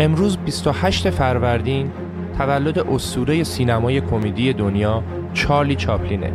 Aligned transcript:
امروز 0.00 0.36
28 0.36 1.10
فروردین 1.10 1.90
تولد 2.38 2.78
اسطوره 2.78 3.44
سینمای 3.44 4.00
کمدی 4.00 4.52
دنیا 4.52 5.02
چارلی 5.32 5.76
چاپلینه. 5.76 6.32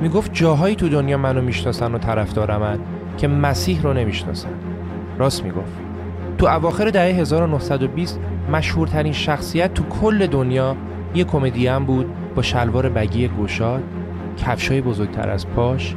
می‌گفت 0.00 0.34
جاهایی 0.34 0.76
تو 0.76 0.88
دنیا 0.88 1.18
منو 1.18 1.42
می‌شناسن 1.42 1.94
و 1.94 1.98
طرفدارمن 1.98 2.78
که 3.18 3.28
مسیح 3.28 3.82
رو 3.82 3.92
نمی‌شناسن. 3.92 4.48
راست 5.18 5.44
می‌گفت. 5.44 5.72
تو 6.38 6.46
اواخر 6.46 6.90
دهه 6.90 7.04
1920 7.04 8.20
مشهورترین 8.52 9.12
شخصیت 9.12 9.74
تو 9.74 9.84
کل 9.84 10.26
دنیا 10.26 10.76
یه 11.14 11.24
کمدین 11.24 11.78
بود 11.78 12.06
با 12.34 12.42
شلوار 12.42 12.88
بگی 12.88 13.28
گشاد 13.28 13.82
کفشای 14.36 14.80
بزرگتر 14.80 15.30
از 15.30 15.48
پاش 15.48 15.94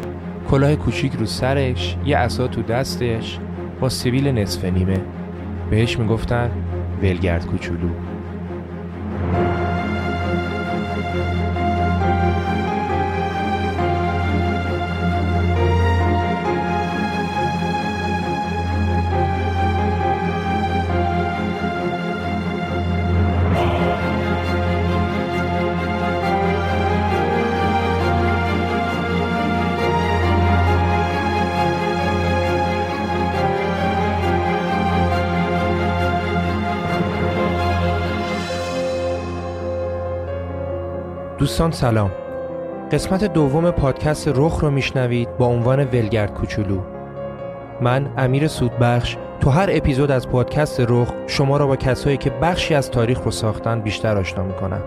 کلاه 0.52 0.76
کوچیک 0.76 1.14
رو 1.14 1.26
سرش 1.26 1.98
یه 2.06 2.18
عصا 2.18 2.48
تو 2.48 2.62
دستش 2.62 3.40
با 3.80 3.90
سیبیل 3.90 4.28
نصف 4.28 4.66
نیمه. 4.66 5.02
بهش 5.70 6.00
می‌گفتن 6.00 6.52
ولگرد 7.02 7.46
کوچولو. 7.46 7.90
دوستان 41.38 41.72
سلام. 41.72 42.12
قسمت 42.92 43.24
دوم 43.24 43.72
پادکست 43.72 44.28
رخ 44.28 44.60
رو 44.60 44.72
میشنوید 44.72 45.38
با 45.38 45.46
عنوان 45.46 45.80
ولگرد 45.80 46.34
کوچولو. 46.34 46.80
من 47.82 48.10
امیر 48.18 48.48
سودبخش 48.48 49.18
تو 49.40 49.50
هر 49.50 49.70
اپیزود 49.72 50.12
از 50.12 50.30
پادکست 50.30 50.80
رخ 50.80 51.14
شما 51.28 51.58
را 51.58 51.68
با 51.68 51.76
کسایی 51.76 52.18
که 52.18 52.30
بخشی 52.30 52.76
از 52.76 52.92
تاریخ 52.92 53.22
رو 53.24 53.32
ساختن 53.32 53.82
بیشتر 53.82 54.18
آشنا 54.18 54.44
می‌کنم. 54.44 54.82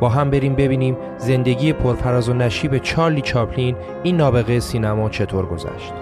با 0.00 0.08
هم 0.08 0.30
بریم 0.30 0.54
ببینیم 0.54 0.96
زندگی 1.18 1.72
پرفراز 1.72 2.28
و 2.28 2.34
نشیب 2.34 2.78
چارلی 2.78 3.20
چاپلین 3.20 3.76
این 4.02 4.16
نابغه 4.16 4.60
سینما 4.60 5.08
چطور 5.08 5.46
گذشت. 5.46 5.92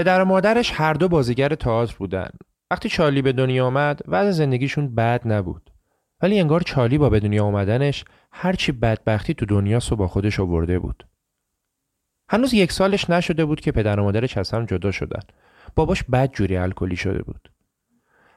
پدر 0.00 0.22
و 0.22 0.24
مادرش 0.24 0.72
هر 0.74 0.92
دو 0.92 1.08
بازیگر 1.08 1.54
تئاتر 1.54 1.94
بودن. 1.98 2.30
وقتی 2.70 2.88
چارلی 2.88 3.22
به 3.22 3.32
دنیا 3.32 3.66
آمد 3.66 4.00
وضع 4.08 4.30
زندگیشون 4.30 4.94
بد 4.94 5.20
نبود. 5.24 5.70
ولی 6.22 6.40
انگار 6.40 6.60
چارلی 6.60 6.98
با 6.98 7.10
به 7.10 7.20
دنیا 7.20 7.44
آمدنش 7.44 8.04
هرچی 8.32 8.72
بدبختی 8.72 9.34
تو 9.34 9.46
دنیا 9.46 9.80
سو 9.80 9.96
با 9.96 10.08
خودش 10.08 10.40
آورده 10.40 10.78
بود. 10.78 11.06
هنوز 12.28 12.54
یک 12.54 12.72
سالش 12.72 13.10
نشده 13.10 13.44
بود 13.44 13.60
که 13.60 13.72
پدر 13.72 14.00
و 14.00 14.02
مادرش 14.02 14.38
از 14.38 14.50
هم 14.50 14.66
جدا 14.66 14.90
شدن. 14.90 15.22
باباش 15.76 16.02
بد 16.02 16.32
جوری 16.32 16.56
الکلی 16.56 16.96
شده 16.96 17.22
بود. 17.22 17.52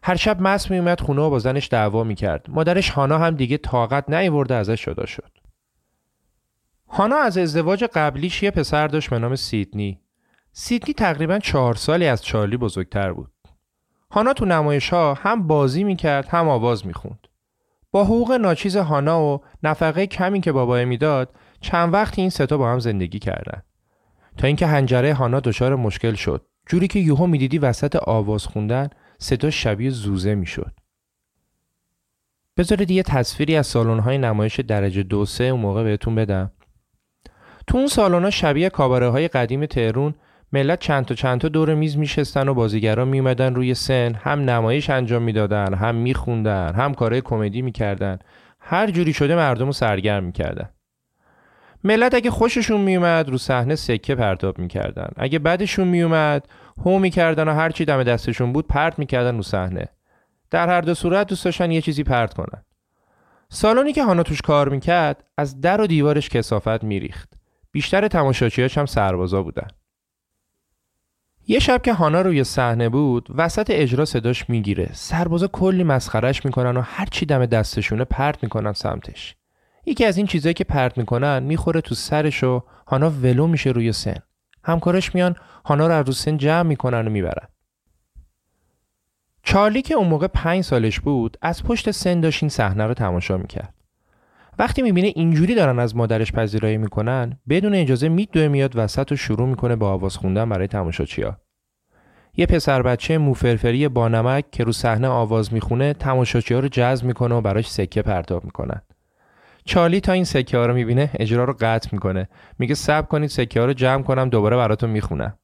هر 0.03 0.15
شب 0.15 0.41
مست 0.41 0.71
میومد 0.71 1.01
خونه 1.01 1.21
و 1.21 1.29
با 1.29 1.39
زنش 1.39 1.67
دعوا 1.67 2.03
می‌کرد. 2.03 2.45
مادرش 2.49 2.89
هانا 2.89 3.17
هم 3.17 3.35
دیگه 3.35 3.57
طاقت 3.57 4.09
نیورده 4.09 4.55
ازش 4.55 4.85
جدا 4.85 5.05
شد. 5.05 5.31
هانا 6.89 7.17
از 7.17 7.37
ازدواج 7.37 7.83
قبلیش 7.83 8.43
یه 8.43 8.51
پسر 8.51 8.87
داشت 8.87 9.09
به 9.09 9.19
نام 9.19 9.35
سیدنی 9.35 10.02
سیدنی 10.55 10.93
تقریبا 10.93 11.39
چهار 11.39 11.75
سالی 11.75 12.07
از 12.07 12.23
چارلی 12.23 12.57
بزرگتر 12.57 13.13
بود. 13.13 13.31
هانا 14.11 14.33
تو 14.33 14.45
نمایش 14.45 14.89
ها 14.89 15.13
هم 15.13 15.47
بازی 15.47 15.83
می‌کرد 15.83 16.27
هم 16.27 16.49
آواز 16.49 16.85
می‌خوند. 16.85 17.27
با 17.91 18.03
حقوق 18.03 18.31
ناچیز 18.31 18.77
هانا 18.77 19.23
و 19.23 19.41
نفقه 19.63 20.07
کمی 20.07 20.41
که 20.41 20.51
بابای 20.51 20.85
می‌داد 20.85 21.35
چند 21.61 21.93
وقتی 21.93 22.21
این 22.21 22.29
ستا 22.29 22.57
با 22.57 22.71
هم 22.71 22.79
زندگی 22.79 23.19
کردن. 23.19 23.63
تا 24.37 24.47
اینکه 24.47 24.67
هنجره 24.67 25.13
هانا 25.13 25.39
دچار 25.39 25.75
مشکل 25.75 26.13
شد. 26.13 26.45
جوری 26.67 26.87
که 26.87 26.99
یوهو 26.99 27.27
می‌دیدی 27.27 27.57
وسط 27.57 27.95
آواز 27.95 28.45
خوندن 28.45 28.89
صدا 29.17 29.49
شبیه 29.49 29.89
زوزه 29.89 30.35
می‌شد. 30.35 30.71
بذارید 32.57 32.91
یه 32.91 33.03
تصویری 33.03 33.55
از 33.55 33.67
سالن 33.67 34.25
نمایش 34.25 34.59
درجه 34.59 35.03
دو 35.03 35.25
سه 35.25 35.43
اون 35.43 35.61
موقع 35.61 35.83
بهتون 35.83 36.15
بدم. 36.15 36.51
تو 37.67 37.77
اون 37.77 37.87
سالن 37.87 38.29
شبیه 38.29 38.69
کاباره 38.69 39.09
های 39.09 39.27
قدیم 39.27 39.65
تهرون 39.65 40.15
ملت 40.53 40.79
چند 40.79 41.05
تا 41.05 41.15
چند 41.15 41.41
تا 41.41 41.47
دور 41.47 41.73
میز 41.73 41.97
میشستن 41.97 42.47
و 42.47 42.53
بازیگران 42.53 43.07
میومدن 43.07 43.55
روی 43.55 43.73
سن. 43.73 44.13
هم 44.13 44.39
نمایش 44.39 44.89
انجام 44.89 45.21
می‌دادن 45.21 45.73
هم 45.73 45.95
میخوندن 45.95 46.73
هم 46.75 46.93
کارهای 46.93 47.21
کمدی 47.21 47.61
می‌کردن. 47.61 48.19
هر 48.59 48.91
جوری 48.91 49.13
شده 49.13 49.35
مردم 49.35 49.65
رو 49.65 49.71
سرگرم 49.71 50.23
می‌کردن. 50.23 50.69
ملت 51.83 52.13
اگه 52.13 52.31
خوششون 52.31 52.81
میومد 52.81 53.29
رو 53.29 53.37
صحنه 53.37 53.75
سکه 53.75 54.15
پرتاب 54.15 54.59
می‌کردن. 54.59 55.09
اگه 55.17 55.39
بدشون 55.39 55.87
میومد 55.87 56.47
هو 56.85 56.99
می‌کردن 56.99 57.47
و 57.47 57.53
هرچی 57.53 57.85
دم 57.85 58.03
دستشون 58.03 58.53
بود 58.53 58.67
پرت 58.67 58.99
می‌کردن 58.99 59.35
رو 59.35 59.43
صحنه. 59.43 59.87
در 60.51 60.67
هر 60.67 60.81
دو 60.81 60.93
صورت 60.93 61.27
دوست 61.27 61.45
داشتن 61.45 61.71
یه 61.71 61.81
چیزی 61.81 62.03
پرت 62.03 62.33
کنن. 62.33 62.63
سالونی 63.49 63.93
که 63.93 64.03
هانا 64.03 64.23
توش 64.23 64.41
کار 64.41 64.69
می‌کرد 64.69 65.23
از 65.37 65.61
در 65.61 65.81
و 65.81 65.87
دیوارش 65.87 66.29
کسافت 66.29 66.83
میریخت. 66.83 67.33
بیشتر 67.71 68.07
تماشاچیاش 68.07 68.77
هم 68.77 68.85
سربازا 68.85 69.43
بودن. 69.43 69.67
یه 71.47 71.59
شب 71.59 71.81
که 71.81 71.93
هانا 71.93 72.21
روی 72.21 72.43
صحنه 72.43 72.89
بود 72.89 73.27
وسط 73.35 73.67
اجرا 73.69 74.05
صداش 74.05 74.49
می‌گیره. 74.49 74.89
سربازا 74.93 75.47
کلی 75.47 75.83
مسخرش 75.83 76.45
می‌کنن 76.45 76.77
و 76.77 76.81
هر 76.81 77.05
چی 77.05 77.25
دم 77.25 77.45
دستشونه 77.45 78.03
پرت 78.03 78.43
می‌کنن 78.43 78.73
سمتش. 78.73 79.35
یکی 79.85 80.05
از 80.05 80.17
این 80.17 80.27
چیزایی 80.27 80.53
که 80.53 80.63
پرت 80.63 80.97
می‌کنن 80.97 81.43
می‌خوره 81.43 81.81
تو 81.81 81.95
سرش 81.95 82.43
و 82.43 82.63
هانا 82.87 83.09
ولو 83.09 83.47
میشه 83.47 83.69
روی 83.69 83.91
سن. 83.91 84.17
همکارش 84.63 85.15
میان 85.15 85.35
هانا 85.65 85.87
رو 85.87 85.93
از 85.93 86.05
رو 86.07 86.13
سن 86.13 86.37
جمع 86.37 86.69
می‌کنن 86.69 87.07
و 87.07 87.09
می‌برن. 87.09 87.47
چارلی 89.43 89.81
که 89.81 89.93
اون 89.93 90.07
موقع 90.07 90.27
پنج 90.27 90.63
سالش 90.63 90.99
بود 90.99 91.37
از 91.41 91.63
پشت 91.63 91.91
سن 91.91 92.19
داشت 92.19 92.43
این 92.43 92.49
صحنه 92.49 92.85
رو 92.85 92.93
تماشا 92.93 93.37
می‌کرد. 93.37 93.73
وقتی 94.59 94.81
می‌بینه 94.81 95.07
اینجوری 95.15 95.55
دارن 95.55 95.79
از 95.79 95.95
مادرش 95.95 96.31
پذیرایی 96.31 96.77
می‌کنن 96.77 97.39
بدون 97.49 97.75
اجازه 97.75 98.09
میدوه 98.09 98.47
میاد 98.47 98.71
وسط 98.75 99.11
و 99.11 99.15
شروع 99.15 99.47
می‌کنه 99.47 99.75
با 99.75 99.89
آواز 99.89 100.17
خوندن 100.17 100.49
برای 100.49 100.67
تماشاچیا 100.67 101.37
یه 102.37 102.45
پسر 102.45 102.81
بچه 102.81 103.17
موفرفری 103.17 103.87
با 103.87 104.07
نمک 104.07 104.51
که 104.51 104.63
رو 104.63 104.71
صحنه 104.71 105.07
آواز 105.07 105.53
می‌خونه 105.53 105.93
تماشاچیها 105.93 106.59
رو 106.59 106.67
جذب 106.67 107.05
می‌کنه 107.05 107.35
و 107.35 107.41
براش 107.41 107.69
سکه 107.69 108.01
پرتاب 108.01 108.45
می‌کنن. 108.45 108.81
چارلی 109.65 109.99
تا 109.99 110.11
این 110.11 110.23
سکه 110.23 110.57
ها 110.57 110.65
رو 110.65 110.73
می‌بینه 110.73 111.09
اجرا 111.19 111.43
رو 111.43 111.55
قطع 111.59 111.89
می‌کنه. 111.91 112.29
میگه 112.59 112.75
صبر 112.75 113.07
کنید 113.07 113.29
سکه 113.29 113.59
ها 113.59 113.65
رو 113.65 113.73
جمع 113.73 114.03
کنم 114.03 114.29
دوباره 114.29 114.57
براتون 114.57 114.89
می‌خونم. 114.89 115.37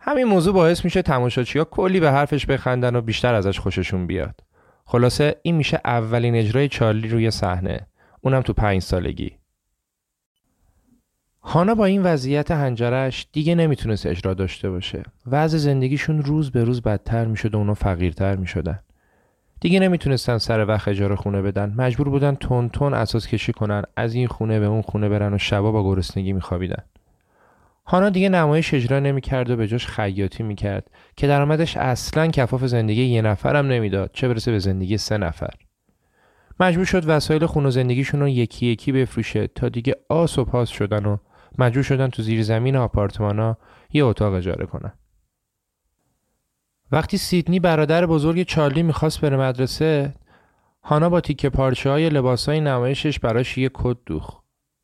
همین 0.00 0.24
موضوع 0.24 0.54
باعث 0.54 0.84
میشه 0.84 1.02
تماشاچیها 1.02 1.64
کلی 1.64 2.00
به 2.00 2.10
حرفش 2.10 2.46
بخندن 2.46 2.96
و 2.96 3.00
بیشتر 3.00 3.34
ازش 3.34 3.58
خوششون 3.58 4.06
بیاد. 4.06 4.40
خلاصه 4.84 5.36
این 5.42 5.56
میشه 5.56 5.80
اولین 5.84 6.34
اجرای 6.34 6.68
چارلی 6.68 7.08
روی 7.08 7.30
صحنه. 7.30 7.86
اونم 8.24 8.42
تو 8.42 8.52
پنج 8.52 8.82
سالگی. 8.82 9.32
هانا 11.42 11.74
با 11.74 11.84
این 11.84 12.02
وضعیت 12.02 12.50
هنجرش 12.50 13.26
دیگه 13.32 13.54
نمی‌تونست 13.54 14.06
اجرا 14.06 14.34
داشته 14.34 14.70
باشه. 14.70 15.02
وضع 15.26 15.58
زندگیشون 15.58 16.22
روز 16.22 16.50
به 16.50 16.64
روز 16.64 16.82
بدتر 16.82 17.24
می‌شد 17.24 17.54
و 17.54 17.58
اونا 17.58 17.74
فقیرتر 17.74 18.36
می‌شدن. 18.36 18.80
دیگه 19.60 19.80
نمی‌تونستن 19.80 20.38
سر 20.38 20.66
وقت 20.66 20.88
اجاره 20.88 21.16
خونه 21.16 21.42
بدن. 21.42 21.74
مجبور 21.76 22.08
بودن 22.08 22.34
تون 22.34 22.68
تون 22.68 22.94
اساس 22.94 23.26
کشی 23.26 23.52
کنن 23.52 23.82
از 23.96 24.14
این 24.14 24.26
خونه 24.26 24.60
به 24.60 24.66
اون 24.66 24.82
خونه 24.82 25.08
برن 25.08 25.34
و 25.34 25.38
شبا 25.38 25.72
با 25.72 25.82
گرسنگی 25.82 26.32
میخوابیدن. 26.32 26.84
هانا 27.86 28.10
دیگه 28.10 28.28
نمایش 28.28 28.74
اجرا 28.74 29.00
نمی‌کرد 29.00 29.50
و 29.50 29.56
به 29.56 29.68
جاش 29.68 29.86
خیاطی 29.86 30.42
می‌کرد 30.42 30.90
که 31.16 31.26
درآمدش 31.26 31.76
اصلا 31.76 32.26
کفاف 32.26 32.66
زندگی 32.66 33.04
یه 33.04 33.22
نفرم 33.22 33.66
نمی‌داد 33.66 34.10
چه 34.12 34.28
برسه 34.28 34.52
به 34.52 34.58
زندگی 34.58 34.98
سه 34.98 35.18
نفر. 35.18 35.54
مجبور 36.60 36.84
شد 36.84 37.02
وسایل 37.06 37.46
خون 37.46 37.66
و 37.66 37.70
زندگیشون 37.70 38.20
رو 38.20 38.28
یکی 38.28 38.66
یکی 38.66 38.92
بفروشه 38.92 39.46
تا 39.46 39.68
دیگه 39.68 39.96
آس 40.08 40.38
و 40.38 40.44
پاس 40.44 40.68
شدن 40.68 41.06
و 41.06 41.16
مجبور 41.58 41.82
شدن 41.82 42.08
تو 42.08 42.22
زیر 42.22 42.42
زمین 42.42 42.76
آپارتمانا 42.76 43.56
یه 43.92 44.04
اتاق 44.04 44.34
اجاره 44.34 44.66
کنن. 44.66 44.92
وقتی 46.92 47.16
سیدنی 47.16 47.60
برادر 47.60 48.06
بزرگ 48.06 48.42
چارلی 48.42 48.82
می‌خواست 48.82 49.20
بره 49.20 49.36
مدرسه 49.36 50.14
هانا 50.84 51.08
با 51.08 51.20
تیکه 51.20 51.50
پارچه 51.50 51.90
های 51.90 52.08
لباس 52.08 52.48
های 52.48 52.60
نمایشش 52.60 53.18
براش 53.18 53.58
یه 53.58 53.70
کت 53.74 53.96
دوخ 54.06 54.42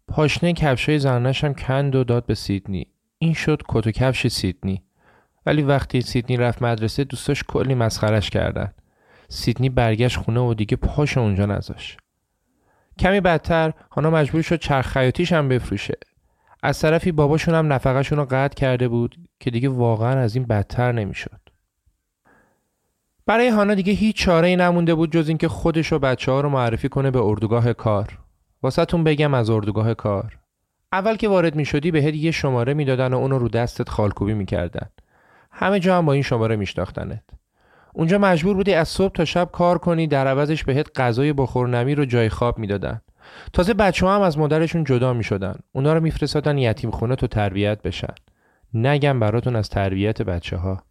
پاشنه 0.08 0.52
کفش 0.52 0.88
های 0.88 0.98
زنش 0.98 1.44
هم 1.44 1.54
کند 1.54 1.94
و 1.94 2.04
داد 2.04 2.26
به 2.26 2.34
سیدنی. 2.34 2.86
این 3.18 3.34
شد 3.34 3.62
کت 3.68 3.86
و 3.86 3.90
کفش 3.90 4.26
سیدنی. 4.26 4.82
ولی 5.46 5.62
وقتی 5.62 6.00
سیدنی 6.00 6.36
رفت 6.36 6.62
مدرسه 6.62 7.04
دوستاش 7.04 7.42
کلی 7.42 7.74
مسخرش 7.74 8.30
کردن. 8.30 8.72
سیدنی 9.28 9.68
برگشت 9.68 10.16
خونه 10.16 10.40
و 10.40 10.54
دیگه 10.54 10.76
پاش 10.76 11.18
اونجا 11.18 11.46
نذاش 11.46 11.96
کمی 12.98 13.20
بدتر 13.20 13.72
هانا 13.92 14.10
مجبور 14.10 14.42
شد 14.42 14.58
چرخ 14.58 14.86
خیاطیش 14.86 15.32
هم 15.32 15.48
بفروشه. 15.48 15.98
از 16.62 16.80
طرفی 16.80 17.12
باباشون 17.12 17.54
هم 17.54 17.72
نفقهشون 17.72 18.18
رو 18.18 18.26
قطع 18.30 18.54
کرده 18.54 18.88
بود 18.88 19.16
که 19.40 19.50
دیگه 19.50 19.68
واقعا 19.68 20.20
از 20.20 20.36
این 20.36 20.44
بدتر 20.44 20.92
نمی‌شد. 20.92 21.40
برای 23.26 23.48
هانا 23.48 23.74
دیگه 23.74 23.92
هیچ 23.92 24.16
چاره 24.16 24.48
ای 24.48 24.56
نمونده 24.56 24.94
بود 24.94 25.12
جز 25.12 25.28
اینکه 25.28 25.48
خودش 25.48 25.92
و 25.92 25.98
بچه 25.98 26.32
ها 26.32 26.40
رو 26.40 26.48
معرفی 26.48 26.88
کنه 26.88 27.10
به 27.10 27.22
اردوگاه 27.22 27.72
کار. 27.72 28.18
واسهتون 28.62 29.04
بگم 29.04 29.34
از 29.34 29.50
اردوگاه 29.50 29.94
کار. 29.94 30.38
اول 30.92 31.16
که 31.16 31.28
وارد 31.28 31.54
می 31.54 31.64
شدی 31.64 31.90
بهت 31.90 32.14
یه 32.14 32.30
شماره 32.30 32.74
می‌دادن 32.74 33.14
و 33.14 33.16
اونو 33.16 33.38
رو 33.38 33.48
دستت 33.48 33.88
خالکوبی 33.88 34.34
می‌کردن. 34.34 34.88
همه 35.50 35.80
جا 35.80 35.98
هم 35.98 36.06
با 36.06 36.12
این 36.12 36.22
شماره 36.22 36.56
میشناختنت. 36.56 37.24
اونجا 37.98 38.18
مجبور 38.18 38.56
بودی 38.56 38.74
از 38.74 38.88
صبح 38.88 39.12
تا 39.12 39.24
شب 39.24 39.48
کار 39.52 39.78
کنی 39.78 40.06
در 40.06 40.26
عوضش 40.26 40.64
بهت 40.64 41.00
غذای 41.00 41.32
بخورنمی 41.32 41.94
رو 41.94 42.04
جای 42.04 42.28
خواب 42.28 42.58
می‌دادن 42.58 43.00
تازه 43.52 43.74
بچه 43.74 44.06
ها 44.06 44.14
هم 44.14 44.20
از 44.20 44.38
مادرشون 44.38 44.84
جدا 44.84 45.12
می 45.12 45.24
شدن. 45.24 45.54
اونا 45.72 45.92
رو 45.92 46.00
میفرستادن 46.00 46.58
یتیم 46.58 46.90
خونه 46.90 47.16
تو 47.16 47.26
تربیت 47.26 47.82
بشن. 47.82 48.14
نگم 48.74 49.20
براتون 49.20 49.56
از 49.56 49.68
تربیت 49.68 50.22
بچه 50.22 50.56
ها. 50.56 50.82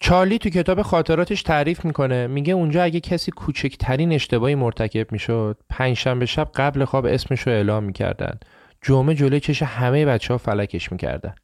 چارلی 0.00 0.38
تو 0.38 0.50
کتاب 0.50 0.82
خاطراتش 0.82 1.42
تعریف 1.42 1.84
می‌کنه 1.84 2.26
میگه 2.26 2.52
اونجا 2.52 2.82
اگه 2.82 3.00
کسی 3.00 3.30
کوچکترین 3.30 4.12
اشتباهی 4.12 4.54
مرتکب 4.54 5.12
می‌شد 5.12 5.58
پنجشنبه 5.68 6.26
شب 6.26 6.50
قبل 6.54 6.84
خواب 6.84 7.06
اسمش 7.06 7.40
رو 7.40 7.52
اعلام 7.52 7.84
می‌کردن 7.84 8.38
جمعه 8.82 9.14
جلوی 9.14 9.40
چش 9.40 9.62
همه 9.62 10.06
بچه 10.06 10.34
ها 10.34 10.38
فلکش 10.38 10.92
می‌کردن 10.92 11.34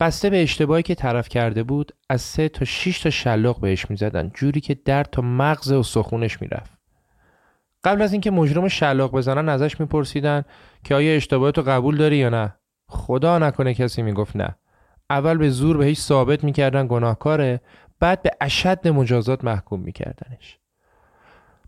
بسته 0.00 0.30
به 0.30 0.42
اشتباهی 0.42 0.82
که 0.82 0.94
طرف 0.94 1.28
کرده 1.28 1.62
بود 1.62 1.92
از 2.08 2.20
سه 2.20 2.48
تا 2.48 2.64
6 2.64 3.00
تا 3.00 3.10
شلاق 3.10 3.60
بهش 3.60 3.90
می‌زدن 3.90 4.30
جوری 4.34 4.60
که 4.60 4.74
درد 4.74 5.08
تا 5.12 5.22
مغز 5.22 5.72
و 5.72 5.82
سخونش 5.82 6.42
می‌رفت. 6.42 6.72
قبل 7.84 8.02
از 8.02 8.12
اینکه 8.12 8.30
مجرم 8.30 8.68
شلاق 8.68 9.12
بزنن 9.12 9.48
ازش 9.48 9.80
میپرسیدن 9.80 10.44
که 10.84 10.94
آیا 10.94 11.16
اشتباهتو 11.16 11.62
قبول 11.62 11.96
داری 11.96 12.16
یا 12.16 12.28
نه. 12.28 12.54
خدا 12.88 13.38
نکنه 13.38 13.74
کسی 13.74 14.02
می‌گفت 14.02 14.36
نه. 14.36 14.56
اول 15.10 15.38
به 15.38 15.50
زور 15.50 15.76
بهش 15.76 15.98
ثابت 15.98 16.44
می‌کردن 16.44 16.86
گناهکاره 16.86 17.60
بعد 18.00 18.22
به 18.22 18.30
اشد 18.40 18.88
مجازات 18.88 19.44
محکوم 19.44 19.80
میکردنش. 19.80 20.58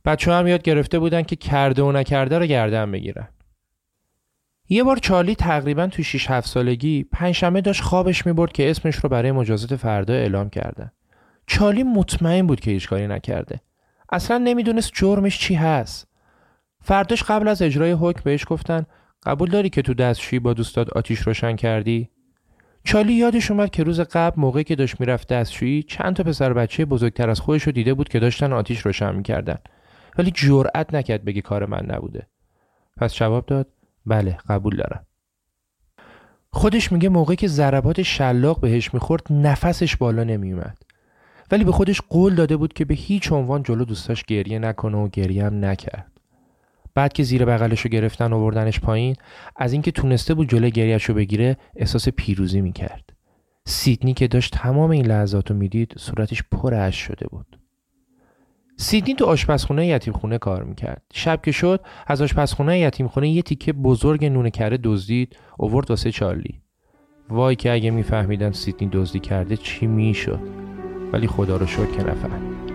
بچه 0.05 0.33
هم 0.33 0.47
یاد 0.47 0.63
گرفته 0.63 0.99
بودن 0.99 1.23
که 1.23 1.37
کرده 1.37 1.83
و 1.83 1.93
نکرده 1.93 2.39
رو 2.39 2.47
گردن 2.47 2.93
بگیرن. 2.93 3.29
یه 4.69 4.85
بار 4.85 4.97
چارلی 4.97 5.35
تقریبا 5.35 5.87
تو 5.87 6.03
6 6.03 6.31
7 6.31 6.49
سالگی 6.49 7.05
پنجشنبه 7.05 7.61
داشت 7.61 7.83
خوابش 7.83 8.27
می‌برد 8.27 8.53
که 8.53 8.71
اسمش 8.71 8.97
رو 8.97 9.09
برای 9.09 9.33
مجازات 9.33 9.77
فردا 9.77 10.15
اعلام 10.15 10.51
کردن 10.51 10.93
چارلی 11.47 11.83
مطمئن 11.83 12.47
بود 12.47 12.61
که 12.61 12.71
هیچ 12.71 12.89
کاری 12.89 13.07
نکرده. 13.07 13.61
اصلا 14.13 14.39
نمی‌دونست 14.39 14.91
جرمش 14.95 15.39
چی 15.39 15.55
هست. 15.55 16.09
فرداش 16.83 17.23
قبل 17.23 17.49
از 17.49 17.63
اجرای 17.63 17.93
حکم 17.93 18.21
بهش 18.25 18.45
گفتن 18.49 18.87
قبول 19.27 19.51
داری 19.51 19.71
که 19.71 19.83
تو 19.83 19.95
دستشویی 19.95 20.41
با 20.41 20.53
دوستات 20.53 20.91
آتیش 20.91 21.21
روشن 21.21 21.57
کردی؟ 21.57 22.11
چالی 22.85 23.13
یادش 23.13 23.51
اومد 23.51 23.71
که 23.71 23.83
روز 23.83 24.01
قبل 24.01 24.41
موقعی 24.41 24.65
که 24.65 24.77
داشت 24.77 25.01
می‌رفت 25.01 25.29
دستشویی 25.29 25.83
چند 25.83 26.17
تا 26.17 26.23
پسر 26.23 26.53
بچه 26.53 26.85
بزرگتر 26.85 27.31
از 27.31 27.41
خودش 27.41 27.63
رو 27.63 27.73
دیده 27.73 27.95
بود 27.95 28.09
که 28.09 28.19
داشتن 28.19 28.53
آتیش 28.53 28.81
روشن 28.81 29.15
می‌کردن. 29.15 29.59
ولی 30.19 30.31
جرأت 30.31 30.95
نکرد 30.95 31.25
بگه 31.25 31.41
کار 31.41 31.67
من 31.67 31.87
نبوده. 31.87 32.27
پس 32.97 33.15
جواب 33.15 33.47
داد 33.47 33.69
بله 34.07 34.39
قبول 34.49 34.77
دارم. 34.77 35.07
خودش 36.51 36.93
میگه 36.93 37.09
موقعی 37.09 37.37
که 37.37 37.49
ضربات 37.49 38.03
شلاق 38.03 38.61
بهش 38.61 38.95
می‌خورد 38.95 39.23
نفسش 39.31 39.97
بالا 39.97 40.25
نمیومد 40.25 40.79
ولی 41.51 41.65
به 41.65 41.73
خودش 41.73 42.01
قول 42.01 42.35
داده 42.35 42.57
بود 42.57 42.73
که 42.73 42.85
به 42.85 42.95
هیچ 42.95 43.33
عنوان 43.33 43.63
جلو 43.63 43.85
دوستاش 43.85 44.25
گریه 44.25 44.59
نکنه 44.59 44.97
و 44.97 45.09
گریه 45.09 45.45
هم 45.45 45.65
نکرد. 45.65 46.13
بعد 46.95 47.13
که 47.13 47.23
زیر 47.23 47.45
بغلش 47.45 47.81
رو 47.81 47.91
گرفتن 47.91 48.33
و 48.33 48.41
بردنش 48.41 48.81
پایین 48.81 49.17
از 49.57 49.73
اینکه 49.73 49.91
تونسته 49.91 50.35
بود 50.35 50.49
جلو 50.49 50.71
گریهش 50.71 51.05
رو 51.05 51.15
بگیره 51.15 51.57
احساس 51.77 52.09
پیروزی 52.09 52.61
می‌کرد. 52.61 53.13
سیدنی 53.67 54.15
که 54.15 54.29
داشت 54.29 54.57
تمام 54.57 54.91
این 54.91 55.07
لحظات 55.07 55.51
رو 55.51 55.57
می‌دید 55.57 55.95
صورتش 55.97 56.43
پر 56.43 56.75
اش 56.75 56.97
شده 56.97 57.27
بود. 57.27 57.59
سیدنی 58.79 59.15
تو 59.15 59.25
آشپزخونه 59.25 59.87
یتیمخونه 59.87 60.39
کار 60.39 60.63
می‌کرد. 60.65 61.03
شب 61.13 61.43
که 61.43 61.53
شد 61.53 61.81
از 62.07 62.23
آشپزخونه 62.23 62.79
یتیمخونه 62.79 63.29
یه 63.29 63.43
تیکه 63.43 63.73
بزرگ 63.73 64.25
نون 64.25 64.51
کره 64.51 64.79
دزدید 64.85 65.37
اوورد 65.59 65.91
واسه 65.91 66.13
چارلی. 66.13 66.61
وای 67.29 67.57
که 67.57 67.73
اگه 67.73 67.91
میفهمیدن 67.91 68.51
سیدنی 68.51 68.89
دزدی 68.93 69.21
کرده 69.21 69.57
چی 69.57 69.87
می‌شد. 69.87 70.41
ولی 71.13 71.27
خدا 71.27 71.57
رو 71.57 71.67
شکر 71.67 71.87
که 71.87 72.03
نفهمید. 72.03 72.66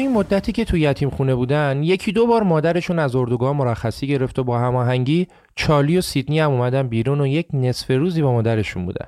این 0.00 0.12
مدتی 0.12 0.52
که 0.52 0.64
تو 0.64 0.76
یتیم 0.76 1.10
خونه 1.10 1.34
بودن 1.34 1.82
یکی 1.82 2.12
دو 2.12 2.26
بار 2.26 2.42
مادرشون 2.42 2.98
از 2.98 3.16
اردوگاه 3.16 3.52
مرخصی 3.52 4.06
گرفت 4.06 4.38
و 4.38 4.44
با 4.44 4.58
هماهنگی 4.58 5.26
چالی 5.56 5.98
و 5.98 6.00
سیدنی 6.00 6.40
هم 6.40 6.50
اومدن 6.50 6.88
بیرون 6.88 7.20
و 7.20 7.26
یک 7.26 7.48
نصف 7.52 7.90
روزی 7.90 8.22
با 8.22 8.32
مادرشون 8.32 8.84
بودن. 8.84 9.06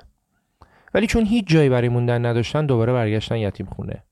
ولی 0.93 1.07
چون 1.07 1.25
هیچ 1.25 1.47
جایی 1.47 1.69
برای 1.69 1.89
موندن 1.89 2.25
نداشتن 2.25 2.65
دوباره 2.65 2.93
برگشتن 2.93 3.37
یتیم 3.37 3.65
خونه. 3.65 4.03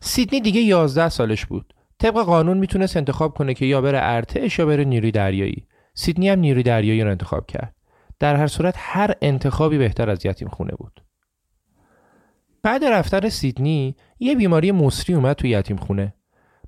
سیدنی 0.00 0.40
دیگه 0.40 0.60
11 0.60 1.08
سالش 1.08 1.46
بود. 1.46 1.74
طبق 1.98 2.22
قانون 2.22 2.58
می‌تونست 2.58 2.96
انتخاب 2.96 3.34
کنه 3.34 3.54
که 3.54 3.66
یا 3.66 3.80
بره 3.80 3.98
ارتش 4.02 4.58
یا 4.58 4.66
بره 4.66 4.84
نیروی 4.84 5.10
دریایی. 5.10 5.66
سیدنی 5.94 6.28
هم 6.28 6.38
نیروی 6.38 6.62
دریایی 6.62 7.02
رو 7.02 7.10
انتخاب 7.10 7.46
کرد. 7.46 7.74
در 8.18 8.36
هر 8.36 8.46
صورت 8.46 8.74
هر 8.78 9.14
انتخابی 9.22 9.78
بهتر 9.78 10.10
از 10.10 10.26
یتیم 10.26 10.48
خونه 10.48 10.72
بود. 10.78 11.03
بعد 12.64 12.84
رفتن 12.84 13.28
سیدنی 13.28 13.96
یه 14.18 14.34
بیماری 14.34 14.72
مصری 14.72 15.14
اومد 15.14 15.36
تو 15.36 15.46
یتیم 15.46 15.76
خونه. 15.76 16.14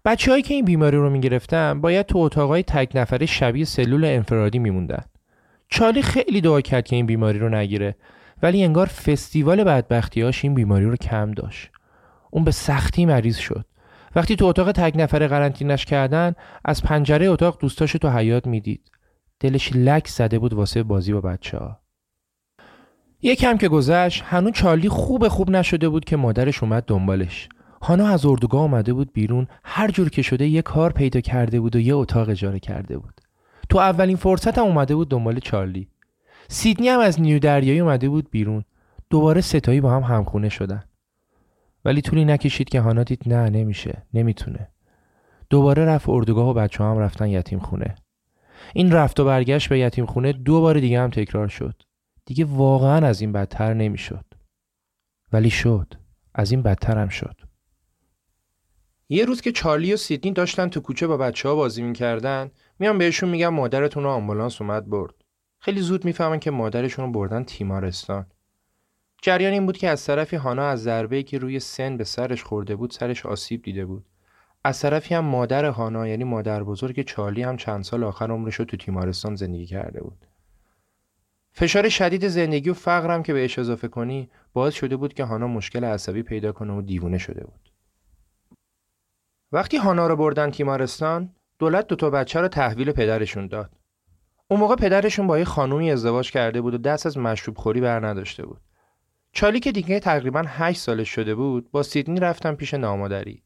بچههایی 0.05 0.43
که 0.43 0.55
این 0.55 0.65
بیماری 0.65 0.97
رو 0.97 1.11
می‌گرفتن 1.11 1.81
باید 1.81 2.07
تو 2.07 2.19
اتاقای 2.19 2.62
تک 2.62 2.93
نفره 2.95 3.26
شبیه 3.26 3.65
سلول 3.65 4.05
انفرادی 4.05 4.59
میموندن. 4.59 5.05
چالی 5.69 6.03
خیلی 6.03 6.41
دعا 6.41 6.61
کرد 6.61 6.85
که 6.85 6.97
این 6.97 7.07
بیماری 7.07 7.38
رو 7.38 7.49
نگیره 7.49 7.97
ولی 8.43 8.65
انگار 8.65 8.87
فستیوال 8.87 9.65
بدبختیاش 9.65 10.45
این 10.45 10.55
بیماری 10.55 10.85
رو 10.85 10.97
کم 10.97 11.31
داشت. 11.31 11.71
اون 12.31 12.45
به 12.45 12.50
سختی 12.50 13.07
مریض 13.07 13.37
شد. 13.37 13.65
وقتی 14.17 14.37
تو 14.37 14.45
اتاق 14.45 14.73
تک 14.73 14.93
نفره 14.97 15.29
قرنطینش 15.29 15.85
کردن 15.85 16.35
از 16.65 16.83
پنجره 16.83 17.26
اتاق 17.26 17.59
دوستاشو 17.61 17.99
تو 17.99 18.11
حیات 18.11 18.47
می‌دید. 18.47 18.91
دلش 19.41 19.73
لک 19.75 20.09
زده 20.09 20.38
بود 20.38 20.53
واسه 20.53 20.83
بازی 20.83 21.12
با 21.12 21.21
بچه 21.21 21.59
ها. 21.59 21.86
یکم 23.26 23.56
که 23.56 23.68
گذشت 23.68 24.23
هنوز 24.26 24.52
چارلی 24.52 24.88
خوب 24.88 25.28
خوب 25.28 25.50
نشده 25.50 25.88
بود 25.88 26.04
که 26.04 26.16
مادرش 26.16 26.62
اومد 26.62 26.85
دنبالش. 26.85 27.49
هانا 27.83 28.06
از 28.06 28.26
اردوگاه 28.26 28.61
آمده 28.61 28.92
بود 28.92 29.12
بیرون 29.12 29.47
هر 29.64 29.90
جور 29.90 30.11
که 30.11 30.23
شده 30.23 30.47
یه 30.47 30.62
کار 30.62 30.92
پیدا 30.92 31.21
کرده 31.21 31.61
بود 31.61 31.76
و 31.76 31.80
یه 31.80 31.95
اتاق 31.95 32.28
اجاره 32.28 32.59
کرده 32.59 32.99
بود. 32.99 33.21
تو 33.68 33.78
اولین 33.78 34.16
فرصت 34.16 34.59
هم 34.59 34.64
اومده 34.64 34.95
بود 34.95 35.09
دنبال 35.09 35.38
چارلی. 35.38 35.88
سیدنی 36.49 36.88
هم 36.88 37.00
از 37.00 37.21
نیو 37.21 37.38
دریایی 37.38 37.80
اومده 37.80 38.09
بود 38.09 38.30
بیرون. 38.30 38.64
دوباره 39.11 39.40
ستایی 39.40 39.80
با 39.80 39.90
هم 39.90 40.02
همخونه 40.02 40.49
شدن. 40.49 40.85
ولی 41.85 42.00
طولی 42.00 42.25
نکشید 42.25 42.68
که 42.68 42.80
هانا 42.80 43.02
دید 43.02 43.23
نه 43.26 43.50
نمیشه 43.50 44.02
نمی‌تونه. 44.14 44.68
دوباره 45.50 45.85
رفت 45.85 46.09
اردوگاه 46.09 46.49
و 46.49 46.54
بچه 46.54 46.85
هم 46.85 46.99
رفتن 46.99 47.28
یتیم 47.28 47.59
خونه 47.59 47.95
این 48.75 48.92
رفت 48.92 49.21
و 49.21 49.25
برگشت 49.25 49.68
به 49.68 49.78
یتیم 49.78 50.06
خونه 50.06 50.33
دو 50.33 50.61
بار 50.61 50.80
دیگه 50.80 51.00
هم 51.00 51.11
تکرار 51.11 51.49
شد. 51.49 51.86
دیگه 52.26 52.45
واقعا 52.45 53.06
از 53.06 53.21
این 53.21 53.33
بدتر 53.33 53.75
نمی‌شد. 53.75 54.25
ولی 55.33 55.50
شد. 55.50 55.95
از 56.35 56.50
این 56.50 56.62
بدتر 56.62 56.99
هم 56.99 57.09
شد. 57.09 57.40
یه 59.09 59.25
روز 59.25 59.40
که 59.40 59.52
چارلی 59.52 59.95
و 59.95 59.97
سیدنی 59.97 60.33
داشتن 60.33 60.68
تو 60.68 60.80
کوچه 60.80 61.06
با 61.06 61.16
بچه 61.16 61.49
ها 61.49 61.54
بازی 61.54 61.83
می‌کردن 61.83 62.50
میان 62.78 62.99
بهشون 62.99 63.28
میگم 63.28 63.54
مادرتون 63.54 64.02
رو 64.02 64.11
آمبولانس 64.11 64.61
اومد 64.61 64.90
برد. 64.90 65.14
خیلی 65.59 65.80
زود 65.80 66.04
می‌فهمن 66.04 66.40
که 66.40 66.50
مادرشون 66.50 67.04
رو 67.04 67.12
بردن 67.12 67.45
تیمارستان. 67.45 68.26
جریان 69.23 69.52
این 69.52 69.66
بود 69.66 69.76
که 69.76 69.88
از 69.88 70.04
طرفی 70.04 70.37
هانا 70.37 70.68
از 70.68 70.83
ضربه‌ای 70.83 71.23
که 71.23 71.38
روی 71.38 71.61
سن 71.61 71.97
به 71.97 72.04
سرش 72.04 72.42
خورده 72.42 72.76
بود 72.76 72.90
سرش 72.90 73.26
آسیب 73.26 73.62
دیده 73.62 73.87
بود. 73.87 74.06
از 74.64 74.80
طرفی 74.80 75.14
هم 75.14 75.25
مادر 75.25 75.64
هانا 75.64 76.09
یعنی 76.09 76.25
مادر 76.25 76.62
بزرگ 76.62 77.02
چارلی 77.02 77.42
هم 77.42 77.56
چند 77.56 77.85
سال 77.85 78.04
آخر 78.04 78.30
عمرش 78.30 78.54
رو 78.54 78.64
تو 78.64 78.76
تیمارستان 78.76 79.35
زندگی 79.35 79.66
کرده 79.66 80.00
بود. 80.02 80.26
فشار 81.59 81.89
شدید 81.89 82.29
زندگی 82.29 82.71
و 82.71 82.75
فقرم 82.75 83.23
که 83.23 83.33
بهش 83.33 83.59
اضافه 83.59 83.89
کنی 83.89 84.31
باعث 84.53 84.75
شده 84.75 84.97
بود 84.97 85.15
که 85.15 85.25
هانا 85.25 85.47
مشکل 85.47 85.85
عصبی 85.85 86.23
پیدا 86.23 86.53
کنه 86.53 86.73
و 86.73 86.83
دیوونه 86.83 87.19
شده 87.19 87.45
بود. 87.45 87.73
وقتی 89.53 89.77
هانا 89.77 90.07
رو 90.07 90.17
بردن 90.17 90.51
تیمارستان 90.51 91.35
دولت 91.59 91.87
دو 91.87 91.97
تا 91.97 92.11
بچه 92.11 92.41
رو 92.41 92.49
تحویل 92.49 92.93
پدرشون 92.93 93.47
داد. 93.47 93.71
اون 94.49 94.61
موقع 94.61 94.77
پدرشون 94.77 95.27
با 95.27 95.39
یه 95.39 95.45
خانومی 95.45 95.91
ازدواج 95.91 96.31
کرده 96.31 96.61
بود 96.61 96.75
و 96.75 96.79
دست 96.79 97.07
از 97.07 97.19
مشروب 97.19 97.57
خوری 97.59 97.81
بر 97.81 98.07
نداشته 98.07 98.47
بود. 98.47 98.61
چالی 99.33 99.61
که 99.61 99.73
دیگه 99.73 100.01
تقریبا 100.01 100.45
8 100.47 100.81
سالش 100.81 101.09
شده 101.09 101.35
بود 101.35 101.71
با 101.71 101.83
سیدنی 101.83 102.21
رفتن 102.21 102.55
پیش 102.55 102.75
نامادری. 102.75 103.43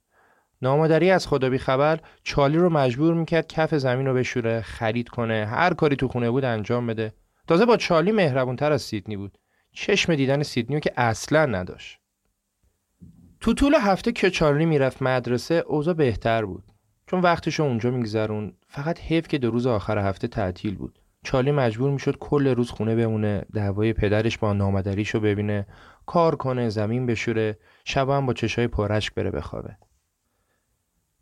نامادری 0.63 1.11
از 1.11 1.27
خدا 1.27 1.51
بی 1.51 1.59
خبر 1.59 2.01
چالی 2.23 2.59
رو 2.59 2.71
مجبور 2.71 3.15
می‌کرد 3.15 3.47
کف 3.47 3.75
زمین 3.75 4.07
رو 4.07 4.15
بشوره 4.15 4.61
خرید 4.61 5.09
کنه 5.09 5.47
هر 5.51 5.75
کاری 5.75 5.97
تو 5.97 6.09
خونه 6.09 6.31
بود 6.31 6.45
انجام 6.45 6.87
بده. 6.87 7.13
تازه 7.51 7.67
با 7.67 7.77
چالی 7.77 8.13
مهربونتر 8.13 8.73
از 8.73 8.83
سیدنی 8.83 9.17
بود. 9.17 9.39
چشم 9.73 10.15
دیدن 10.15 10.43
سیدنی 10.43 10.75
رو 10.75 10.81
که 10.81 10.93
اصلا 10.97 11.47
نداشت. 11.47 11.99
تو 13.41 13.55
طول 13.55 13.75
هفته 13.75 14.13
که 14.13 14.31
چارلی 14.31 14.67
می‌رفت 14.67 15.03
مدرسه 15.03 15.55
اوضاع 15.55 15.95
بهتر 15.95 16.45
بود. 16.45 16.65
چون 17.07 17.21
وقتش 17.21 17.61
اونجا 17.61 17.91
میگذرون 17.91 18.53
فقط 18.69 19.01
حیف 19.01 19.29
که 19.29 19.39
دو 19.39 19.51
روز 19.51 19.67
آخر 19.67 19.99
هفته 19.99 20.29
تعطیل 20.29 20.75
بود. 20.75 20.99
چارلی 21.25 21.51
مجبور 21.51 21.91
می‌شد 21.91 22.17
کل 22.19 22.47
روز 22.47 22.71
خونه 22.71 22.97
بمونه 22.97 23.45
دعوای 23.53 23.93
پدرش 23.93 24.39
با 24.39 24.53
نامدریشو 24.53 25.21
ببینه 25.21 25.67
کار 26.07 26.37
کنه 26.37 26.69
زمین 26.69 27.07
بشوره 27.07 27.59
شب 27.85 28.11
هم 28.11 28.27
با 28.27 28.33
چشای 28.33 28.67
پرشک 28.67 29.15
بره 29.15 29.31
بخوابه. 29.31 29.77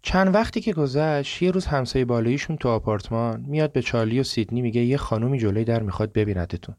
چند 0.02 0.34
وقتی 0.34 0.60
که 0.60 0.72
گذشت 0.72 1.42
یه 1.42 1.50
روز 1.50 1.66
همسایه 1.66 2.04
بالاییشون 2.04 2.56
تو 2.56 2.68
آپارتمان 2.68 3.44
میاد 3.46 3.72
به 3.72 3.82
چارلی 3.82 4.20
و 4.20 4.22
سیدنی 4.22 4.62
میگه 4.62 4.80
یه 4.80 4.96
خانومی 4.96 5.38
جلوی 5.38 5.64
در 5.64 5.82
می‌خواد 5.82 6.12
ببیندتون. 6.12 6.76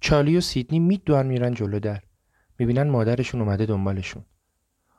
چارلی 0.00 0.36
و 0.36 0.40
سیدنی 0.40 0.78
میدوان 0.78 1.26
میرن 1.26 1.54
جلو 1.54 1.80
در. 1.80 2.00
می‌بینن 2.58 2.90
مادرشون 2.90 3.40
اومده 3.40 3.66
دنبالشون. 3.66 4.24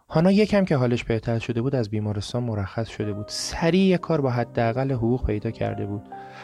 هانا 0.09 0.31
یکم 0.31 0.65
که 0.65 0.75
حالش 0.75 1.03
بهتر 1.03 1.39
شده 1.39 1.61
بود 1.61 1.75
از 1.75 1.89
بیمارستان 1.89 2.43
مرخص 2.43 2.89
شده 2.89 3.13
بود. 3.13 3.25
سریع 3.27 3.81
یه 3.81 3.97
کار 3.97 4.21
با 4.21 4.29
حداقل 4.29 4.91
حقوق 4.91 5.25
پیدا 5.25 5.51
کرده 5.51 5.85
بود. 5.85 6.01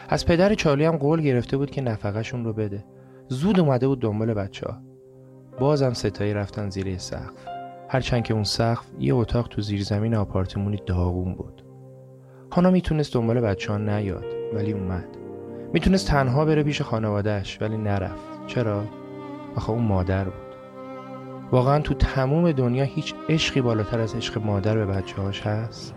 از 0.08 0.26
پدر 0.26 0.54
چارلی 0.54 0.84
هم 0.84 0.96
قول 0.96 1.22
گرفته 1.22 1.56
بود 1.56 1.70
که 1.70 1.80
نفقهشون 1.80 2.44
رو 2.44 2.52
بده. 2.52 2.84
زود 3.28 3.60
اومده 3.60 3.88
بود 3.88 4.00
دنبال 4.00 4.34
بچه 4.34 4.66
ها 4.66 4.82
بازم 5.58 5.92
ستایی 5.92 6.34
رفتن 6.34 6.70
زیر 6.70 6.98
سقف. 6.98 7.45
هرچند 7.88 8.22
که 8.22 8.34
اون 8.34 8.44
سقف 8.44 8.86
یه 8.98 9.14
اتاق 9.14 9.48
تو 9.48 9.62
زیرزمین 9.62 10.14
آپارتمونی 10.14 10.78
داغون 10.86 11.34
بود 11.34 11.62
هانا 12.52 12.70
می‌تونست 12.70 13.14
دنبال 13.14 13.40
بچه 13.40 13.72
ها 13.72 13.78
نیاد 13.78 14.24
ولی 14.54 14.72
اومد 14.72 15.08
می‌تونست 15.72 16.08
تنها 16.08 16.44
بره 16.44 16.62
پیش 16.62 16.82
خانوادهش 16.82 17.58
ولی 17.60 17.76
نرفت 17.76 18.46
چرا؟ 18.46 18.84
آخه 19.56 19.70
اون 19.70 19.82
مادر 19.82 20.24
بود 20.24 20.46
واقعا 21.52 21.78
تو 21.78 21.94
تموم 21.94 22.52
دنیا 22.52 22.84
هیچ 22.84 23.14
عشقی 23.28 23.60
بالاتر 23.60 24.00
از 24.00 24.14
عشق 24.14 24.38
مادر 24.38 24.74
به 24.74 24.86
بچه 24.86 25.22
هاش 25.22 25.42
هست؟ 25.42 25.94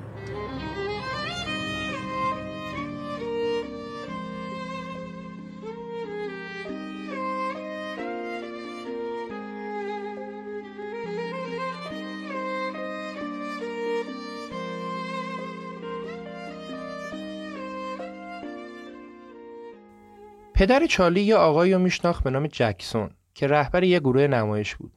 پدر 20.59 20.85
چارلی 20.85 21.21
یه 21.21 21.35
آقایی 21.35 21.73
رو 21.73 21.79
میشناخت 21.79 22.23
به 22.23 22.29
نام 22.29 22.47
جکسون 22.47 23.09
که 23.33 23.47
رهبر 23.47 23.83
یه 23.83 23.99
گروه 23.99 24.27
نمایش 24.27 24.75
بود. 24.75 24.91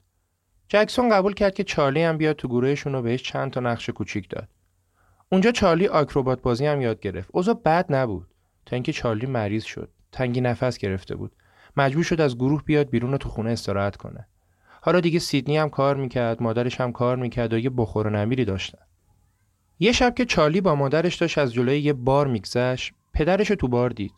جکسون 0.68 1.10
قبول 1.10 1.34
کرد 1.34 1.54
که 1.54 1.64
چارلی 1.64 2.02
هم 2.02 2.16
بیاد 2.16 2.36
تو 2.36 2.48
گروهشون 2.48 2.94
و 2.94 3.02
بهش 3.02 3.22
چند 3.22 3.50
تا 3.50 3.60
نقش 3.60 3.90
کوچیک 3.90 4.28
داد. 4.28 4.48
اونجا 5.32 5.50
چارلی 5.50 5.86
آکروبات 5.86 6.42
بازی 6.42 6.66
هم 6.66 6.80
یاد 6.80 7.00
گرفت. 7.00 7.28
اوضاع 7.32 7.54
بد 7.54 7.86
نبود 7.94 8.26
تا 8.66 8.76
اینکه 8.76 8.92
چارلی 8.92 9.26
مریض 9.26 9.64
شد. 9.64 9.90
تنگی 10.12 10.40
نفس 10.40 10.78
گرفته 10.78 11.14
بود. 11.14 11.32
مجبور 11.76 12.04
شد 12.04 12.20
از 12.20 12.36
گروه 12.36 12.62
بیاد 12.62 12.90
بیرون 12.90 13.14
و 13.14 13.16
تو 13.16 13.28
خونه 13.28 13.50
استراحت 13.50 13.96
کنه. 13.96 14.26
حالا 14.80 15.00
دیگه 15.00 15.18
سیدنی 15.18 15.56
هم 15.56 15.70
کار 15.70 15.96
می‌کرد، 15.96 16.42
مادرش 16.42 16.80
هم 16.80 16.92
کار 16.92 17.16
می‌کرد 17.16 17.52
و 17.52 17.58
یه 17.58 17.70
بخور 17.70 18.06
و 18.06 18.10
نمیری 18.10 18.44
داشتن. 18.44 18.82
یه 19.78 19.92
شب 19.92 20.14
که 20.14 20.24
چارلی 20.24 20.60
با 20.60 20.74
مادرش 20.74 21.16
داشت 21.16 21.38
از 21.38 21.52
جلوی 21.52 21.78
یه 21.80 21.92
بار 21.92 22.26
میگذشت، 22.26 22.92
پدرش 23.14 23.48
تو 23.48 23.68
بار 23.68 23.90
دید. 23.90 24.12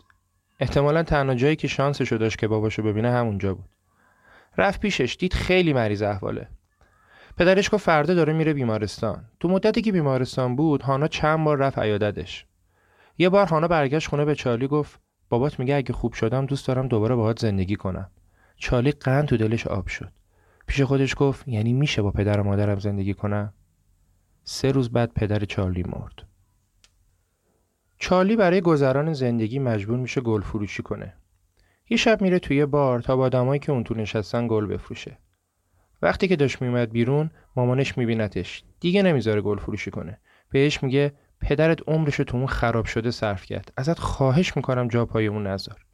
احتمالا 0.60 1.02
تنها 1.02 1.34
جایی 1.34 1.56
که 1.56 1.68
شانسشو 1.68 2.16
داشت 2.16 2.38
که 2.38 2.48
باباشو 2.48 2.82
ببینه 2.82 3.10
همونجا 3.10 3.54
بود. 3.54 3.68
رفت 4.58 4.80
پیشش 4.80 5.16
دید 5.18 5.34
خیلی 5.34 5.72
مریض 5.72 6.02
احواله. 6.02 6.48
پدرش 7.36 7.74
گفت 7.74 7.84
فردا 7.84 8.14
داره 8.14 8.32
میره 8.32 8.52
بیمارستان. 8.52 9.24
تو 9.40 9.48
مدتی 9.48 9.82
که 9.82 9.92
بیمارستان 9.92 10.56
بود 10.56 10.82
هانا 10.82 11.08
چند 11.08 11.44
بار 11.44 11.58
رفت 11.58 11.78
عیادتش. 11.78 12.46
یه 13.18 13.28
بار 13.28 13.46
هانا 13.46 13.68
برگشت 13.68 14.08
خونه 14.08 14.24
به 14.24 14.34
چارلی 14.34 14.66
گفت 14.66 15.00
بابات 15.28 15.58
میگه 15.58 15.74
اگه 15.74 15.92
خوب 15.92 16.12
شدم 16.12 16.46
دوست 16.46 16.68
دارم 16.68 16.88
دوباره 16.88 17.14
باهات 17.14 17.38
زندگی 17.38 17.76
کنم. 17.76 18.10
چارلی 18.56 18.92
قند 18.92 19.28
تو 19.28 19.36
دلش 19.36 19.66
آب 19.66 19.86
شد. 19.86 20.12
پیش 20.66 20.80
خودش 20.80 21.14
گفت 21.18 21.48
یعنی 21.48 21.72
میشه 21.72 22.02
با 22.02 22.10
پدر 22.10 22.40
و 22.40 22.44
مادرم 22.44 22.78
زندگی 22.78 23.14
کنم؟ 23.14 23.52
سه 24.44 24.72
روز 24.72 24.92
بعد 24.92 25.12
پدر 25.14 25.38
چارلی 25.38 25.82
مرد. 25.82 26.33
چارلی 28.04 28.36
برای 28.36 28.60
گذران 28.60 29.12
زندگی 29.12 29.58
مجبور 29.58 29.98
میشه 29.98 30.20
گل 30.20 30.40
فروشی 30.40 30.82
کنه. 30.82 31.14
یه 31.90 31.96
شب 31.96 32.22
میره 32.22 32.38
توی 32.38 32.66
بار 32.66 33.00
تا 33.00 33.16
با 33.16 33.24
آدمایی 33.24 33.60
که 33.60 33.72
اون 33.72 33.84
تو 33.84 33.94
نشستن 33.94 34.48
گل 34.48 34.66
بفروشه. 34.66 35.18
وقتی 36.02 36.28
که 36.28 36.36
داشت 36.36 36.62
میومد 36.62 36.90
بیرون 36.90 37.30
مامانش 37.56 37.98
میبینتش. 37.98 38.64
دیگه 38.80 39.02
نمی‌ذاره 39.02 39.40
گل 39.40 39.58
فروشی 39.58 39.90
کنه. 39.90 40.18
بهش 40.50 40.82
میگه 40.82 41.12
پدرت 41.40 41.88
عمرش 41.88 42.16
تو 42.16 42.36
اون 42.36 42.46
خراب 42.46 42.84
شده 42.84 43.10
صرف 43.10 43.44
کرد 43.44 43.72
ازت 43.76 43.98
خواهش 43.98 44.56
می‌کنم 44.56 44.88
جا 44.88 45.06
پای 45.06 45.26
اون 45.26 45.46
نذار 45.46 45.84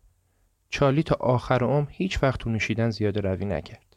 چالی 0.69 1.03
تا 1.03 1.17
آخر 1.21 1.65
عمر 1.65 1.87
هیچ 1.91 2.23
وقت 2.23 2.41
تو 2.41 2.51
نوشیدن 2.51 2.91
زیاده 2.91 3.21
روی 3.21 3.45
نکرد 3.45 3.97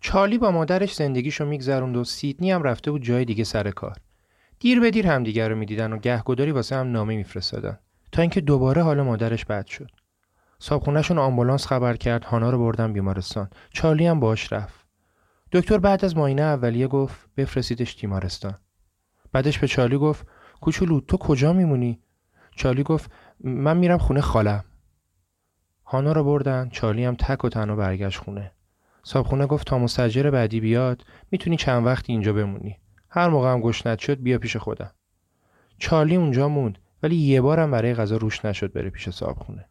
چالی 0.00 0.38
با 0.38 0.50
مادرش 0.50 0.94
زندگیشو 0.94 1.46
میگذروند 1.46 1.96
و 1.96 2.04
سیدنی 2.04 2.50
هم 2.50 2.62
رفته 2.62 2.90
بود 2.90 3.02
جای 3.02 3.24
دیگه 3.24 3.44
سر 3.44 3.70
کار 3.70 3.96
دیر 4.60 4.80
به 4.80 4.90
دیر 4.90 5.06
همدیگر 5.06 5.48
رو 5.48 5.56
می‌دیدن 5.56 5.92
و 5.92 5.98
گهگداری 5.98 6.52
واسه 6.52 6.76
هم 6.76 6.92
نامه 6.92 7.16
میفرستادن. 7.16 7.78
تا 8.12 8.22
اینکه 8.22 8.40
دوباره 8.40 8.82
حال 8.82 9.02
مادرش 9.02 9.44
بد 9.44 9.66
شد. 9.66 9.90
صابخونهشون 10.58 11.18
آمبولانس 11.18 11.66
خبر 11.66 11.96
کرد 11.96 12.24
هانا 12.24 12.50
رو 12.50 12.58
بردن 12.58 12.92
بیمارستان. 12.92 13.50
چارلی 13.70 14.06
هم 14.06 14.20
باش 14.20 14.52
رفت. 14.52 14.86
دکتر 15.52 15.78
بعد 15.78 16.04
از 16.04 16.16
ماینه 16.16 16.42
اولیه 16.42 16.86
گفت 16.86 17.28
بفرستیدش 17.36 17.94
تیمارستان. 17.94 18.58
بعدش 19.32 19.58
به 19.58 19.66
چارلی 19.66 19.96
گفت 19.96 20.26
کوچولو 20.60 21.00
تو 21.00 21.16
کجا 21.16 21.52
میمونی؟ 21.52 22.00
چارلی 22.56 22.82
گفت 22.82 23.10
من 23.40 23.76
میرم 23.76 23.98
خونه 23.98 24.20
خالم. 24.20 24.64
هانا 25.86 26.12
رو 26.12 26.24
بردن 26.24 26.68
چارلی 26.68 27.04
هم 27.04 27.14
تک 27.14 27.44
و 27.44 27.48
تنها 27.48 27.76
برگشت 27.76 28.18
خونه. 28.18 28.52
صابخونه 29.02 29.46
گفت 29.46 29.66
تا 29.66 29.78
مستجر 29.78 30.30
بعدی 30.30 30.60
بیاد 30.60 31.04
می‌تونی 31.30 31.56
چند 31.56 31.86
وقت 31.86 32.10
اینجا 32.10 32.32
بمونی. 32.32 32.79
هر 33.10 33.28
موقع 33.28 33.52
هم 33.52 33.60
گشنت 33.60 33.98
شد 33.98 34.22
بیا 34.22 34.38
پیش 34.38 34.56
خودم. 34.56 34.90
چارلی 35.78 36.16
اونجا 36.16 36.48
موند 36.48 36.78
ولی 37.02 37.16
یه 37.16 37.40
بارم 37.40 37.70
برای 37.70 37.94
غذا 37.94 38.16
روش 38.16 38.44
نشد 38.44 38.72
بره 38.72 38.90
پیش 38.90 39.10
صابخونه. 39.10 39.64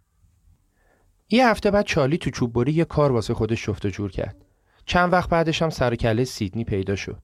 یه 1.30 1.48
هفته 1.48 1.72
بعد 1.72 1.86
چارلی 1.86 2.18
تو 2.18 2.30
چوب 2.30 2.54
بری 2.54 2.72
یه 2.72 2.86
کار 2.86 3.12
واسه 3.12 3.34
خودش 3.34 3.66
شفت 3.66 3.86
و 3.86 3.90
جور 3.90 4.12
کرد. 4.12 4.46
چند 4.86 5.14
وقت 5.14 5.30
بعدش 5.30 5.62
هم 5.62 5.70
سر 5.70 5.96
کله 5.96 6.24
سیدنی 6.24 6.64
پیدا 6.64 6.96
شد. 6.96 7.22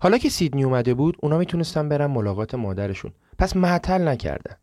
حالا 0.00 0.18
که 0.18 0.28
سیدنی 0.28 0.64
اومده 0.64 0.94
بود 0.94 1.16
اونا 1.20 1.38
می‌تونستن 1.38 1.88
برن 1.88 2.06
ملاقات 2.06 2.54
مادرشون. 2.54 3.12
پس 3.38 3.56
معطل 3.56 4.08
نکردن. 4.08 4.56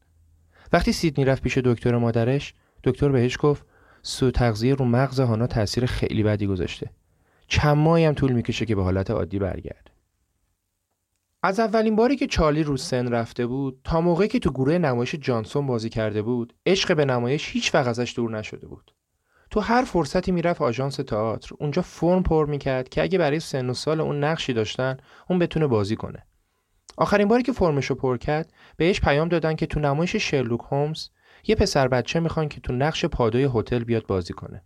وقتی 0.73 0.91
سیدنی 0.91 1.25
رفت 1.25 1.43
پیش 1.43 1.57
دکتر 1.57 1.97
مادرش 1.97 2.53
دکتر 2.83 3.09
بهش 3.09 3.37
گفت 3.39 3.65
سو 4.01 4.31
تغذیه 4.31 4.75
رو 4.75 4.85
مغز 4.85 5.19
هانا 5.19 5.47
تاثیر 5.47 5.85
خیلی 5.85 6.23
بدی 6.23 6.47
گذاشته. 6.47 6.89
چند 7.47 7.77
ماهی 7.77 8.05
هم 8.05 8.13
طول 8.13 8.31
می‌کشه 8.31 8.65
که 8.65 8.75
به 8.75 8.83
حالت 8.83 9.11
عادی 9.11 9.39
برگرده 9.39 9.82
از 11.45 11.59
اولین 11.59 11.95
باری 11.95 12.15
که 12.15 12.27
چارلی 12.27 12.63
رو 12.63 12.77
سن 12.77 13.07
رفته 13.07 13.45
بود 13.45 13.81
تا 13.83 14.01
موقعی 14.01 14.27
که 14.27 14.39
تو 14.39 14.51
گروه 14.51 14.77
نمایش 14.77 15.15
جانسون 15.15 15.67
بازی 15.67 15.89
کرده 15.89 16.21
بود 16.21 16.53
عشق 16.65 16.95
به 16.95 17.05
نمایش 17.05 17.49
هیچ 17.51 17.75
وقت 17.75 17.87
ازش 17.87 18.13
دور 18.15 18.37
نشده 18.37 18.67
بود. 18.67 18.93
تو 19.49 19.59
هر 19.59 19.83
فرصتی 19.83 20.31
می‌رفت 20.31 20.61
آژانس 20.61 20.95
تئاتر. 20.95 21.55
اونجا 21.59 21.81
فرم 21.81 22.23
پر 22.23 22.45
می‌کرد 22.45 22.89
که 22.89 23.01
اگه 23.01 23.17
برای 23.17 23.39
سن 23.39 23.69
و 23.69 23.73
سال 23.73 24.01
اون 24.01 24.23
نقشی 24.23 24.53
داشتن 24.53 24.97
اون 25.29 25.39
بتونه 25.39 25.67
بازی 25.67 25.95
کنه. 25.95 26.25
آخرین 26.97 27.27
باری 27.27 27.43
که 27.43 27.51
فرمشو 27.51 27.95
پر 27.95 28.17
کرد 28.17 28.53
بهش 28.77 29.01
پیام 29.01 29.27
دادن 29.27 29.55
که 29.55 29.65
تو 29.65 29.79
نمایش 29.79 30.15
شرلوک 30.15 30.61
هومز 30.71 31.09
یه 31.47 31.55
پسر 31.55 31.87
بچه 31.87 32.19
می‌خوان 32.19 32.49
که 32.49 32.59
تو 32.61 32.73
نقش 32.73 33.05
پادوی 33.05 33.49
هتل 33.53 33.83
بیاد 33.83 34.05
بازی 34.05 34.33
کنه. 34.33 34.63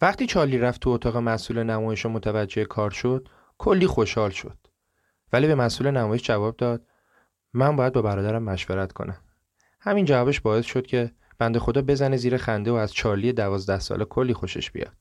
وقتی 0.00 0.26
چارلی 0.26 0.58
رفت 0.58 0.80
تو 0.80 0.90
اتاق 0.90 1.16
مسئول 1.16 1.62
نمایش 1.62 2.06
متوجه 2.06 2.64
کار 2.64 2.90
شد 2.90 3.28
کلی 3.58 3.86
خوشحال 3.86 4.30
شد. 4.30 4.65
ولی 5.36 5.46
به 5.46 5.54
مسئول 5.54 5.90
نمایش 5.90 6.22
جواب 6.22 6.56
داد 6.56 6.82
من 7.52 7.76
باید 7.76 7.92
با 7.92 8.02
برادرم 8.02 8.42
مشورت 8.42 8.92
کنم. 8.92 9.16
همین 9.80 10.04
جوابش 10.04 10.40
باعث 10.40 10.64
شد 10.64 10.86
که 10.86 11.10
بنده 11.38 11.58
خدا 11.58 11.82
بزنه 11.82 12.16
زیر 12.16 12.36
خنده 12.36 12.70
و 12.70 12.74
از 12.74 12.92
چارلی 12.92 13.32
دوازده 13.32 13.78
ساله 13.78 14.04
کلی 14.04 14.34
خوشش 14.34 14.70
بیاد. 14.70 14.96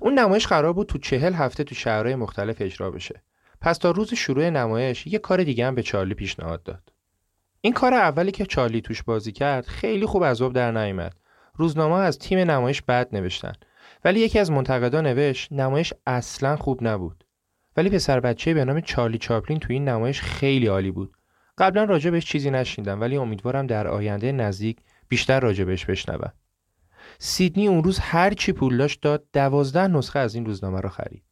اون 0.00 0.18
نمایش 0.18 0.46
قرار 0.46 0.72
بود 0.72 0.86
تو 0.86 0.98
چهل 0.98 1.32
هفته 1.32 1.64
تو 1.64 1.74
شهرهای 1.74 2.14
مختلف 2.14 2.56
اجرا 2.60 2.90
بشه. 2.90 3.22
پس 3.60 3.78
تا 3.78 3.90
روز 3.90 4.14
شروع 4.14 4.50
نمایش 4.50 5.06
یه 5.06 5.18
کار 5.18 5.44
دیگه 5.44 5.66
هم 5.66 5.74
به 5.74 5.82
چارلی 5.82 6.14
پیشنهاد 6.14 6.62
داد. 6.62 6.92
این 7.60 7.72
کار 7.72 7.94
اولی 7.94 8.30
که 8.30 8.46
چارلی 8.46 8.80
توش 8.80 9.02
بازی 9.02 9.32
کرد 9.32 9.66
خیلی 9.66 10.06
خوب 10.06 10.22
از 10.22 10.42
آب 10.42 10.52
در 10.52 10.72
نیامد 10.72 11.16
روزنامه 11.54 11.94
از 11.94 12.18
تیم 12.18 12.38
نمایش 12.38 12.82
بد 12.82 13.08
نوشتن. 13.12 13.52
ولی 14.04 14.20
یکی 14.20 14.38
از 14.38 14.50
منتقدا 14.50 15.00
نوشت 15.00 15.52
نمایش 15.52 15.94
اصلا 16.06 16.56
خوب 16.56 16.78
نبود. 16.82 17.24
ولی 17.78 17.90
پسر 17.90 18.20
بچه 18.20 18.54
به 18.54 18.64
نام 18.64 18.80
چارلی 18.80 19.18
چاپلین 19.18 19.60
تو 19.60 19.72
این 19.72 19.88
نمایش 19.88 20.20
خیلی 20.20 20.66
عالی 20.66 20.90
بود. 20.90 21.12
قبلا 21.58 21.84
راجع 21.84 22.10
بهش 22.10 22.24
چیزی 22.24 22.50
نشیندم 22.50 23.00
ولی 23.00 23.16
امیدوارم 23.16 23.66
در 23.66 23.88
آینده 23.88 24.32
نزدیک 24.32 24.78
بیشتر 25.08 25.40
راجع 25.40 25.64
بهش 25.64 25.84
بشنوم. 25.84 26.32
سیدنی 27.18 27.68
اون 27.68 27.84
روز 27.84 27.98
هر 27.98 28.30
چی 28.30 28.52
پول 28.52 28.76
داشت 28.76 29.02
داد 29.02 29.24
دوازده 29.32 29.86
نسخه 29.86 30.18
از 30.18 30.34
این 30.34 30.46
روزنامه 30.46 30.80
رو 30.80 30.88
خرید. 30.88 31.22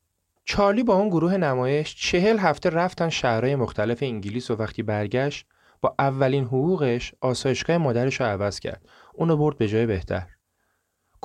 چارلی 0.45 0.83
با 0.83 0.95
اون 0.95 1.09
گروه 1.09 1.37
نمایش 1.37 1.95
چهل 1.95 2.39
هفته 2.39 2.71
رفتن 2.71 3.09
شهرهای 3.09 3.57
مختلف 3.57 4.03
انگلیس 4.03 4.51
و 4.51 4.57
وقتی 4.57 4.83
برگشت 4.83 5.47
با 5.81 5.95
اولین 5.99 6.45
حقوقش 6.45 7.15
آسایشگاه 7.21 7.79
مادرش 7.79 8.21
رو 8.21 8.27
عوض 8.27 8.61
کرد. 8.61 8.89
اونو 9.15 9.37
برد 9.37 9.59
به 9.59 9.69
جای 9.69 9.87
بهتر. 9.87 10.36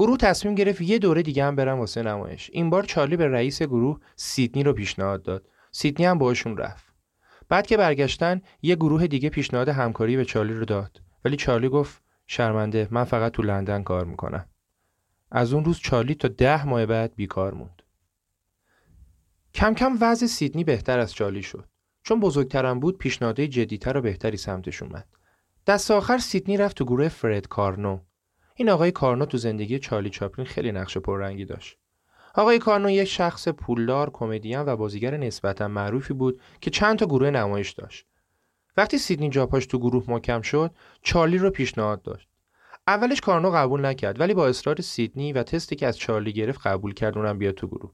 گروه 0.02 0.18
تصمیم 0.18 0.56
گرفت 0.56 0.82
یه 0.82 1.00
دوره 1.00 1.22
دیگه 1.22 1.46
هم 1.46 1.56
برن 1.56 1.80
واسه 1.80 2.02
نمایش. 2.02 2.50
این 2.54 2.70
بار 2.70 2.84
چارلی 2.84 3.18
به 3.18 3.28
رئیس 3.28 3.62
گروه 3.62 4.00
سیدنی 4.16 4.64
رو 4.64 4.74
پیشنهاد 4.74 5.24
داد. 5.24 5.48
سیدنی 5.72 6.06
هم 6.06 6.18
باشون 6.18 6.58
رفت. 6.58 6.94
بعد 7.50 7.68
که 7.68 7.78
برگشتن 7.78 8.42
یه 8.62 8.76
گروه 8.76 9.08
دیگه 9.08 9.30
پیشنهاد 9.30 9.70
همکاری 9.70 10.18
به 10.18 10.26
چارلی 10.26 10.54
رو 10.54 10.66
داد. 10.66 11.02
ولی 11.26 11.36
چارلی 11.36 11.70
گفت 11.70 12.04
شرمنده 12.28 12.88
من 12.92 13.04
فقط 13.04 13.32
تو 13.32 13.44
لندن 13.44 13.84
کار 13.84 14.06
می‌کنم. 14.06 14.46
از 15.32 15.54
اون 15.54 15.66
روز 15.66 15.80
چارلی 15.80 16.16
تا 16.16 16.28
ده 16.28 16.66
ماه 16.66 16.86
بعد 16.86 17.16
بیکار 17.16 17.54
موند. 17.54 17.82
کم 19.54 19.74
کم 19.74 19.98
وضع 20.02 20.26
سیدنی 20.26 20.64
بهتر 20.64 21.00
از 21.00 21.14
چارلی 21.14 21.44
شد. 21.44 21.70
چون 22.04 22.20
بزرگترم 22.20 22.80
بود 22.80 22.98
پیشنهادهای 22.98 23.48
جدیتر 23.48 23.98
و 23.98 24.02
بهتری 24.02 24.38
سمتش 24.38 24.84
اومد. 24.84 25.08
دست 25.68 25.92
آخر 25.92 26.18
سیدنی 26.18 26.58
رفت 26.58 26.78
تو 26.78 26.86
گروه 26.86 27.08
فرد 27.08 27.48
کارنو. 27.48 28.00
این 28.62 28.70
آقای 28.70 28.92
کارنو 28.92 29.26
تو 29.26 29.38
زندگی 29.38 29.80
چارلی 29.80 30.10
چاپلین 30.10 30.48
خیلی 30.48 30.72
نقش 30.72 30.98
پررنگی 30.98 31.46
داشت. 31.46 31.78
آقای 32.36 32.60
کارنو 32.60 32.90
یک 32.90 33.08
شخص 33.08 33.48
پولدار 33.48 34.10
کمدین 34.10 34.62
و 34.62 34.76
بازیگر 34.76 35.18
نسبتا 35.18 35.68
معروفی 35.68 36.14
بود 36.14 36.42
که 36.62 36.70
چند 36.70 37.00
تا 37.00 37.06
گروه 37.06 37.30
نمایش 37.30 37.72
داشت. 37.72 38.06
وقتی 38.78 38.98
سیدنی 38.98 39.30
جاپاش 39.30 39.66
تو 39.66 39.80
گروه 39.80 40.04
محکم 40.08 40.42
شد 40.42 40.72
چارلی 41.02 41.38
رو 41.38 41.50
پیشنهاد 41.50 42.02
داشت. 42.02 42.28
اولش 42.88 43.22
کارنو 43.22 43.52
قبول 43.52 43.86
نکرد 43.86 44.20
ولی 44.20 44.34
با 44.34 44.48
اصرار 44.48 44.82
سیدنی 44.82 45.34
و 45.34 45.44
تستی 45.44 45.76
که 45.76 45.88
از 45.88 45.98
چارلی 45.98 46.34
گرفت 46.34 46.68
قبول 46.68 46.94
کرد 46.94 47.18
اونم 47.18 47.38
بیاد 47.38 47.54
تو 47.54 47.68
گروه. 47.68 47.92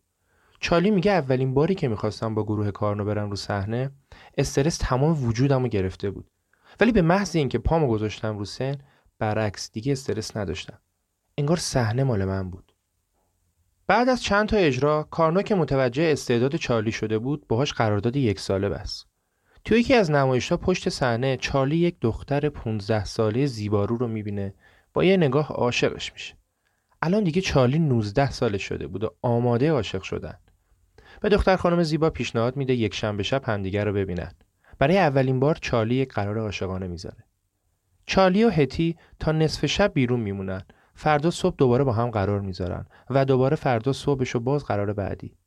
چارلی 0.59 0.91
میگه 0.91 1.11
اولین 1.11 1.53
باری 1.53 1.75
که 1.75 1.87
می‌خواستم 1.87 2.35
با 2.35 2.43
گروه 2.43 2.71
کارنو 2.71 3.05
برم 3.05 3.29
رو 3.29 3.35
صحنه 3.35 3.91
استرس 4.37 4.77
تمام 4.77 5.25
وجودم 5.25 5.67
گرفته 5.67 6.09
بود. 6.09 6.25
ولی 6.79 6.91
به 6.91 7.01
محض 7.01 7.35
اینکه 7.35 7.57
پامو 7.57 7.87
گذاشتم 7.87 8.37
رو 8.37 8.45
سن 8.45 8.75
برعکس 9.19 9.71
دیگه 9.71 9.91
استرس 9.91 10.37
نداشتم. 10.37 10.79
انگار 11.37 11.57
صحنه 11.57 12.03
مال 12.03 12.25
من 12.25 12.49
بود. 12.49 12.73
بعد 13.87 14.09
از 14.09 14.23
چند 14.23 14.47
تا 14.47 14.57
اجرا 14.57 15.03
کارنو 15.03 15.41
که 15.41 15.55
متوجه 15.55 16.03
استعداد 16.03 16.55
چارلی 16.55 16.91
شده 16.91 17.19
بود 17.19 17.47
باهاش 17.47 17.73
قرارداد 17.73 18.15
یک 18.15 18.39
ساله 18.39 18.69
بس 18.69 19.05
توی 19.65 19.79
یکی 19.79 19.93
از 19.93 20.11
نمایشها 20.11 20.57
پشت 20.57 20.89
صحنه 20.89 21.37
چارلی 21.37 21.77
یک 21.77 21.95
دختر 22.01 22.49
15 22.49 23.05
ساله 23.05 23.45
زیبارو 23.45 23.97
رو 23.97 24.07
می‌بینه. 24.07 24.53
با 24.93 25.03
یه 25.03 25.17
نگاه 25.17 25.47
عاشقش 25.47 26.13
میشه. 26.13 26.35
الان 27.01 27.23
دیگه 27.23 27.41
چارلی 27.41 27.79
19 27.79 28.31
سالش 28.31 28.63
شده 28.63 28.87
بود 28.87 29.03
و 29.03 29.15
آماده 29.21 29.71
عاشق 29.71 30.01
شدن. 30.01 30.37
به 31.21 31.29
دختر 31.29 31.55
خانم 31.55 31.83
زیبا 31.83 32.09
پیشنهاد 32.09 32.57
میده 32.57 32.73
یک 32.73 32.93
شنبه 32.93 33.23
شب 33.23 33.43
همدیگر 33.43 33.85
رو 33.85 33.93
ببینن. 33.93 34.31
برای 34.79 34.97
اولین 34.97 35.39
بار 35.39 35.57
چارلی 35.61 35.95
یک 35.95 36.13
قرار 36.13 36.39
عاشقانه 36.39 36.87
می‌ذاره. 36.87 37.26
چارلی 38.07 38.43
و 38.43 38.49
هتی 38.49 38.97
تا 39.19 39.31
نصف 39.31 39.65
شب 39.65 39.93
بیرون 39.93 40.19
میمونن. 40.19 40.61
فردا 40.95 41.31
صبح 41.31 41.55
دوباره 41.57 41.83
با 41.83 41.93
هم 41.93 42.09
قرار 42.09 42.41
می‌ذارن 42.41 42.85
و 43.09 43.25
دوباره 43.25 43.55
فردا 43.55 43.93
صبحش 43.93 44.35
و 44.35 44.39
باز 44.39 44.65
قرار 44.65 44.93
بعدی. 44.93 45.37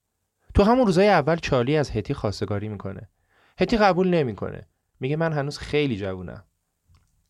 تو 0.55 0.63
همون 0.63 0.87
روزای 0.87 1.09
اول 1.09 1.37
چارلی 1.37 1.77
از 1.77 1.91
هتی 1.91 2.15
خواستگاری 2.15 2.69
می‌کنه. 2.69 3.09
هتی 3.61 3.77
قبول 3.77 4.09
نمی‌کنه. 4.09 4.67
میگه 5.01 5.17
من 5.17 5.33
هنوز 5.33 5.59
خیلی 5.59 5.97
جوونم. 5.97 6.45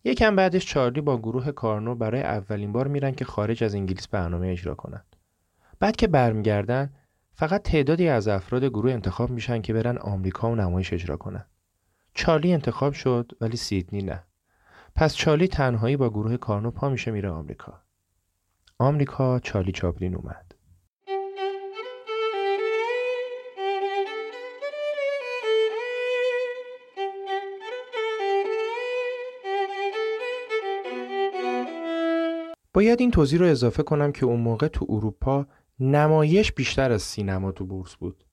یکم 0.05 0.37
بعدش 0.37 0.67
چارلی 0.67 1.01
با 1.01 1.19
گروه 1.19 1.53
کارنو 1.53 1.95
برای 1.95 2.23
اولین 2.23 2.73
بار 2.73 2.89
میرن 2.89 3.13
که 3.13 3.25
خارج 3.25 3.65
از 3.65 3.75
انگلیس 3.75 4.09
برنامه 4.09 4.49
اجرا 4.49 4.75
کنن. 4.75 5.05
بعد 5.81 5.97
که 5.97 6.07
برمیگردن 6.07 6.91
فقط 7.33 7.63
تعدادی 7.63 8.09
از 8.09 8.29
افراد 8.29 8.65
گروه 8.65 8.93
انتخاب 8.93 9.31
میشن 9.31 9.61
که 9.61 9.73
برن 9.73 9.99
آمریکا 9.99 10.51
و 10.51 10.55
نمایش 10.55 10.93
اجرا 10.93 11.17
کنن. 11.17 11.45
چارلی 12.15 12.53
انتخاب 12.53 12.93
شد 12.93 13.33
ولی 13.41 13.57
سیدنی 13.57 14.03
نه. 14.03 14.23
پس 14.95 15.15
چارلی 15.15 15.49
تنهایی 15.49 15.97
با 15.97 16.11
گروه 16.11 16.37
کارنو 16.37 16.71
پا 16.71 16.89
میشه 16.89 17.11
میره 17.11 17.31
آمریکا. 17.31 17.81
آمریکا 18.79 19.41
چارلی 19.41 19.73
چاپلین 19.73 20.15
اومد. 20.15 20.55
باید 32.75 33.01
این 33.01 33.11
توضیح 33.11 33.39
رو 33.41 33.47
اضافه 33.47 33.83
کنم 33.83 34.13
که 34.13 34.27
اون 34.27 34.41
موقع 34.41 34.69
تو 34.69 34.87
اروپا 34.89 35.47
نمایش 35.81 36.53
بیشتر 36.53 36.93
از 36.93 37.03
سینما 37.03 37.53
تو 37.53 37.67
بورس 37.67 37.95
بود. 37.97 38.25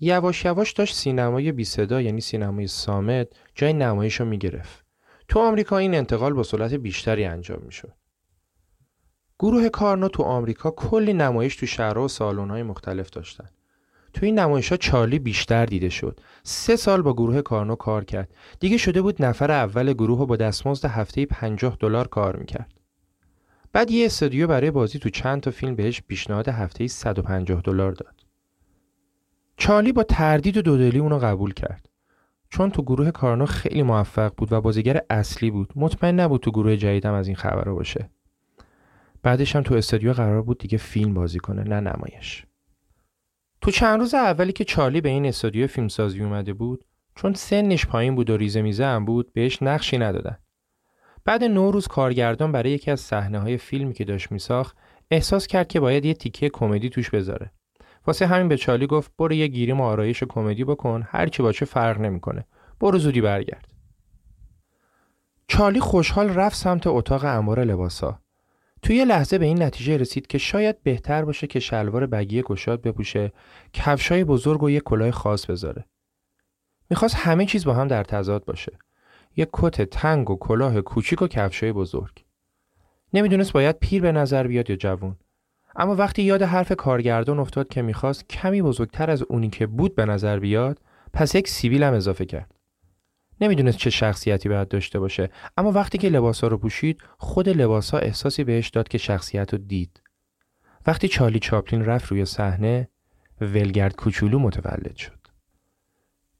یواش 0.00 0.44
یواش 0.44 0.72
داشت 0.72 0.94
سینمای 0.94 1.52
بی 1.52 1.64
صدا 1.64 2.00
یعنی 2.00 2.20
سینمای 2.20 2.66
سامت 2.66 3.28
جای 3.54 3.72
نمایش 3.72 4.20
رو 4.20 4.26
می‌گرفت. 4.26 4.83
تو 5.34 5.40
آمریکا 5.40 5.78
این 5.78 5.94
انتقال 5.94 6.32
با 6.32 6.42
سرعت 6.42 6.74
بیشتری 6.74 7.24
انجام 7.24 7.62
می‌شد. 7.66 7.92
گروه 9.38 9.68
کارنو 9.68 10.08
تو 10.08 10.22
آمریکا 10.22 10.70
کلی 10.70 11.12
نمایش 11.12 11.56
تو 11.56 11.66
شهرها 11.66 12.04
و 12.04 12.08
سالن‌های 12.08 12.62
مختلف 12.62 13.10
داشتن. 13.10 13.48
تو 14.12 14.26
این 14.26 14.38
نمایش 14.38 14.68
ها 14.68 14.76
چارلی 14.76 15.18
بیشتر 15.18 15.66
دیده 15.66 15.88
شد. 15.88 16.20
سه 16.42 16.76
سال 16.76 17.02
با 17.02 17.12
گروه 17.12 17.42
کارنو 17.42 17.76
کار 17.76 18.04
کرد. 18.04 18.34
دیگه 18.60 18.76
شده 18.76 19.02
بود 19.02 19.24
نفر 19.24 19.50
اول 19.50 19.92
گروه 19.92 20.18
رو 20.18 20.26
با 20.26 20.36
دستمزد 20.36 20.84
هفته 20.84 21.26
50 21.26 21.76
دلار 21.80 22.08
کار 22.08 22.36
می‌کرد. 22.36 22.74
بعد 23.72 23.90
یه 23.90 24.06
استودیو 24.06 24.46
برای 24.46 24.70
بازی 24.70 24.98
تو 24.98 25.10
چند 25.10 25.40
تا 25.40 25.50
فیلم 25.50 25.74
بهش 25.74 26.02
پیشنهاد 26.02 26.48
هفته 26.48 26.86
150 26.86 27.60
دلار 27.62 27.92
داد. 27.92 28.26
چارلی 29.56 29.92
با 29.92 30.02
تردید 30.02 30.56
و 30.56 30.62
دودلی 30.62 30.98
اونو 30.98 31.18
قبول 31.18 31.54
کرد. 31.54 31.88
چون 32.54 32.70
تو 32.70 32.82
گروه 32.82 33.10
کارنو 33.10 33.46
خیلی 33.46 33.82
موفق 33.82 34.32
بود 34.36 34.52
و 34.52 34.60
بازیگر 34.60 35.00
اصلی 35.10 35.50
بود. 35.50 35.72
مطمئن 35.76 36.20
نبود 36.20 36.40
تو 36.40 36.50
گروه 36.50 36.76
جدیدم 36.76 37.12
از 37.14 37.26
این 37.26 37.36
خبر 37.36 37.68
باشه. 37.68 38.10
بعدش 39.22 39.56
هم 39.56 39.62
تو 39.62 39.74
استودیو 39.74 40.12
قرار 40.12 40.42
بود 40.42 40.58
دیگه 40.58 40.78
فیلم 40.78 41.14
بازی 41.14 41.38
کنه 41.38 41.62
نه 41.62 41.80
نمایش. 41.80 42.46
تو 43.60 43.70
چند 43.70 44.00
روز 44.00 44.14
اولی 44.14 44.52
که 44.52 44.64
چارلی 44.64 45.00
به 45.00 45.08
این 45.08 45.26
استودیو 45.26 45.66
فیلمسازی 45.66 46.22
اومده 46.22 46.52
بود 46.52 46.84
چون 47.14 47.34
سنش 47.34 47.86
پایین 47.86 48.14
بود 48.14 48.30
و 48.30 48.36
ریزه 48.36 48.62
میزه 48.62 48.84
هم 48.84 49.04
بود 49.04 49.32
بهش 49.32 49.62
نقشی 49.62 49.98
ندادن. 49.98 50.38
بعد 51.24 51.44
نو 51.44 51.70
روز 51.70 51.86
کارگردان 51.86 52.52
برای 52.52 52.70
یکی 52.70 52.90
از 52.90 53.00
صحنه 53.00 53.38
های 53.38 53.56
فیلمی 53.56 53.94
که 53.94 54.04
داشت 54.04 54.32
میساخت 54.32 54.76
احساس 55.10 55.46
کرد 55.46 55.68
که 55.68 55.80
باید 55.80 56.04
یه 56.04 56.14
تیکه 56.14 56.48
کمدی 56.48 56.90
توش 56.90 57.10
بذاره. 57.10 57.50
واسه 58.06 58.26
همین 58.26 58.48
به 58.48 58.56
چارلی 58.56 58.86
گفت 58.86 59.12
برو 59.18 59.32
یه 59.32 59.46
گیریم 59.46 59.80
و 59.80 59.84
آرایش 59.84 60.22
کمدی 60.22 60.64
بکن 60.64 61.04
هر 61.06 61.26
چی 61.26 61.42
باشه 61.42 61.64
فرق 61.64 62.00
نمی‌کنه. 62.00 62.46
برو 62.80 62.98
زودی 62.98 63.20
برگرد. 63.20 63.68
چارلی 65.48 65.80
خوشحال 65.80 66.28
رفت 66.28 66.56
سمت 66.56 66.86
اتاق 66.86 67.24
انبار 67.24 67.64
لباسا. 67.64 68.18
توی 68.82 68.96
یه 68.96 69.04
لحظه 69.04 69.38
به 69.38 69.44
این 69.44 69.62
نتیجه 69.62 69.96
رسید 69.96 70.26
که 70.26 70.38
شاید 70.38 70.82
بهتر 70.82 71.24
باشه 71.24 71.46
که 71.46 71.60
شلوار 71.60 72.06
بگی 72.06 72.42
گشاد 72.42 72.82
بپوشه 72.82 73.32
کفشای 73.72 74.24
بزرگ 74.24 74.62
و 74.62 74.70
یه 74.70 74.80
کلاه 74.80 75.10
خاص 75.10 75.46
بذاره 75.46 75.84
می‌خواست 76.90 77.14
همه 77.14 77.46
چیز 77.46 77.64
با 77.64 77.74
هم 77.74 77.88
در 77.88 78.04
تضاد 78.04 78.44
باشه 78.44 78.78
یه 79.36 79.48
کت 79.52 79.82
تنگ 79.82 80.30
و 80.30 80.36
کلاه 80.36 80.80
کوچیک 80.80 81.22
و 81.22 81.26
کفشای 81.26 81.72
بزرگ 81.72 82.24
نمی‌دونست 83.14 83.52
باید 83.52 83.78
پیر 83.78 84.02
به 84.02 84.12
نظر 84.12 84.46
بیاد 84.46 84.70
یا 84.70 84.76
جوون 84.76 85.16
اما 85.76 85.94
وقتی 85.94 86.22
یاد 86.22 86.42
حرف 86.42 86.72
کارگردان 86.72 87.38
افتاد 87.38 87.68
که 87.68 87.82
می‌خواست 87.82 88.28
کمی 88.28 88.62
بزرگتر 88.62 89.10
از 89.10 89.22
اونی 89.22 89.50
که 89.50 89.66
بود 89.66 89.94
به 89.94 90.04
نظر 90.04 90.38
بیاد 90.38 90.78
پس 91.12 91.34
یک 91.34 91.48
سیبیل 91.48 91.82
هم 91.82 91.92
اضافه 91.94 92.24
کرد. 92.24 92.54
نمی‌دونست 93.40 93.78
چه 93.78 93.90
شخصیتی 93.90 94.48
باید 94.48 94.68
داشته 94.68 94.98
باشه 94.98 95.30
اما 95.56 95.72
وقتی 95.72 95.98
که 95.98 96.08
لباسا 96.08 96.48
رو 96.48 96.58
پوشید 96.58 97.00
خود 97.18 97.48
لباسا 97.48 97.98
احساسی 97.98 98.44
بهش 98.44 98.68
داد 98.68 98.88
که 98.88 98.98
شخصیت 98.98 99.52
رو 99.52 99.58
دید. 99.58 100.02
وقتی 100.86 101.08
چارلی 101.08 101.38
چاپلین 101.38 101.84
رفت 101.84 102.06
روی 102.06 102.24
صحنه 102.24 102.88
ولگرد 103.40 103.96
کوچولو 103.96 104.38
متولد 104.38 104.96
شد. 104.96 105.18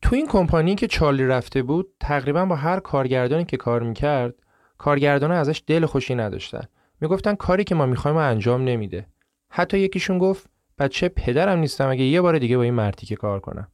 تو 0.03 0.17
این 0.17 0.27
کمپانی 0.27 0.75
که 0.75 0.87
چارلی 0.87 1.27
رفته 1.27 1.63
بود 1.63 1.89
تقریبا 2.01 2.45
با 2.45 2.57
هر 2.57 2.81
کارگردانی 2.81 3.45
که 3.45 3.57
کار 3.57 3.83
می‌کرد 3.83 4.35
کارگردان 4.79 5.31
ازش 5.31 5.63
دل 5.67 5.87
خوشی 5.87 6.15
نداشتن. 6.15 6.65
می‌گفتن 7.01 7.35
کاری 7.35 7.65
که 7.65 7.75
ما 7.75 7.87
می‌خوایم 7.87 8.17
انجام 8.17 8.65
نمیده. 8.65 9.07
حتی 9.57 9.79
یکیشون 9.79 10.19
گفت 10.19 10.47
بچه 10.79 11.09
پدرم 11.09 11.59
نیستم 11.59 11.89
اگه 11.89 12.05
یه 12.05 12.21
بار 12.21 12.39
دیگه 12.39 12.57
با 12.57 12.63
این 12.63 12.75
مرتی 12.75 13.07
که 13.07 13.17
کار 13.17 13.41
کنم. 13.41 13.69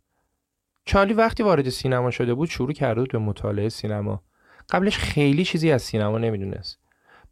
چارلی 0.85 1.15
وقتی 1.15 1.43
وارد 1.43 1.69
سینما 1.69 2.11
شده 2.11 2.35
بود 2.35 2.49
شروع 2.49 2.73
کرده 2.73 3.01
بود 3.01 3.13
به 3.13 3.19
مطالعه 3.19 3.69
سینما. 3.69 4.23
قبلش 4.71 4.99
خیلی 4.99 5.45
چیزی 5.45 5.71
از 5.71 5.83
سینما 5.83 6.19
نمی‌دونست. 6.19 6.79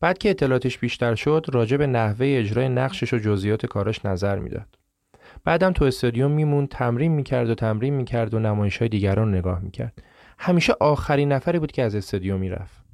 بعد 0.01 0.19
که 0.19 0.31
اطلاعاتش 0.31 0.79
بیشتر 0.79 1.15
شد 1.15 1.47
راجع 1.53 1.77
به 1.77 1.87
نحوه 1.87 2.27
اجرای 2.39 2.69
نقشش 2.69 3.15
و 3.15 3.19
جزئیات 3.19 3.67
کارش 3.67 4.05
نظر 4.05 4.39
می‌داد. 4.39 4.79
بعدم 5.45 5.73
تو 5.73 5.85
استادیوم 5.85 6.31
میمون 6.31 6.67
تمرین 6.67 7.13
می‌کرد 7.13 7.51
و 7.51 7.55
تمرین 7.55 7.95
می‌کرد 7.95 8.35
و 8.35 8.39
نمایش 8.39 8.79
های 8.79 8.89
دیگران 8.89 9.35
نگاه 9.35 9.61
می‌کرد. 9.61 10.03
همیشه 10.39 10.75
آخرین 10.81 11.33
نفری 11.33 11.59
بود 11.59 11.73
که 11.73 11.83
از 11.83 11.95
استادیوم 11.95 12.41
می‌رفت. 12.41 12.85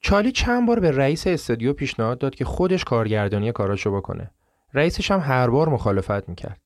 چارلی 0.00 0.32
چند 0.32 0.66
بار 0.66 0.80
به 0.80 0.90
رئیس 0.90 1.26
استودیو 1.26 1.72
پیشنهاد 1.72 2.18
داد 2.18 2.34
که 2.34 2.44
خودش 2.44 2.84
کارگردانی 2.84 3.52
کاراشو 3.52 3.96
بکنه. 3.96 4.30
رئیسش 4.74 5.10
هم 5.10 5.20
هر 5.20 5.50
بار 5.50 5.68
مخالفت 5.68 6.28
می‌کرد. 6.28 6.60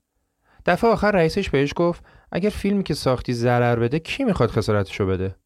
دفعه 0.67 0.91
آخر 0.91 1.11
رئیسش 1.11 1.51
بهش 1.51 1.73
گفت 1.77 2.05
اگر 2.33 2.51
فیلمی 2.51 2.83
که 2.83 2.95
ساختی 2.95 3.33
ضرر 3.33 3.79
بده 3.79 3.99
کی 3.99 4.25
می‌خواد 4.25 4.51
خسارتشو 4.51 5.07
بده؟ 5.07 5.37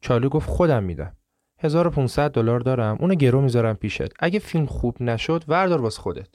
چارلی 0.00 0.28
گفت 0.28 0.48
خودم 0.48 0.82
میدم. 0.82 1.16
1500 1.58 2.30
دلار 2.30 2.60
دارم 2.60 2.96
اونو 3.00 3.14
گرو 3.14 3.40
می‌ذارم 3.40 3.74
پیشت. 3.74 4.12
اگه 4.18 4.38
فیلم 4.38 4.66
خوب 4.66 5.02
نشد 5.02 5.44
وردار 5.48 5.80
واس 5.80 5.98
خودت. 5.98 6.28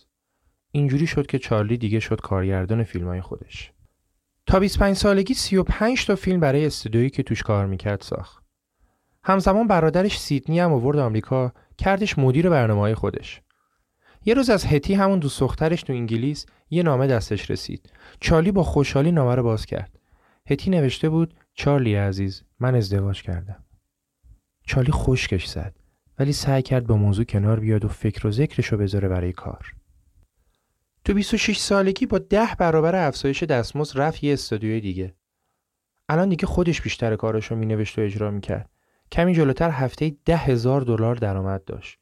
اینجوری 0.72 1.08
شد 1.08 1.26
که 1.26 1.40
چارلی 1.40 1.78
دیگه 1.78 2.00
شد 2.00 2.22
کارگردان 2.22 2.84
فیلمای 2.84 3.22
خودش. 3.22 3.72
تا 4.46 4.60
25 4.60 4.96
سالگی 4.96 5.34
35 5.34 6.06
تا 6.06 6.16
فیلم 6.16 6.40
برای 6.40 6.66
استودیویی 6.66 7.10
که 7.10 7.24
توش 7.24 7.44
کار 7.44 7.66
می‌کرد 7.66 8.02
ساخت. 8.02 8.44
همزمان 9.24 9.68
برادرش 9.68 10.20
سیدنی 10.20 10.60
هم 10.60 10.74
آورد 10.74 10.98
آمریکا 10.98 11.54
کردش 11.78 12.20
مدیر 12.20 12.50
برنامه 12.50 12.96
خودش. 12.96 13.42
یه 14.26 14.34
روز 14.34 14.50
از 14.50 14.66
هتی 14.66 14.94
همون 14.94 15.20
دوست 15.20 15.40
دخترش 15.40 15.84
تو 15.84 15.94
انگلیس 15.94 16.46
یه 16.70 16.84
نامه 16.84 17.08
دستش 17.08 17.52
رسید. 17.52 17.94
چارلی 18.20 18.52
با 18.52 18.64
خوشحالی 18.64 19.12
نامه 19.12 19.36
رو 19.36 19.44
باز 19.44 19.66
کرد. 19.66 20.00
هتی 20.50 20.70
نوشته 20.70 21.10
بود 21.10 21.34
چارلی 21.54 21.96
عزیز 21.96 22.44
من 22.60 22.76
ازدواج 22.76 23.22
کردم. 23.22 23.64
چارلی 24.64 24.92
خوشکش 24.92 25.46
زد 25.46 25.76
ولی 26.20 26.34
سعی 26.34 26.62
کرد 26.62 26.88
با 26.88 26.98
موضوع 26.98 27.26
کنار 27.26 27.60
بیاد 27.60 27.86
و 27.86 27.88
فکر 27.88 28.28
و 28.28 28.32
ذکرش 28.32 28.68
رو 28.68 28.78
بذاره 28.78 29.08
برای 29.08 29.34
کار. 29.34 29.74
تو 31.06 31.14
26 31.14 31.58
سالگی 31.58 32.06
با 32.06 32.18
ده 32.18 32.56
برابر 32.60 33.08
افزایش 33.08 33.44
دستمزد 33.44 34.00
رفت 34.00 34.24
یه 34.24 34.34
استودیوی 34.34 34.82
دیگه. 34.82 35.16
الان 36.10 36.30
دیگه 36.30 36.46
خودش 36.46 36.82
بیشتر 36.82 37.16
کارش 37.16 37.46
رو 37.46 37.58
مینوشت 37.58 38.00
و 38.00 38.02
اجرا 38.02 38.32
می‌کرد. 38.32 38.70
کمی 39.12 39.34
جلوتر 39.36 39.70
هفته 39.70 40.16
ده 40.26 40.38
هزار 40.38 40.82
دلار 40.82 41.16
درآمد 41.16 41.66
داشت. 41.66 42.01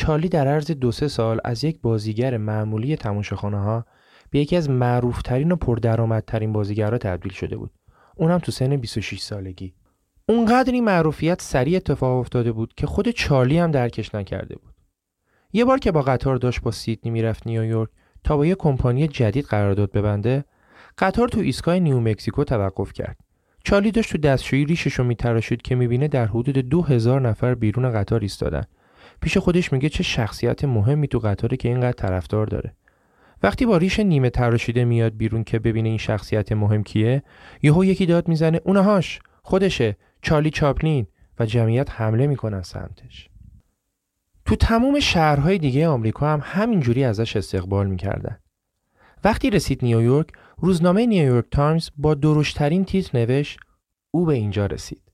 چارلی 0.00 0.28
در 0.28 0.48
عرض 0.48 0.70
دو 0.70 0.92
سه 0.92 1.08
سال 1.08 1.40
از 1.44 1.64
یک 1.64 1.80
بازیگر 1.80 2.36
معمولی 2.36 2.96
تماشاخانه 2.96 3.58
ها 3.58 3.84
به 4.30 4.38
یکی 4.38 4.56
از 4.56 4.70
معروفترین 4.70 5.52
و 5.52 5.56
پردرآمدترین 5.56 6.52
بازیگرها 6.52 6.98
تبدیل 6.98 7.32
شده 7.32 7.56
بود. 7.56 7.70
اونم 8.16 8.38
تو 8.38 8.52
سن 8.52 8.76
26 8.76 9.20
سالگی. 9.20 9.74
اونقدر 10.28 10.72
این 10.72 10.84
معروفیت 10.84 11.42
سریع 11.42 11.76
اتفاق 11.76 12.18
افتاده 12.18 12.52
بود 12.52 12.74
که 12.76 12.86
خود 12.86 13.08
چارلی 13.08 13.58
هم 13.58 13.70
درکش 13.70 14.14
نکرده 14.14 14.56
بود. 14.56 14.74
یه 15.52 15.64
بار 15.64 15.78
که 15.78 15.92
با 15.92 16.02
قطار 16.02 16.36
داشت 16.36 16.60
با 16.60 16.70
سیدنی 16.70 17.10
می‌رفت 17.10 17.46
نیویورک 17.46 17.88
تا 18.24 18.36
با 18.36 18.46
یه 18.46 18.54
کمپانی 18.54 19.08
جدید 19.08 19.44
قرارداد 19.44 19.92
ببنده، 19.92 20.44
قطار 20.98 21.28
تو 21.28 21.40
ایستگاه 21.40 21.78
نیو 21.78 22.00
مکزیکو 22.00 22.44
توقف 22.44 22.92
کرد. 22.92 23.16
چارلی 23.64 23.90
داشت 23.90 24.12
تو 24.12 24.18
دستشویی 24.18 24.64
ریشش 24.64 24.92
رو 24.92 25.04
میتراشید 25.04 25.62
که 25.62 25.74
می‌بینه 25.74 26.08
در 26.08 26.26
حدود 26.26 26.58
دو 26.58 26.82
هزار 26.82 27.20
نفر 27.20 27.54
بیرون 27.54 27.92
قطار 27.92 28.20
ایستادن 28.20 28.64
پیش 29.20 29.38
خودش 29.38 29.72
میگه 29.72 29.88
چه 29.88 30.02
شخصیت 30.02 30.64
مهمی 30.64 31.08
تو 31.08 31.18
قطاره 31.18 31.56
که 31.56 31.68
اینقدر 31.68 31.92
طرفدار 31.92 32.46
داره. 32.46 32.74
وقتی 33.42 33.66
با 33.66 33.76
ریش 33.76 34.00
نیمه 34.00 34.30
تراشیده 34.30 34.84
میاد 34.84 35.16
بیرون 35.16 35.44
که 35.44 35.58
ببینه 35.58 35.88
این 35.88 35.98
شخصیت 35.98 36.52
مهم 36.52 36.82
کیه 36.82 37.22
یهو 37.62 37.84
یکی 37.84 38.06
داد 38.06 38.28
می‌زنه 38.28 38.60
اوناهاش 38.64 39.20
خودشه 39.42 39.96
چارلی 40.22 40.50
چاپلین. 40.50 41.06
و 41.38 41.46
جمعیت 41.46 41.90
حمله 41.90 42.26
می‌کنن 42.26 42.62
سمتش. 42.62 43.28
تو 44.44 44.56
تموم 44.56 45.00
شهرهای 45.00 45.58
دیگه 45.58 45.88
آمریکا 45.88 46.28
هم 46.28 46.40
همینجوری 46.44 47.04
ازش 47.04 47.36
استقبال 47.36 47.86
می‌کردن. 47.86 48.38
وقتی 49.24 49.50
رسید 49.50 49.84
نیویورک 49.84 50.28
روزنامه 50.58 51.06
نیویورک 51.06 51.44
تایمز 51.50 51.90
با 51.96 52.14
درشترین 52.14 52.84
تیتر 52.84 53.18
نوشت 53.18 53.58
او 54.10 54.24
به 54.24 54.34
اینجا 54.34 54.66
رسید. 54.66 55.09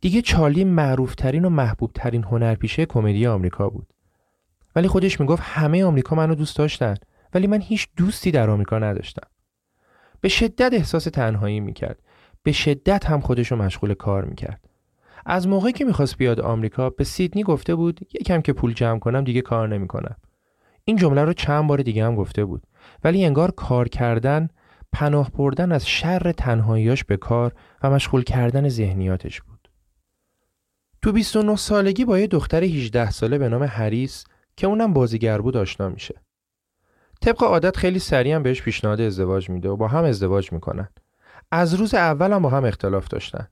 دیگه 0.00 0.22
چارلی 0.22 0.64
معروفترین 0.64 1.44
و 1.44 1.48
محبوبترین 1.48 2.24
هنرپیشه 2.24 2.86
کمدی 2.86 3.26
آمریکا 3.26 3.70
بود. 3.70 3.92
ولی 4.76 4.88
خودش 4.88 5.20
می‌گفت 5.20 5.42
همه 5.44 5.84
آمریکا 5.84 6.16
منو 6.16 6.34
دوست 6.34 6.56
داشتن 6.56 6.94
ولی 7.34 7.46
من 7.46 7.60
هیچ 7.60 7.88
دوستی 7.96 8.30
در 8.30 8.50
آمریکا 8.50 8.78
نداشتم. 8.78 9.28
به 10.20 10.28
شدت 10.28 10.70
احساس 10.72 11.04
تنهایی 11.04 11.60
می‌کرد. 11.60 12.02
به 12.42 12.52
شدت 12.52 13.06
هم 13.06 13.20
خودشو 13.20 13.56
مشغول 13.56 13.94
کار 13.94 14.24
می‌کرد. 14.24 14.60
از 15.26 15.48
موقعی 15.48 15.72
که 15.72 15.84
می‌خواست 15.84 16.16
بیاد 16.16 16.40
آمریکا 16.40 16.90
به 16.90 17.04
سیدنی 17.04 17.42
گفته 17.42 17.74
بود 17.74 18.00
یکم 18.20 18.40
که 18.40 18.52
پول 18.52 18.74
جمع 18.74 18.98
کنم 18.98 19.24
دیگه 19.24 19.40
کار 19.40 19.68
نمی‌کنم. 19.68 20.16
این 20.84 20.96
جمله 20.96 21.24
رو 21.24 21.32
چند 21.32 21.66
بار 21.66 21.78
دیگه 21.78 22.04
هم 22.04 22.14
گفته 22.14 22.44
بود. 22.44 22.62
ولی 23.04 23.24
انگار 23.24 23.50
کار 23.50 23.88
کردن 23.88 24.48
پناه 24.92 25.30
بردن 25.30 25.72
از 25.72 25.88
شر 25.88 26.32
تنهاییاش 26.32 27.04
به 27.04 27.16
کار 27.16 27.52
و 27.82 27.90
مشغول 27.90 28.22
کردن 28.22 28.68
ذهنیاتش 28.68 29.40
بود. 29.40 29.49
تو 31.02 31.12
29 31.12 31.56
سالگی 31.56 32.04
با 32.04 32.18
یه 32.18 32.26
دختر 32.26 32.64
18 32.64 33.10
ساله 33.10 33.38
به 33.38 33.48
نام 33.48 33.62
هریس 33.62 34.24
که 34.56 34.66
اونم 34.66 34.92
بازیگر 34.92 35.40
بود 35.40 35.56
آشنا 35.56 35.88
میشه. 35.88 36.14
طبق 37.20 37.42
عادت 37.42 37.76
خیلی 37.76 37.98
سریع 37.98 38.34
هم 38.34 38.42
بهش 38.42 38.62
پیشنهاد 38.62 39.00
ازدواج 39.00 39.50
میده 39.50 39.68
و 39.68 39.76
با 39.76 39.88
هم 39.88 40.04
ازدواج 40.04 40.52
می‌کنن. 40.52 40.88
از 41.52 41.74
روز 41.74 41.94
اول 41.94 42.32
هم 42.32 42.42
با 42.42 42.48
هم 42.48 42.64
اختلاف 42.64 43.08
داشتن 43.08 43.48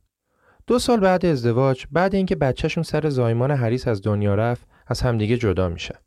دو 0.66 0.78
سال 0.78 1.00
بعد 1.00 1.26
ازدواج 1.26 1.84
بعد 1.92 2.14
اینکه 2.14 2.36
بچهشون 2.36 2.82
سر 2.82 3.08
زایمان 3.08 3.50
هریس 3.50 3.88
از 3.88 4.02
دنیا 4.02 4.34
رفت 4.34 4.66
از 4.86 5.00
همدیگه 5.00 5.36
جدا 5.36 5.68
میشه 5.68 5.98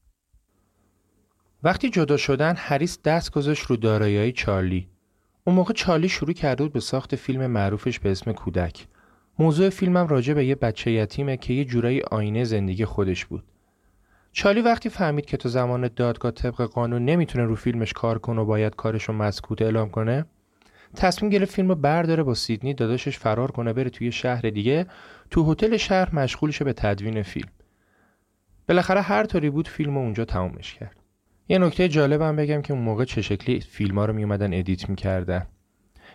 وقتی 1.63 1.89
جدا 1.89 2.17
شدن 2.17 2.55
هریس 2.57 3.01
دست 3.01 3.31
گذاشت 3.31 3.63
رو 3.63 3.75
دارایی 3.75 4.31
چارلی 4.31 4.89
اون 5.43 5.55
موقع 5.55 5.73
چارلی 5.73 6.09
شروع 6.09 6.33
کرده 6.33 6.63
بود 6.63 6.73
به 6.73 6.79
ساخت 6.79 7.15
فیلم 7.15 7.47
معروفش 7.47 7.99
به 7.99 8.11
اسم 8.11 8.31
کودک 8.31 8.87
موضوع 9.39 9.69
فیلمم 9.69 10.07
راجع 10.07 10.33
به 10.33 10.45
یه 10.45 10.55
بچه 10.55 10.91
یتیمه 10.91 11.37
که 11.37 11.53
یه 11.53 11.65
جورایی 11.65 12.01
آینه 12.01 12.43
زندگی 12.43 12.85
خودش 12.85 13.25
بود. 13.25 13.43
چارلی 14.31 14.61
وقتی 14.61 14.89
فهمید 14.89 15.25
که 15.25 15.37
تا 15.37 15.49
زمان 15.49 15.89
دادگاه 15.95 16.31
طبق 16.31 16.61
قانون 16.61 17.05
نمی‌تونه 17.05 17.45
رو 17.45 17.55
فیلمش 17.55 17.93
کار 17.93 18.19
کنه 18.19 18.41
و 18.41 18.45
باید 18.45 18.75
کارش 18.75 19.03
رو 19.03 19.13
مسکوت 19.13 19.61
اعلام 19.61 19.89
کنه 19.89 20.25
تصمیم 20.95 21.31
گرفت 21.31 21.53
فیلم 21.55 21.69
رو 21.69 21.75
برداره 21.75 22.23
با 22.23 22.33
سیدنی 22.33 22.73
داداشش 22.73 23.17
فرار 23.17 23.51
کنه 23.51 23.73
بره 23.73 23.89
توی 23.89 24.11
شهر 24.11 24.41
دیگه. 24.41 24.85
تو 25.29 25.51
هتل 25.51 25.77
شهر 25.77 26.15
مشغول 26.15 26.51
شه 26.51 26.65
به 26.65 26.73
تدوین 26.73 27.23
فیلم. 27.23 27.49
بالاخره 28.67 29.01
هر 29.01 29.23
طوری 29.23 29.49
بود 29.49 29.67
فیلم 29.67 29.95
رو 29.95 30.01
اونجا 30.01 30.25
تمومش 30.25 30.73
کرد. 30.73 30.95
یه 31.49 31.57
نکته 31.57 31.87
جالبم 31.87 32.35
بگم 32.35 32.61
که 32.61 32.73
اون 32.73 32.81
موقع 32.81 33.05
چه 33.05 33.21
شکلی 33.21 33.59
فیلم 33.59 33.99
ها 33.99 34.05
رو 34.05 34.13
میومدن 34.13 34.53
ادیت 34.53 34.89
می‌کردن. 34.89 35.47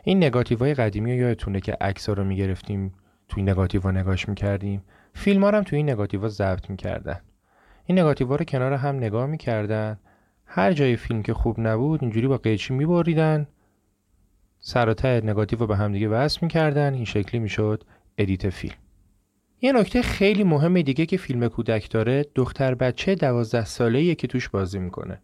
این 0.04 0.16
نگاتیوهای 0.16 0.74
قدیمی 0.74 1.12
رو 1.12 1.18
یادتونه 1.18 1.60
که 1.60 1.76
عکس 1.80 2.08
رو 2.08 2.24
می‌گرفتیم؟ 2.24 2.92
توی 3.28 3.42
نگاتیو 3.42 3.92
نگاش 3.92 4.28
می‌کردیم. 4.28 4.82
فیلم 5.14 5.44
ها 5.44 5.50
هم 5.50 5.62
توی 5.62 5.76
این 5.76 5.90
نگاتیو 5.90 6.28
ضبط 6.28 6.70
می‌کردن. 6.70 7.20
این 7.84 7.98
نگاتیو 7.98 8.36
رو 8.36 8.44
کنار 8.44 8.72
هم 8.72 8.96
نگاه 8.96 9.26
می‌کردن. 9.26 9.98
هر 10.46 10.72
جای 10.72 10.96
فیلم 10.96 11.22
که 11.22 11.34
خوب 11.34 11.60
نبود 11.60 12.02
اینجوری 12.02 12.26
با 12.28 12.38
قیچی 12.38 12.74
میبریدن. 12.74 13.46
سر 14.58 14.88
و 14.88 15.06
نگاتیو 15.06 15.58
رو 15.58 15.66
به 15.66 15.76
همدیگه 15.76 16.08
وصل 16.08 16.38
می‌کردن. 16.42 16.94
این 16.94 17.04
شکلی 17.04 17.40
می‌شد 17.40 17.84
edit 18.18 18.50
فیلم. 18.50 18.74
یه 19.60 19.72
نکته 19.72 20.02
خیلی 20.02 20.44
مهم 20.44 20.82
دیگه 20.82 21.06
که 21.06 21.16
فیلم 21.16 21.48
کودک 21.48 21.90
داره 21.90 22.26
دختر 22.34 22.74
بچه 22.74 23.14
دوازده 23.14 23.64
ساله 23.64 24.14
که 24.14 24.26
توش 24.26 24.48
بازی 24.48 24.78
می‌کنه. 24.78 25.20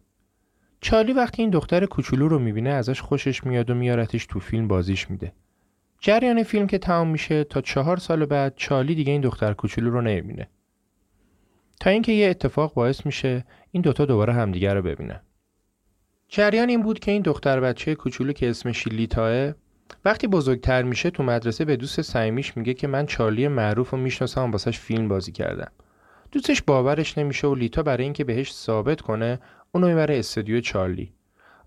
چارلی 0.81 1.13
وقتی 1.13 1.41
این 1.41 1.51
دختر 1.51 1.85
کوچولو 1.85 2.27
رو 2.27 2.39
می‌بینه 2.39 2.69
ازش 2.69 3.01
خوشش 3.01 3.43
میاد 3.43 3.69
و 3.69 3.75
میارتش 3.75 4.25
تو 4.25 4.39
فیلم 4.39 4.67
بازیش 4.67 5.09
میده. 5.09 5.33
جریان 6.05 6.43
فیلم 6.43 6.67
که 6.67 6.77
تمام 6.77 7.07
میشه 7.07 7.43
تا 7.43 7.61
چهار 7.61 7.97
سال 7.97 8.25
بعد 8.25 8.53
چارلی 8.55 8.95
دیگه 8.95 9.11
این 9.11 9.21
دختر 9.21 9.53
کوچولو 9.53 9.89
رو 9.89 10.01
نمی‌بینه. 10.01 10.49
تا 11.79 11.89
اینکه 11.89 12.11
یه 12.11 12.29
اتفاق 12.29 12.73
باعث 12.73 13.05
میشه 13.05 13.45
این 13.71 13.81
دوتا 13.81 14.05
دوباره 14.05 14.33
همدیگه 14.33 14.73
رو 14.73 14.81
ببینن. 14.81 15.21
جریان 16.27 16.69
این 16.69 16.81
بود 16.81 16.99
که 16.99 17.11
این 17.11 17.21
دختر 17.21 17.59
بچه 17.59 17.95
کوچولو 17.95 18.33
که 18.33 18.49
اسمش 18.49 18.87
لیتاه 18.87 19.53
وقتی 20.05 20.27
بزرگتر 20.27 20.83
میشه 20.83 21.09
تو 21.09 21.23
مدرسه 21.23 21.65
به 21.65 21.75
دوست 21.75 22.01
صمیمیش 22.01 22.57
میگه 22.57 22.73
که 22.73 22.87
من 22.87 23.05
چارلی 23.05 23.47
معروف 23.47 23.93
و 23.93 23.97
می‌شناسم 23.97 24.51
واسش 24.51 24.79
فیلم 24.79 25.07
بازی 25.07 25.31
کردم. 25.31 25.71
دوستش 26.31 26.61
باورش 26.61 27.17
نمیشه 27.17 27.47
و 27.47 27.55
لیتا 27.55 27.83
برای 27.83 28.03
اینکه 28.03 28.23
بهش 28.23 28.53
ثابت 28.53 29.01
کنه 29.01 29.39
اونو 29.71 29.87
می‌بره 29.87 30.19
استودیو 30.19 30.61
چارلی. 30.61 31.13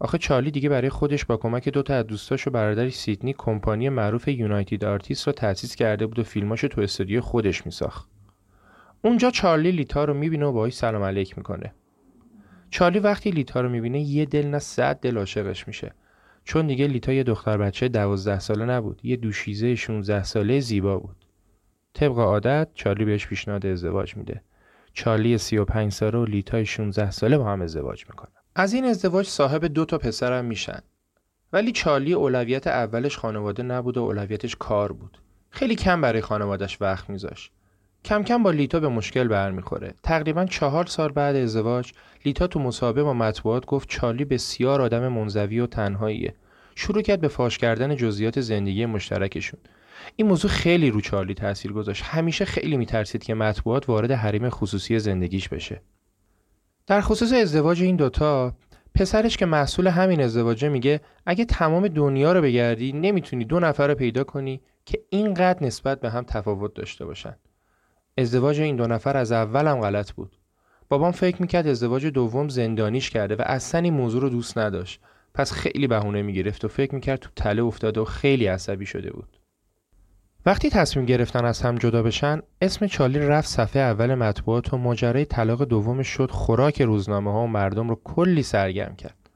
آخه 0.00 0.18
چارلی 0.18 0.50
دیگه 0.50 0.68
برای 0.68 0.88
خودش 0.88 1.24
با 1.24 1.36
کمک 1.36 1.68
دوتا 1.68 1.94
از 1.94 2.06
دوستاش 2.06 2.46
و 2.46 2.50
برادرش 2.50 2.94
سیدنی 2.94 3.34
کمپانی 3.38 3.88
معروف 3.88 4.28
United 4.28 4.84
Artists 4.84 5.26
رو 5.26 5.32
تأسیس 5.32 5.74
کرده 5.74 6.06
بود 6.06 6.18
و 6.18 6.22
فیلماشو 6.22 6.68
تو 6.68 6.80
استودیو 6.80 7.20
خودش 7.20 7.66
میساخت. 7.66 8.08
اونجا 9.04 9.30
چارلی 9.30 9.70
لیتا 9.70 10.04
رو 10.04 10.14
می‌بینه 10.14 10.46
و 10.46 10.52
باهاش 10.52 10.72
سلام 10.72 11.02
علیک 11.02 11.38
می‌کنه. 11.38 11.74
چارلی 12.70 12.98
وقتی 12.98 13.30
لیتا 13.30 13.60
رو 13.60 13.68
می‌بینه 13.68 14.00
یه 14.00 14.24
دل 14.24 14.46
نه 14.46 14.58
صد 14.58 15.00
دل 15.00 15.18
عاشقش 15.18 15.68
میشه. 15.68 15.94
چون 16.44 16.66
دیگه 16.66 16.86
لیتا 16.86 17.12
یه 17.12 17.22
دختر 17.22 17.56
بچه 17.56 17.88
دوازده 17.88 18.38
ساله 18.38 18.64
نبود 18.64 19.00
یه 19.02 19.16
دوشیزه 19.16 19.74
16 19.74 20.24
ساله 20.24 20.60
زیبا 20.60 20.98
بود. 20.98 21.16
طبق 21.94 22.18
عادت 22.18 22.68
چارلی 22.74 23.04
بهش 23.04 23.26
پیشنهاد 23.26 23.66
ازدواج 23.66 24.16
میده. 24.16 24.42
چارلی 24.92 25.38
35 25.38 25.92
ساله 25.92 26.18
و 26.18 26.24
لیتا 26.24 26.64
16 26.64 27.10
ساله 27.10 27.38
با 27.38 27.52
هم 27.52 27.62
ازدواج 27.62 28.04
می‌کنن. 28.10 28.45
از 28.58 28.74
این 28.74 28.84
ازدواج 28.84 29.26
صاحب 29.26 29.64
دو 29.64 29.84
تا 29.84 29.98
پسرم 29.98 30.44
میشن. 30.44 30.78
ولی 31.52 31.72
چارلی 31.72 32.12
اولویت 32.12 32.66
اولش 32.66 33.18
خانواده 33.18 33.62
نبود 33.62 33.96
و 33.96 34.02
اولویتش 34.02 34.56
کار 34.56 34.92
بود. 34.92 35.18
خیلی 35.50 35.74
کم 35.74 36.00
برای 36.00 36.20
خانوادش 36.20 36.82
وقت 36.82 37.10
میذاشت. 37.10 37.52
کم 38.04 38.22
کم 38.22 38.42
با 38.42 38.50
لیتا 38.50 38.80
به 38.80 38.88
مشکل 38.88 39.28
برمیخوره. 39.28 39.94
تقریبا 40.02 40.44
چهار 40.44 40.86
سال 40.86 41.12
بعد 41.12 41.36
ازدواج 41.36 41.92
لیتا 42.24 42.46
تو 42.46 42.60
مصاحبه 42.60 43.02
با 43.02 43.14
مطبوعات 43.14 43.66
گفت 43.66 43.88
چارلی 43.88 44.24
بسیار 44.24 44.82
آدم 44.82 45.08
منزوی 45.08 45.60
و 45.60 45.66
تنهاییه. 45.66 46.34
شروع 46.74 47.02
کرد 47.02 47.20
به 47.20 47.28
فاش 47.28 47.58
کردن 47.58 47.96
جزئیات 47.96 48.40
زندگی 48.40 48.86
مشترکشون. 48.86 49.60
این 50.16 50.28
موضوع 50.28 50.50
خیلی 50.50 50.90
رو 50.90 51.00
چارلی 51.00 51.34
تاثیر 51.34 51.72
گذاشت. 51.72 52.02
همیشه 52.04 52.44
خیلی 52.44 52.76
میترسید 52.76 53.24
که 53.24 53.34
مطبوعات 53.34 53.88
وارد 53.88 54.10
حریم 54.10 54.50
خصوصی 54.50 54.98
زندگیش 54.98 55.48
بشه. 55.48 55.80
در 56.86 57.00
خصوص 57.00 57.32
ازدواج 57.32 57.82
این 57.82 57.96
دوتا 57.96 58.54
پسرش 58.94 59.36
که 59.36 59.46
محصول 59.46 59.86
همین 59.86 60.20
ازدواجه 60.20 60.68
میگه 60.68 61.00
اگه 61.26 61.44
تمام 61.44 61.88
دنیا 61.88 62.32
رو 62.32 62.42
بگردی 62.42 62.92
نمی‌تونی 62.92 63.44
دو 63.44 63.60
نفر 63.60 63.88
رو 63.88 63.94
پیدا 63.94 64.24
کنی 64.24 64.60
که 64.84 65.02
اینقدر 65.10 65.64
نسبت 65.64 66.00
به 66.00 66.10
هم 66.10 66.24
تفاوت 66.24 66.74
داشته 66.74 67.04
باشن. 67.04 67.36
ازدواج 68.18 68.60
این 68.60 68.76
دو 68.76 68.86
نفر 68.86 69.16
از 69.16 69.32
اول 69.32 69.66
هم 69.66 69.80
غلط 69.80 70.12
بود. 70.12 70.36
بابام 70.88 71.12
فکر 71.12 71.42
می‌کرد 71.42 71.66
ازدواج 71.66 72.06
دوم 72.06 72.48
زندانیش 72.48 73.10
کرده 73.10 73.36
و 73.36 73.42
اصلا 73.46 73.80
این 73.80 73.94
موضوع 73.94 74.22
رو 74.22 74.28
دوست 74.28 74.58
نداشت. 74.58 75.00
پس 75.34 75.52
خیلی 75.52 75.86
بهونه 75.86 76.22
می‌گرفت 76.22 76.64
و 76.64 76.68
فکر 76.68 76.94
می‌کرد 76.94 77.18
تو 77.18 77.30
تله 77.36 77.62
افتاده 77.62 78.00
و 78.00 78.04
خیلی 78.04 78.46
عصبی 78.46 78.86
شده 78.86 79.10
بود. 79.10 79.35
وقتی 80.46 80.70
تصمیم 80.70 81.06
گرفتن 81.06 81.44
از 81.44 81.62
هم 81.62 81.78
جدا 81.78 82.02
بشن 82.02 82.42
اسم 82.60 82.86
چالی 82.86 83.18
رفت 83.18 83.48
صفحه 83.48 83.82
اول 83.82 84.14
مطبوعات 84.14 84.74
و 84.74 84.76
ماجرای 84.76 85.24
طلاق 85.24 85.64
دومش 85.64 86.08
شد 86.08 86.30
خوراک 86.30 86.82
روزنامه 86.82 87.32
ها 87.32 87.42
و 87.42 87.46
مردم 87.46 87.88
رو 87.88 88.00
کلی 88.04 88.42
سرگرم 88.42 88.96
کرد. 88.96 89.30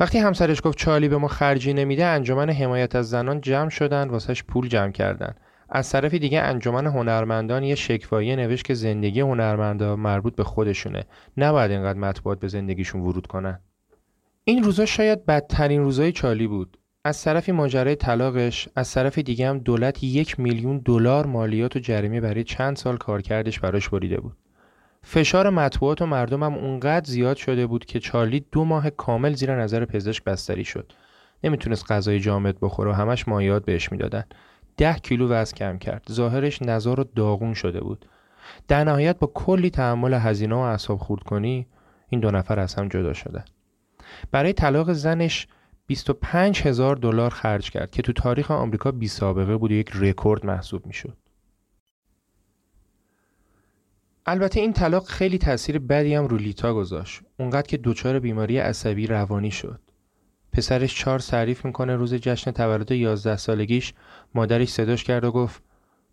وقتی 0.00 0.18
همسرش 0.18 0.60
گفت 0.64 0.78
چالی 0.78 1.08
به 1.08 1.16
ما 1.16 1.28
خرجی 1.28 1.72
نمیده 1.72 2.04
انجمن 2.04 2.50
حمایت 2.50 2.96
از 2.96 3.10
زنان 3.10 3.40
جمع 3.40 3.68
شدن 3.68 4.08
واسش 4.08 4.44
پول 4.44 4.68
جمع 4.68 4.92
کردن. 4.92 5.34
از 5.68 5.90
طرف 5.90 6.14
دیگه 6.14 6.40
انجمن 6.40 6.86
هنرمندان 6.86 7.62
یه 7.62 7.74
شکوایی 7.74 8.36
نوشت 8.36 8.64
که 8.64 8.74
زندگی 8.74 9.20
هنرمندا 9.20 9.96
مربوط 9.96 10.36
به 10.36 10.44
خودشونه. 10.44 11.04
نباید 11.36 11.70
اینقدر 11.70 11.98
مطبوعات 11.98 12.40
به 12.40 12.48
زندگیشون 12.48 13.00
ورود 13.00 13.26
کنن. 13.26 13.60
این 14.44 14.62
روزا 14.62 14.86
شاید 14.86 15.26
بدترین 15.26 15.82
روزای 15.82 16.12
چالی 16.12 16.46
بود. 16.46 16.78
از 17.04 17.22
طرفی 17.22 17.52
ماجرای 17.52 17.96
طلاقش 17.96 18.68
از 18.76 18.92
طرف 18.92 19.18
دیگه 19.18 19.48
هم 19.48 19.58
دولت 19.58 20.04
یک 20.04 20.40
میلیون 20.40 20.78
دلار 20.78 21.26
مالیات 21.26 21.76
و 21.76 21.78
جریمه 21.78 22.20
برای 22.20 22.44
چند 22.44 22.76
سال 22.76 22.96
کارکردش 22.96 23.60
براش 23.60 23.88
بریده 23.88 24.20
بود. 24.20 24.36
فشار 25.02 25.50
مطبوعات 25.50 26.02
و 26.02 26.06
مردم 26.06 26.42
هم 26.42 26.54
اونقدر 26.54 27.10
زیاد 27.10 27.36
شده 27.36 27.66
بود 27.66 27.84
که 27.84 28.00
چارلی 28.00 28.44
دو 28.52 28.64
ماه 28.64 28.90
کامل 28.90 29.32
زیر 29.32 29.56
نظر 29.56 29.84
پزشک 29.84 30.24
بستری 30.24 30.64
شد. 30.64 30.92
نمی‌تونست 31.44 31.92
غذای 31.92 32.20
جامد 32.20 32.56
بخوره 32.60 32.90
و 32.90 32.94
همش 32.94 33.28
مایات 33.28 33.64
بهش 33.64 33.92
می‌دادن. 33.92 34.24
ده 34.76 34.94
کیلو 34.94 35.28
وزن 35.28 35.56
کم 35.56 35.78
کرد. 35.78 36.06
ظاهرش 36.10 36.62
نزار 36.62 37.00
و 37.00 37.04
داغون 37.04 37.54
شده 37.54 37.80
بود. 37.80 38.06
در 38.68 38.84
نهایت 38.84 39.18
با 39.18 39.30
کلی 39.34 39.70
تحمل 39.70 40.14
هزینه 40.14 40.54
و 40.54 40.58
اعصاب 40.58 40.98
خورد 40.98 41.22
کنی 41.22 41.66
این 42.08 42.20
دو 42.20 42.30
نفر 42.30 42.60
از 42.60 42.74
هم 42.74 42.88
جدا 42.88 43.12
شدن. 43.12 43.44
برای 44.30 44.52
طلاق 44.52 44.92
زنش 44.92 45.46
25 45.86 46.62
هزار 46.62 46.96
دلار 46.96 47.30
خرج 47.30 47.70
کرد 47.70 47.90
که 47.90 48.02
تو 48.02 48.12
تاریخ 48.12 48.50
آمریکا 48.50 48.90
بی 48.90 49.08
سابقه 49.08 49.56
بود 49.56 49.70
و 49.70 49.74
یک 49.74 49.90
رکورد 49.94 50.46
محسوب 50.46 50.86
می‌شد. 50.86 51.16
البته 54.26 54.60
این 54.60 54.72
طلاق 54.72 55.06
خیلی 55.06 55.38
تاثیر 55.38 55.78
بدی 55.78 56.14
هم 56.14 56.26
رو 56.26 56.36
لیتا 56.36 56.74
گذاشت. 56.74 57.20
اونقدر 57.38 57.66
که 57.66 57.76
دچار 57.76 58.18
بیماری 58.18 58.58
عصبی 58.58 59.06
روانی 59.06 59.50
شد. 59.50 59.80
پسرش 60.52 60.98
چار 60.98 61.18
تعریف 61.18 61.64
می‌کنه 61.64 61.96
روز 61.96 62.14
جشن 62.14 62.50
تولد 62.50 62.92
11 62.92 63.36
سالگیش 63.36 63.94
مادرش 64.34 64.68
صداش 64.68 65.04
کرد 65.04 65.24
و 65.24 65.32
گفت 65.32 65.62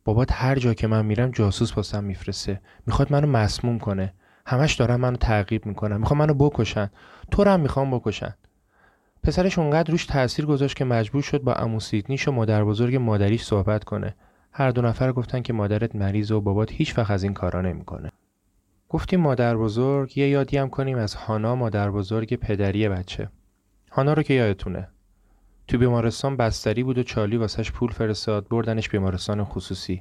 بابات 0.05 0.31
هر 0.31 0.55
جا 0.55 0.73
که 0.73 0.87
من 0.87 1.05
میرم 1.05 1.31
جاسوس 1.31 1.77
واسم 1.77 2.03
میفرسته 2.03 2.61
می‌خواد 2.87 3.11
منو 3.11 3.27
مسموم 3.27 3.79
کنه 3.79 4.13
همش 4.45 4.73
دارن 4.73 4.95
منو 4.95 5.17
تعقیب 5.17 5.65
می‌کنن 5.65 5.97
می‌خوان 5.97 6.19
منو 6.19 6.33
بکشن 6.33 6.89
تو 7.31 7.43
هم 7.43 7.59
می‌خوام 7.59 7.91
بکشن 7.91 8.35
پسرش 9.23 9.59
اونقدر 9.59 9.91
روش 9.91 10.05
تاثیر 10.05 10.45
گذاشت 10.45 10.75
که 10.75 10.85
مجبور 10.85 11.21
شد 11.21 11.41
با 11.41 11.53
عمو 11.53 11.79
سیدنیش 11.79 12.27
و 12.27 12.31
مادر 12.31 12.63
بزرگ 12.63 12.95
مادریش 12.95 13.43
صحبت 13.43 13.83
کنه. 13.83 14.15
هر 14.51 14.71
دو 14.71 14.81
نفر 14.81 15.11
گفتن 15.11 15.41
که 15.41 15.53
مادرت 15.53 15.95
مریض 15.95 16.31
و 16.31 16.41
بابات 16.41 16.71
هیچ 16.71 16.97
وقت 16.97 17.11
از 17.11 17.23
این 17.23 17.33
کارا 17.33 17.61
نمی‌کنه. 17.61 18.11
گفتیم 18.89 19.19
مادر 19.19 19.57
بزرگ 19.57 20.17
یه 20.17 20.29
یادی 20.29 20.57
هم 20.57 20.69
کنیم 20.69 20.97
از 20.97 21.15
هانا 21.15 21.55
مادر 21.55 21.91
بزرگ 21.91 22.35
پدری 22.35 22.89
بچه. 22.89 23.29
هانا 23.91 24.13
رو 24.13 24.23
که 24.23 24.33
یادتونه. 24.33 24.87
تو 25.67 25.77
بیمارستان 25.77 26.37
بستری 26.37 26.83
بود 26.83 26.97
و 26.97 27.03
چالی 27.03 27.37
واسش 27.37 27.71
پول 27.71 27.91
فرستاد 27.91 28.47
بردنش 28.47 28.89
بیمارستان 28.89 29.43
خصوصی. 29.43 29.99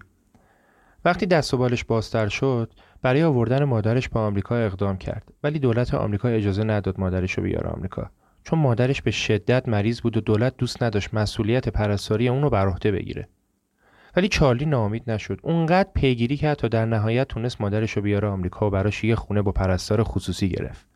وقتی 1.04 1.26
دست 1.26 1.54
و 1.54 1.58
بالش 1.58 1.84
بازتر 1.84 2.28
شد 2.28 2.72
برای 3.02 3.22
آوردن 3.22 3.64
مادرش 3.64 4.08
به 4.08 4.20
آمریکا 4.20 4.56
اقدام 4.56 4.96
کرد. 4.96 5.32
ولی 5.42 5.58
دولت 5.58 5.94
آمریکا 5.94 6.28
اجازه 6.28 6.64
نداد 6.64 7.00
مادرش 7.00 7.32
رو 7.32 7.42
بیاره 7.42 7.68
آمریکا. 7.68 8.10
چون 8.48 8.58
مادرش 8.58 9.02
به 9.02 9.10
شدت 9.10 9.68
مریض 9.68 10.00
بود 10.00 10.16
و 10.16 10.20
دولت 10.20 10.56
دوست 10.56 10.82
نداشت 10.82 11.14
مسئولیت 11.14 11.68
پرستاری 11.68 12.28
اون 12.28 12.42
رو 12.42 12.50
بر 12.50 12.68
عهده 12.68 12.92
بگیره. 12.92 13.28
ولی 14.16 14.28
چارلی 14.28 14.66
ناامید 14.66 15.10
نشد. 15.10 15.40
اونقدر 15.42 15.88
پیگیری 15.94 16.36
کرد 16.36 16.56
تا 16.56 16.68
در 16.68 16.84
نهایت 16.84 17.28
تونست 17.28 17.60
مادرش 17.60 17.92
رو 17.92 18.02
بیاره 18.02 18.28
آمریکا 18.28 18.66
و 18.66 18.70
براش 18.70 19.04
یه 19.04 19.14
خونه 19.14 19.42
با 19.42 19.52
پرستار 19.52 20.02
خصوصی 20.02 20.48
گرفت. 20.48 20.86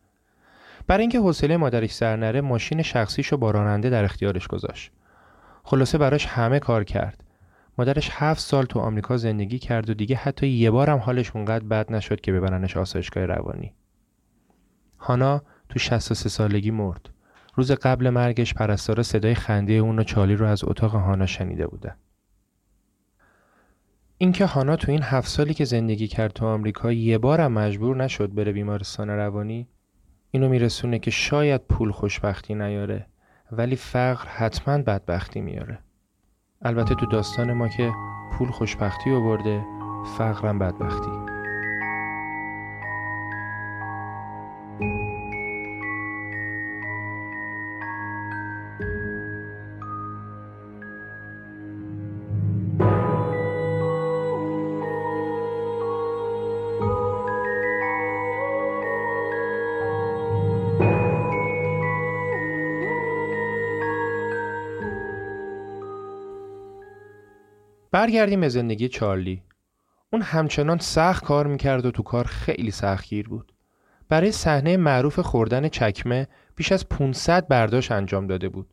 برای 0.86 1.00
اینکه 1.00 1.18
حوصله 1.18 1.56
مادرش 1.56 1.92
سر 1.94 2.16
نره 2.16 2.40
ماشین 2.40 2.82
شخصیش 2.82 3.26
رو 3.26 3.38
با 3.38 3.50
راننده 3.50 3.90
در 3.90 4.04
اختیارش 4.04 4.46
گذاشت. 4.46 4.92
خلاصه 5.62 5.98
براش 5.98 6.26
همه 6.26 6.58
کار 6.58 6.84
کرد. 6.84 7.24
مادرش 7.78 8.10
هفت 8.12 8.40
سال 8.40 8.64
تو 8.64 8.78
آمریکا 8.78 9.16
زندگی 9.16 9.58
کرد 9.58 9.90
و 9.90 9.94
دیگه 9.94 10.16
حتی 10.16 10.48
یه 10.48 10.70
بارم 10.70 10.98
حالش 10.98 11.30
اونقدر 11.36 11.64
بد 11.64 11.92
نشد 11.92 12.20
که 12.20 12.32
ببرنش 12.32 12.76
آسایشگاه 12.76 13.26
روانی. 13.26 13.72
هانا 14.98 15.42
تو 15.68 15.78
63 15.78 16.28
سالگی 16.28 16.70
مرد. 16.70 17.11
روز 17.54 17.72
قبل 17.72 18.10
مرگش 18.10 18.54
پرستارا 18.54 19.02
صدای 19.02 19.34
خنده 19.34 19.72
اون 19.72 19.98
و 19.98 20.02
چالی 20.02 20.34
رو 20.34 20.46
از 20.46 20.64
اتاق 20.64 20.90
هانا 20.90 21.26
شنیده 21.26 21.66
بودن 21.66 21.96
اینکه 24.18 24.46
هانا 24.46 24.76
تو 24.76 24.92
این 24.92 25.02
هفت 25.02 25.28
سالی 25.28 25.54
که 25.54 25.64
زندگی 25.64 26.08
کرد 26.08 26.32
تو 26.32 26.46
آمریکا 26.46 26.92
یه 26.92 27.18
بارم 27.18 27.52
مجبور 27.52 27.96
نشد 27.96 28.34
بره 28.34 28.52
بیمارستان 28.52 29.08
روانی 29.10 29.68
اینو 30.30 30.48
میرسونه 30.48 30.98
که 30.98 31.10
شاید 31.10 31.60
پول 31.60 31.90
خوشبختی 31.90 32.54
نیاره 32.54 33.06
ولی 33.52 33.76
فقر 33.76 34.28
حتما 34.28 34.78
بدبختی 34.78 35.40
میاره. 35.40 35.78
البته 36.62 36.94
تو 36.94 37.06
داستان 37.06 37.52
ما 37.52 37.68
که 37.68 37.92
پول 38.32 38.50
خوشبختی 38.50 39.10
برده 39.10 39.64
فقرم 40.18 40.58
بدبختی. 40.58 41.21
برگردیم 68.02 68.40
به 68.40 68.48
زندگی 68.48 68.88
چارلی. 68.88 69.42
اون 70.12 70.22
همچنان 70.22 70.78
سخت 70.78 71.24
کار 71.24 71.46
می‌کرد 71.46 71.86
و 71.86 71.90
تو 71.90 72.02
کار 72.02 72.24
خیلی 72.24 72.70
سختگیر 72.70 73.28
بود. 73.28 73.52
برای 74.08 74.32
صحنه 74.32 74.76
معروف 74.76 75.20
خوردن 75.20 75.68
چکمه 75.68 76.28
بیش 76.56 76.72
از 76.72 76.88
500 76.88 77.48
برداشت 77.48 77.92
انجام 77.92 78.26
داده 78.26 78.48
بود. 78.48 78.66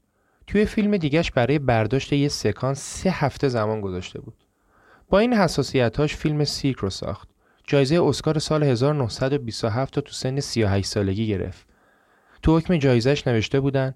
توی 0.48 0.66
فیلم 0.66 0.98
دیگهش 0.98 1.32
برای 1.32 1.60
برداشت 1.60 2.14
یه 2.14 2.28
سکانس 2.28 2.80
سه 2.80 3.10
هفته 3.10 3.48
زمان 3.48 3.82
گذاشته 3.82 4.22
بود. 4.22 4.46
با 5.10 5.20
این 5.20 5.34
حساسیتاش 5.34 6.16
فیلم 6.16 6.44
سیرک 6.44 6.78
رو 6.78 6.90
ساخت. 6.90 7.30
جایزه 7.68 8.04
اسکار 8.04 8.40
سال 8.40 8.64
1927 8.64 10.00
تو 10.00 10.12
سن 10.12 10.40
38 10.40 10.88
سالگی 10.88 11.28
گرفت. 11.28 11.68
تو 12.42 12.58
حکم 12.58 12.78
جایزش 12.78 13.28
نوشته 13.28 13.60
بودن 13.60 13.96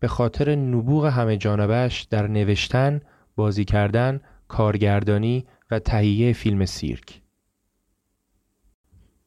به 0.00 0.08
خاطر 0.08 0.54
نبوغ 0.54 1.06
همه 1.06 1.36
جانبش 1.36 2.02
در 2.02 2.26
نوشتن، 2.26 3.00
بازی 3.36 3.64
کردن 3.64 4.20
کارگردانی 4.52 5.46
و 5.70 5.78
تهیه 5.78 6.32
فیلم 6.32 6.64
سیرک. 6.64 7.20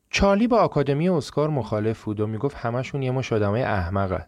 چارلی 0.10 0.48
با 0.48 0.58
آکادمی 0.58 1.10
اسکار 1.10 1.50
مخالف 1.50 2.04
بود 2.04 2.20
و 2.20 2.28
می‌گفت 2.28 2.58
همشون 2.58 3.04
یه 3.04 3.12
مش 3.12 3.34
آدمای 3.34 3.62
احمقن. 3.62 4.26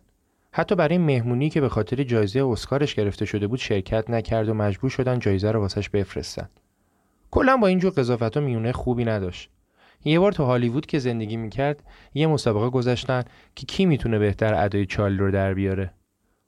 حتی 0.52 0.76
برای 0.76 0.98
مهمونی 0.98 1.50
که 1.50 1.62
به 1.62 1.70
خاطر 1.70 2.04
جایزه 2.04 2.46
اسکارش 2.46 2.96
گرفته 2.96 3.26
شده 3.26 3.48
بود 3.48 3.60
شرکت 3.60 4.10
نکرد 4.10 4.50
و 4.50 4.54
مجبور 4.54 4.90
شدن 4.90 5.20
جایزه 5.20 5.52
رو 5.52 5.60
واسش 5.60 5.90
بفرستن. 5.90 6.50
کلا 7.32 7.58
با 7.58 7.68
اینجور 7.68 7.92
قضاوت 7.92 8.38
میونه 8.38 8.72
خوبی 8.72 9.06
نداشت. 9.06 9.50
یه 10.06 10.20
بار 10.20 10.32
تو 10.32 10.44
هالیوود 10.44 10.86
که 10.86 11.00
زندگی 11.00 11.38
می‌کرد 11.38 11.84
یه 12.14 12.28
مسابقه 12.28 12.70
گذاشتن 12.70 13.24
که 13.56 13.66
کی 13.66 13.86
می‌تونه 13.86 14.20
بهتر 14.20 14.54
ادای 14.54 14.86
چارلی 14.86 15.18
رو 15.18 15.32
در 15.32 15.54
بیاره. 15.54 15.94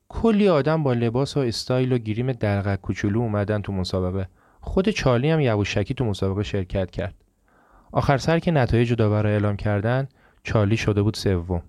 کلی 0.10 0.50
آدم 0.50 0.84
با 0.84 0.94
لباس 0.94 1.38
و 1.38 1.40
استایل 1.40 1.94
و 1.94 1.98
گیریم 1.98 2.32
دلغک 2.32 2.82
کوچولو 2.82 3.20
اومدن 3.20 3.62
تو 3.62 3.74
مسابقه. 3.74 4.28
خود 4.62 4.90
چارلی 4.90 5.30
هم 5.30 5.40
یواشکی 5.40 5.94
تو 5.94 6.06
مسابقه 6.06 6.44
شرکت 6.44 6.92
کرد. 6.92 7.16
آخر 7.92 8.18
سر 8.18 8.40
که 8.40 8.52
نتایج 8.52 8.94
داور 8.94 9.24
را 9.24 9.30
اعلام 9.30 9.56
کردن 9.56 10.08
چارلی 10.44 10.78
شده 10.78 11.02
بود 11.02 11.14
سوم. 11.14 11.62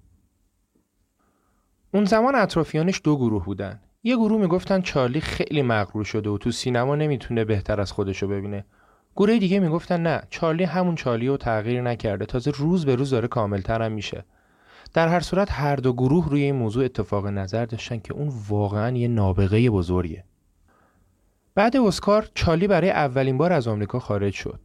اون 1.94 2.04
زمان 2.04 2.34
اطرافیانش 2.34 3.00
دو 3.04 3.16
گروه 3.16 3.44
بودن. 3.44 3.80
یه 4.02 4.16
گروه 4.16 4.40
می‌گفتن 4.40 4.80
چارلی 4.80 5.20
خیلی 5.20 5.62
مغرور 5.62 6.04
شده 6.04 6.30
و 6.30 6.38
تو 6.38 6.50
سینما 6.50 6.96
نمی‌تونه 6.96 7.44
بهتر 7.44 7.80
از 7.80 7.92
خودشو 7.92 8.28
ببینه. 8.28 8.64
گروه 9.16 9.38
دیگه 9.38 9.60
می‌گفتن 9.60 10.02
نه 10.02 10.22
چارلی 10.30 10.64
همون 10.64 10.94
چارلی 10.94 11.28
رو 11.28 11.36
تغییر 11.36 11.82
نکرده 11.82 12.26
تازه 12.26 12.50
روز 12.50 12.86
به 12.86 12.94
روز 12.94 13.10
داره 13.10 13.28
کاملتر 13.28 13.82
هم 13.82 13.92
میشه. 13.92 14.24
در 14.94 15.08
هر 15.08 15.20
صورت 15.20 15.52
هر 15.52 15.76
دو 15.76 15.92
گروه 15.92 16.28
روی 16.28 16.42
این 16.42 16.54
موضوع 16.54 16.84
اتفاق 16.84 17.26
نظر 17.26 17.64
داشتن 17.64 17.98
که 17.98 18.14
اون 18.14 18.32
واقعا 18.48 18.96
یه 18.96 19.08
نابغه 19.08 19.70
بزرگه. 19.70 20.24
بعد 21.54 21.76
اسکار 21.76 22.28
چالی 22.34 22.66
برای 22.66 22.90
اولین 22.90 23.38
بار 23.38 23.52
از 23.52 23.68
آمریکا 23.68 23.98
خارج 23.98 24.32
شد. 24.32 24.60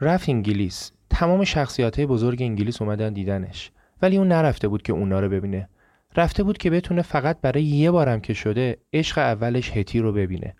رفت 0.00 0.28
انگلیس. 0.28 0.92
تمام 1.10 1.44
شخصیت 1.44 2.00
بزرگ 2.00 2.42
انگلیس 2.42 2.82
اومدن 2.82 3.12
دیدنش. 3.12 3.70
ولی 4.02 4.16
اون 4.16 4.28
نرفته 4.28 4.68
بود 4.68 4.82
که 4.82 4.92
اونا 4.92 5.20
رو 5.20 5.28
ببینه. 5.28 5.68
رفته 6.16 6.42
بود 6.42 6.58
که 6.58 6.70
بتونه 6.70 7.02
فقط 7.02 7.40
برای 7.40 7.62
یه 7.62 7.90
بارم 7.90 8.20
که 8.20 8.34
شده 8.34 8.78
عشق 8.92 9.18
اولش 9.18 9.70
هتی 9.70 9.98
رو 9.98 10.12
ببینه. 10.12 10.56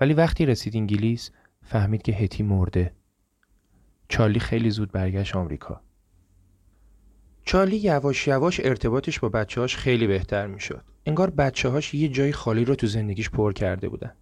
ولی 0.00 0.14
وقتی 0.14 0.46
رسید 0.46 0.76
انگلیس 0.76 1.30
فهمید 1.62 2.02
که 2.02 2.12
هتی 2.12 2.42
مرده. 2.42 2.92
چارلی 4.08 4.40
خیلی 4.40 4.70
زود 4.70 4.92
برگشت 4.92 5.36
آمریکا. 5.36 5.80
چارلی 7.44 7.76
یواش 7.76 8.28
یواش 8.28 8.60
ارتباطش 8.64 9.20
با 9.20 9.28
بچه‌هاش 9.28 9.76
خیلی 9.76 10.06
بهتر 10.06 10.46
می‌شد. 10.46 10.84
انگار 11.06 11.30
بچه‌هاش 11.30 11.94
یه 11.94 12.08
جای 12.08 12.32
خالی 12.32 12.64
رو 12.64 12.74
تو 12.74 12.86
زندگیش 12.86 13.30
پر 13.30 13.52
کرده 13.52 13.88
بودن. 13.88 14.12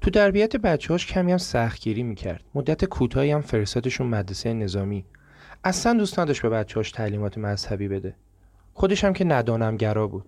تو 0.00 0.10
تربیت 0.10 0.56
بچه‌هاش 0.56 1.06
کمی 1.06 1.32
هم 1.32 1.38
سختگیری 1.38 2.02
می‌کرد. 2.02 2.44
مدت 2.54 2.84
کوتاهی 2.84 3.30
هم 3.30 3.40
فرستادشون 3.40 4.06
مدرسه 4.06 4.52
نظامی. 4.52 5.04
اصلا 5.64 5.98
دوست 5.98 6.18
نداشت 6.18 6.42
به 6.42 6.48
بچه‌هاش 6.48 6.90
تعلیمات 6.90 7.38
مذهبی 7.38 7.88
بده. 7.88 8.14
خودش 8.74 9.04
هم 9.04 9.12
که 9.12 9.24
ندانمگرا 9.24 10.06
بود. 10.06 10.24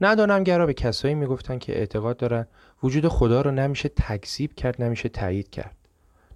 ندانمگرا 0.00 0.66
به 0.66 0.74
کسایی 0.74 1.14
می‌گفتن 1.14 1.58
که 1.58 1.78
اعتقاد 1.78 2.16
دارن 2.16 2.46
وجود 2.82 3.08
خدا 3.08 3.40
رو 3.40 3.50
نمیشه 3.50 3.88
تکذیب 3.88 4.54
کرد 4.54 4.82
نمیشه 4.82 5.08
تایید 5.08 5.50
کرد. 5.50 5.76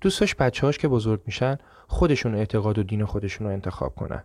دوست 0.00 0.20
داشت 0.20 0.36
بچه‌هاش 0.36 0.78
که 0.78 0.88
بزرگ 0.88 1.20
میشن 1.26 1.58
خودشون 1.86 2.34
اعتقاد 2.34 2.78
و 2.78 2.82
دین 2.82 3.04
خودشون 3.04 3.46
رو 3.46 3.52
انتخاب 3.52 3.94
کنن. 3.94 4.24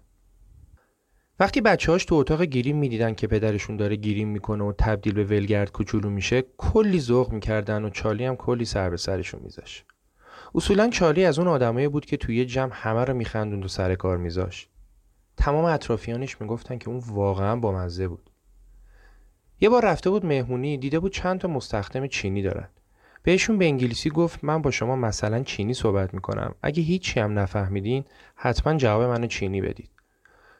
وقتی 1.39 1.61
بچه‌هاش 1.61 2.05
تو 2.05 2.15
اتاق 2.15 2.43
گیریم 2.43 2.77
می‌دیدن 2.77 3.13
که 3.13 3.27
پدرشون 3.27 3.77
داره 3.77 3.95
گیریم 3.95 4.27
می‌کنه 4.27 4.63
و 4.63 4.73
تبدیل 4.77 5.13
به 5.13 5.23
ولگرد 5.23 5.71
کوچولو 5.71 6.09
میشه 6.09 6.43
کلی 6.57 6.99
ذوق 6.99 7.31
می‌کردن 7.31 7.85
و 7.85 7.89
چالی 7.89 8.25
هم 8.25 8.35
کلی 8.35 8.65
سر 8.65 8.89
به 8.89 8.97
سرشون 8.97 9.39
میذاش 9.43 9.83
اصولا 10.55 10.89
چالی 10.89 11.25
از 11.25 11.39
اون 11.39 11.47
آدمایی 11.47 11.87
بود 11.87 12.05
که 12.05 12.17
توی 12.17 12.45
جمع 12.45 12.71
همه 12.73 13.05
رو 13.05 13.13
میخندوند 13.13 13.65
و 13.65 13.67
سر 13.67 13.95
کار 13.95 14.17
میذاش 14.17 14.67
تمام 15.37 15.65
اطرافیانش 15.65 16.41
می‌گفتن 16.41 16.77
که 16.77 16.89
اون 16.89 17.03
واقعا 17.07 17.55
بامزه 17.55 18.07
بود. 18.07 18.29
یه 19.61 19.69
بار 19.69 19.85
رفته 19.85 20.09
بود 20.09 20.25
مهمونی 20.25 20.77
دیده 20.77 20.99
بود 20.99 21.11
چند 21.11 21.39
تا 21.39 21.47
مستخدم 21.47 22.07
چینی 22.07 22.41
دارن. 22.41 22.67
بهشون 23.23 23.57
به 23.57 23.65
انگلیسی 23.65 24.09
گفت 24.09 24.43
من 24.43 24.61
با 24.61 24.71
شما 24.71 24.95
مثلا 24.95 25.43
چینی 25.43 25.73
صحبت 25.73 26.13
می‌کنم. 26.13 26.55
اگه 26.61 26.83
هیچی 26.83 27.19
هم 27.19 27.39
نفهمیدین 27.39 28.03
حتما 28.35 28.77
جواب 28.77 29.09
منو 29.09 29.27
چینی 29.27 29.61
بدید. 29.61 29.89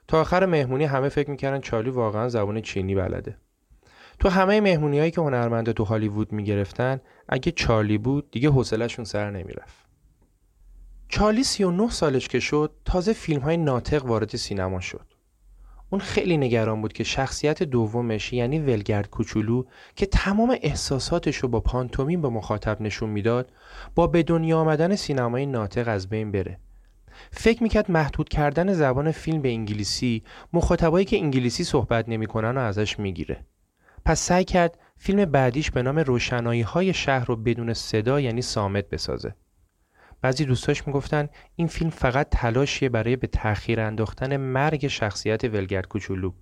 تا 0.07 0.21
آخر 0.21 0.45
مهمونی 0.45 0.83
همه 0.83 1.09
فکر 1.09 1.29
می‌کردن 1.29 1.61
چارلی 1.61 1.89
واقعا 1.89 2.29
زبان 2.29 2.61
چینی 2.61 2.95
بلده. 2.95 3.37
تو 4.19 4.29
همه 4.29 4.61
مهمونی 4.61 4.99
هایی 4.99 5.11
که 5.11 5.21
هنرمنده 5.21 5.73
تو 5.73 5.83
هالیوود 5.83 6.31
می‌گرفتن 6.31 7.01
اگه 7.29 7.51
چارلی 7.51 7.97
بود 7.97 8.31
دیگه 8.31 8.49
حوصلهشون 8.49 9.05
سر 9.05 9.31
نمی‌رفت. 9.31 9.87
چارلی 11.09 11.43
39 11.43 11.89
سالش 11.89 12.27
که 12.27 12.39
شد 12.39 12.71
تازه 12.85 13.13
فیلم 13.13 13.41
های 13.41 13.57
ناطق 13.57 14.05
وارد 14.05 14.35
سینما 14.35 14.79
شد. 14.79 15.05
اون 15.89 16.01
خیلی 16.01 16.37
نگران 16.37 16.81
بود 16.81 16.93
که 16.93 17.03
شخصیت 17.03 17.63
دومش 17.63 18.33
یعنی 18.33 18.59
ولگرد 18.59 19.09
کوچولو 19.09 19.63
که 19.95 20.05
تمام 20.05 20.57
احساساتش 20.61 21.37
رو 21.37 21.49
با 21.49 21.59
پانتومین 21.59 22.21
به 22.21 22.29
مخاطب 22.29 22.81
نشون 22.81 23.09
می‌داد 23.09 23.51
با 23.95 24.07
به 24.07 24.23
دنیا 24.23 24.57
آمدن 24.57 24.95
سینمای 24.95 25.45
ناطق 25.45 25.87
از 25.87 26.09
بین 26.09 26.31
بره. 26.31 26.59
فکر 27.31 27.63
می‌کرد 27.63 27.91
محدود 27.91 28.29
کردن 28.29 28.73
زبان 28.73 29.11
فیلم 29.11 29.41
به 29.41 29.49
انگلیسی 29.49 30.23
مخاطبایی 30.53 31.05
که 31.05 31.17
انگلیسی 31.17 31.63
صحبت 31.63 32.09
نمی‌کنن 32.09 32.57
و 32.57 32.61
ازش 32.61 32.99
می‌گیره. 32.99 33.45
پس 34.05 34.19
سعی 34.19 34.43
کرد 34.43 34.79
فیلم 34.97 35.25
بعدیش 35.25 35.71
به 35.71 35.81
نام 35.81 35.99
روشنایی 35.99 36.61
های 36.61 36.93
شهر 36.93 37.25
رو 37.25 37.35
بدون 37.35 37.73
صدا 37.73 38.19
یعنی 38.19 38.41
سامت 38.41 38.89
بسازه. 38.89 39.35
بعضی 40.21 40.45
دوستاش 40.45 40.87
می‌گفتن 40.87 41.29
این 41.55 41.67
فیلم 41.67 41.89
فقط 41.89 42.27
تلاشیه 42.31 42.89
برای 42.89 43.15
به 43.15 43.27
تأخیر 43.27 43.79
انداختن 43.79 44.37
مرگ 44.37 44.87
شخصیت 44.87 45.43
ولگرد 45.43 45.87
کوچولو. 45.87 46.33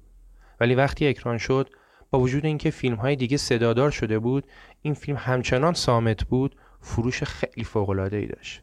ولی 0.59 0.75
وقتی 0.75 1.07
اکران 1.07 1.37
شد 1.37 1.69
با 2.09 2.19
وجود 2.19 2.45
اینکه 2.45 2.69
فیلم 2.69 2.95
های 2.95 3.15
دیگه 3.15 3.37
صدادار 3.37 3.91
شده 3.91 4.19
بود 4.19 4.47
این 4.81 4.93
فیلم 4.93 5.17
همچنان 5.17 5.73
سامت 5.73 6.23
بود 6.23 6.55
فروش 6.81 7.23
خیلی 7.23 7.63
فوق 7.63 7.89
العاده 7.89 8.25
داشت. 8.25 8.61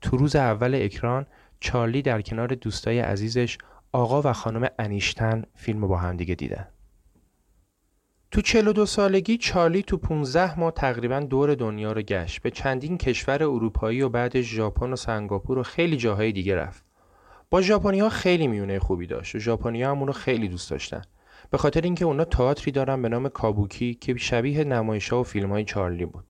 تو 0.00 0.16
روز 0.16 0.36
اول 0.36 0.74
اکران 0.74 1.26
چارلی 1.60 2.02
در 2.02 2.22
کنار 2.22 2.48
دوستای 2.48 2.98
عزیزش 2.98 3.58
آقا 3.92 4.22
و 4.22 4.32
خانم 4.32 4.68
انیشتن 4.78 5.42
فیلم 5.54 5.88
با 5.88 5.96
هم 5.96 6.16
دیگه 6.16 6.34
دیدن. 6.34 6.68
تو 8.30 8.40
42 8.40 8.86
سالگی 8.86 9.36
چارلی 9.36 9.82
تو 9.82 9.96
15 9.96 10.60
ماه 10.60 10.72
تقریبا 10.72 11.20
دور 11.20 11.54
دنیا 11.54 11.92
رو 11.92 12.02
گشت. 12.02 12.42
به 12.42 12.50
چندین 12.50 12.98
کشور 12.98 13.42
اروپایی 13.42 14.02
و 14.02 14.08
بعدش 14.08 14.44
ژاپن 14.44 14.92
و 14.92 14.96
سنگاپور 14.96 15.58
و 15.58 15.62
خیلی 15.62 15.96
جاهای 15.96 16.32
دیگه 16.32 16.56
رفت. 16.56 16.84
با 17.50 17.62
ژاپنی 17.62 18.00
ها 18.00 18.08
خیلی 18.08 18.46
میونه 18.46 18.78
خوبی 18.78 19.06
داشت 19.06 19.34
و 19.34 19.38
ژاپنی 19.38 19.82
هم 19.82 19.98
اونو 19.98 20.12
خیلی 20.12 20.48
دوست 20.48 20.70
داشتن. 20.70 21.02
به 21.50 21.58
خاطر 21.58 21.80
اینکه 21.80 22.04
اونا 22.04 22.24
تئاتری 22.24 22.72
دارن 22.72 23.02
به 23.02 23.08
نام 23.08 23.28
کابوکی 23.28 23.94
که 23.94 24.16
شبیه 24.16 24.64
نمایش‌ها 24.64 25.20
و 25.20 25.24
فیلم 25.24 25.50
های 25.50 25.64
چارلی 25.64 26.04
بود. 26.04 26.24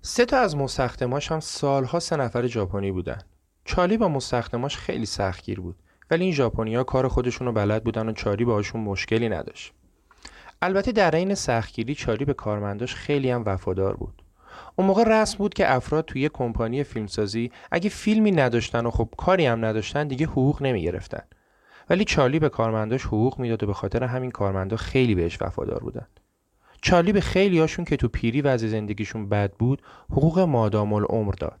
سه 0.00 0.24
تا 0.24 0.38
از 0.38 0.56
مستخدماش 0.56 1.32
هم 1.32 1.40
سالها 1.40 2.00
سه 2.00 2.16
نفر 2.16 2.46
ژاپنی 2.46 2.92
بودن. 2.92 3.18
چارلی 3.64 3.96
با 3.96 4.08
مستخدماش 4.08 4.76
خیلی 4.76 5.06
سختگیر 5.06 5.60
بود. 5.60 5.76
ولی 6.10 6.24
این 6.24 6.32
ژاپنیا 6.32 6.84
کار 6.84 7.08
خودشون 7.08 7.46
رو 7.46 7.52
بلد 7.52 7.84
بودن 7.84 8.08
و 8.08 8.12
چاری 8.12 8.44
باهاشون 8.44 8.80
مشکلی 8.80 9.28
نداشت. 9.28 9.72
البته 10.62 10.92
در 10.92 11.16
این 11.16 11.34
سختگیری 11.34 11.94
چاری 11.94 12.24
به 12.24 12.34
کارمنداش 12.34 12.94
خیلی 12.94 13.30
هم 13.30 13.42
وفادار 13.46 13.96
بود. 13.96 14.22
اون 14.76 14.86
موقع 14.86 15.04
رسم 15.06 15.38
بود 15.38 15.54
که 15.54 15.74
افراد 15.74 16.04
توی 16.04 16.28
کمپانی 16.28 16.84
فیلمسازی 16.84 17.50
اگه 17.70 17.90
فیلمی 17.90 18.30
نداشتن 18.30 18.86
و 18.86 18.90
خب 18.90 19.08
کاری 19.16 19.46
هم 19.46 19.64
نداشتن 19.64 20.08
دیگه 20.08 20.26
حقوق 20.26 20.62
نمی‌گرفتن. 20.62 21.22
ولی 21.90 22.04
چارلی 22.04 22.38
به 22.38 22.48
کارمنداش 22.48 23.04
حقوق 23.04 23.38
می‌داد 23.38 23.62
و 23.62 23.66
به 23.66 23.74
خاطر 23.74 24.04
همین 24.04 24.30
کارمندا 24.30 24.76
خیلی 24.76 25.14
بهش 25.14 25.42
وفادار 25.42 25.78
بودن. 25.78 26.06
چارلی 26.82 27.12
به 27.12 27.20
خیلی 27.20 27.58
هاشون 27.58 27.84
که 27.84 27.96
تو 27.96 28.08
پیری 28.08 28.40
وضع 28.40 28.66
زندگیشون 28.66 29.28
بد 29.28 29.52
بود 29.52 29.82
حقوق 30.10 30.38
مادام 30.38 30.92
العمر 30.92 31.32
داد. 31.32 31.60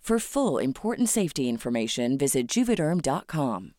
For 0.07 0.17
full 0.17 0.57
important 0.57 1.09
safety 1.09 1.47
information, 1.47 2.17
visit 2.17 2.45
juvederm.com. 2.47 3.73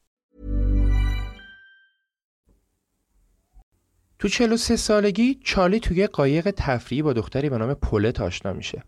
تو 4.19 4.29
43 4.29 4.77
سالگی 4.77 5.41
چارلی 5.45 5.81
توی 5.81 6.07
قایق 6.07 6.51
تفریحی 6.51 7.03
با 7.03 7.13
دختری 7.13 7.51
به 7.51 7.59
نام 7.59 7.75
پولت 7.75 8.21
آشنا 8.21 8.53
میشه. 8.53 8.83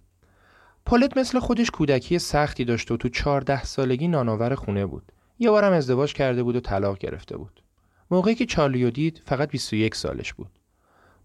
پولت 0.86 1.16
مثل 1.16 1.38
خودش 1.38 1.70
کودکی 1.70 2.18
سختی 2.18 2.64
داشت 2.64 2.90
و 2.90 2.96
تو 2.96 3.08
14 3.08 3.64
سالگی 3.64 4.08
نانآور 4.08 4.54
خونه 4.54 4.86
بود. 4.86 5.12
یه 5.38 5.50
بارم 5.50 5.72
ازدواج 5.72 6.12
کرده 6.12 6.42
بود 6.42 6.56
و 6.56 6.60
طلاق 6.60 6.98
گرفته 6.98 7.36
بود. 7.36 7.62
موقعی 8.10 8.34
که 8.34 8.46
چارلیو 8.46 8.90
دید 8.90 9.22
فقط 9.24 9.50
21 9.50 9.94
سالش 9.94 10.32
بود. 10.32 10.50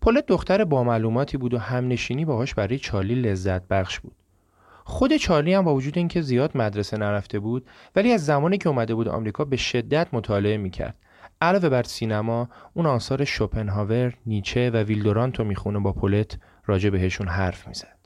پولت 0.01 0.25
دختر 0.25 0.63
با 0.63 0.83
معلوماتی 0.83 1.37
بود 1.37 1.53
و 1.53 1.57
همنشینی 1.57 2.25
باهاش 2.25 2.53
برای 2.53 2.79
چارلی 2.79 3.15
لذت 3.15 3.67
بخش 3.67 3.99
بود. 3.99 4.18
خود 4.89 5.17
چارلی 5.17 5.53
هم 5.53 5.63
با 5.63 5.75
وجود 5.75 5.97
اینکه 5.97 6.21
زیاد 6.21 6.57
مدرسه 6.57 6.97
نرفته 6.97 7.39
بود 7.39 7.65
ولی 7.95 8.11
از 8.11 8.25
زمانی 8.25 8.57
که 8.57 8.69
اومده 8.69 8.95
بود 8.95 9.07
آمریکا 9.07 9.45
به 9.45 9.57
شدت 9.57 10.07
مطالعه 10.13 10.57
می‌کرد. 10.57 10.95
علاوه 11.41 11.69
بر 11.69 11.83
سینما 11.83 12.49
اون 12.73 12.85
آثار 12.85 13.25
شوپنهاور، 13.25 14.13
نیچه 14.25 14.69
و 14.69 14.77
ویلدورانت 14.77 15.39
رو 15.39 15.45
می‌خونه 15.45 15.79
با 15.79 15.93
پولت 15.93 16.37
راجع 16.65 16.89
بهشون 16.89 17.27
حرف 17.27 17.67
می‌زد. 17.67 17.97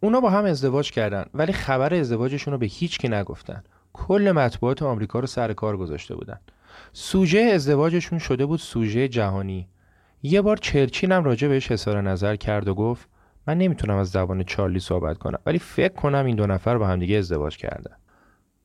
اونا 0.00 0.20
با 0.20 0.30
هم 0.30 0.44
ازدواج 0.44 0.90
کردن 0.90 1.24
ولی 1.34 1.52
خبر 1.52 1.94
ازدواجشون 1.94 2.52
رو 2.52 2.58
به 2.58 2.66
هیچ 2.66 2.98
کی 2.98 3.08
نگفتن. 3.08 3.64
کل 3.92 4.32
مطبوعات 4.32 4.82
آمریکا 4.82 5.18
رو 5.18 5.26
سر 5.26 5.52
کار 5.52 5.76
گذاشته 5.76 6.14
بودن. 6.14 6.40
سوژه 6.92 7.40
ازدواجشون 7.40 8.18
شده 8.18 8.46
بود 8.46 8.60
سوژه 8.60 9.08
جهانی. 9.08 9.68
یه 10.22 10.42
بار 10.42 10.56
چرچیل 10.56 11.12
هم 11.12 11.24
راجع 11.24 11.48
بهش 11.48 11.72
اظهار 11.72 12.00
نظر 12.00 12.36
کرد 12.36 12.68
و 12.68 12.74
گفت 12.74 13.08
من 13.46 13.58
نمی‌تونم 13.58 13.96
از 13.96 14.10
زبان 14.10 14.44
چارلی 14.44 14.80
صحبت 14.80 15.18
کنم 15.18 15.38
ولی 15.46 15.58
فکر 15.58 15.94
کنم 15.94 16.26
این 16.26 16.36
دو 16.36 16.46
نفر 16.46 16.78
با 16.78 16.86
همدیگه 16.86 17.16
ازدواج 17.16 17.56
کردن. 17.56 17.96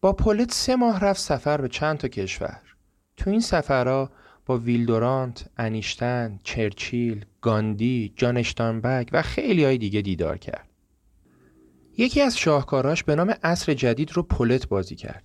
با 0.02 0.14
پولت 0.14 0.54
سه 0.54 0.76
ماه 0.76 1.00
رفت 1.00 1.20
سفر 1.20 1.62
به 1.62 1.68
چند 1.68 1.98
تا 1.98 2.08
کشور. 2.08 2.62
تو 3.18 3.30
این 3.30 3.40
سفرها 3.40 4.12
با 4.46 4.58
ویلدورانت، 4.58 5.50
انیشتن، 5.58 6.40
چرچیل، 6.44 7.26
گاندی، 7.42 8.14
جان 8.16 8.38
اشتانبک 8.38 9.10
و 9.14 9.22
خیلی 9.22 9.66
های 9.66 9.78
دیگه 9.78 10.02
دیدار 10.02 10.38
کرد. 10.38 10.70
یکی 11.98 12.22
از 12.22 12.38
شاهکاراش 12.38 13.04
به 13.04 13.16
نام 13.16 13.34
عصر 13.44 13.74
جدید 13.74 14.12
رو 14.12 14.24
پولت 14.24 14.68
بازی 14.68 14.96
کرد. 14.96 15.24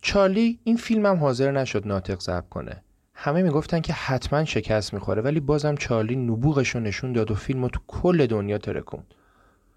چارلی 0.00 0.60
این 0.64 0.76
فیلم 0.76 1.06
هم 1.06 1.16
حاضر 1.16 1.52
نشد 1.52 1.86
ناطق 1.86 2.20
ضبط 2.20 2.48
کنه. 2.48 2.82
همه 3.20 3.42
می‌گفتن 3.42 3.80
که 3.80 3.92
حتما 3.92 4.44
شکست 4.44 4.94
می‌خوره 4.94 5.22
ولی 5.22 5.40
بازم 5.40 5.74
چارلی 5.74 6.16
نبوغش 6.16 6.68
رو 6.68 6.80
نشون 6.80 7.12
داد 7.12 7.30
و 7.30 7.34
فیلم 7.34 7.62
رو 7.62 7.68
تو 7.68 7.80
کل 7.86 8.26
دنیا 8.26 8.58
ترکوند. 8.58 9.14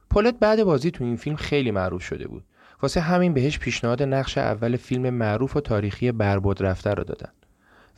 پولت 0.09 0.39
بعد 0.39 0.63
بازی 0.63 0.91
تو 0.91 1.03
این 1.03 1.15
فیلم 1.15 1.35
خیلی 1.35 1.71
معروف 1.71 2.03
شده 2.03 2.27
بود. 2.27 2.43
واسه 2.81 3.01
همین 3.01 3.33
بهش 3.33 3.59
پیشنهاد 3.59 4.03
نقش 4.03 4.37
اول 4.37 4.75
فیلم 4.75 5.09
معروف 5.09 5.57
و 5.57 5.61
تاریخی 5.61 6.11
برباد 6.11 6.63
رفته 6.63 6.89
رو 6.93 7.03
دادن. 7.03 7.29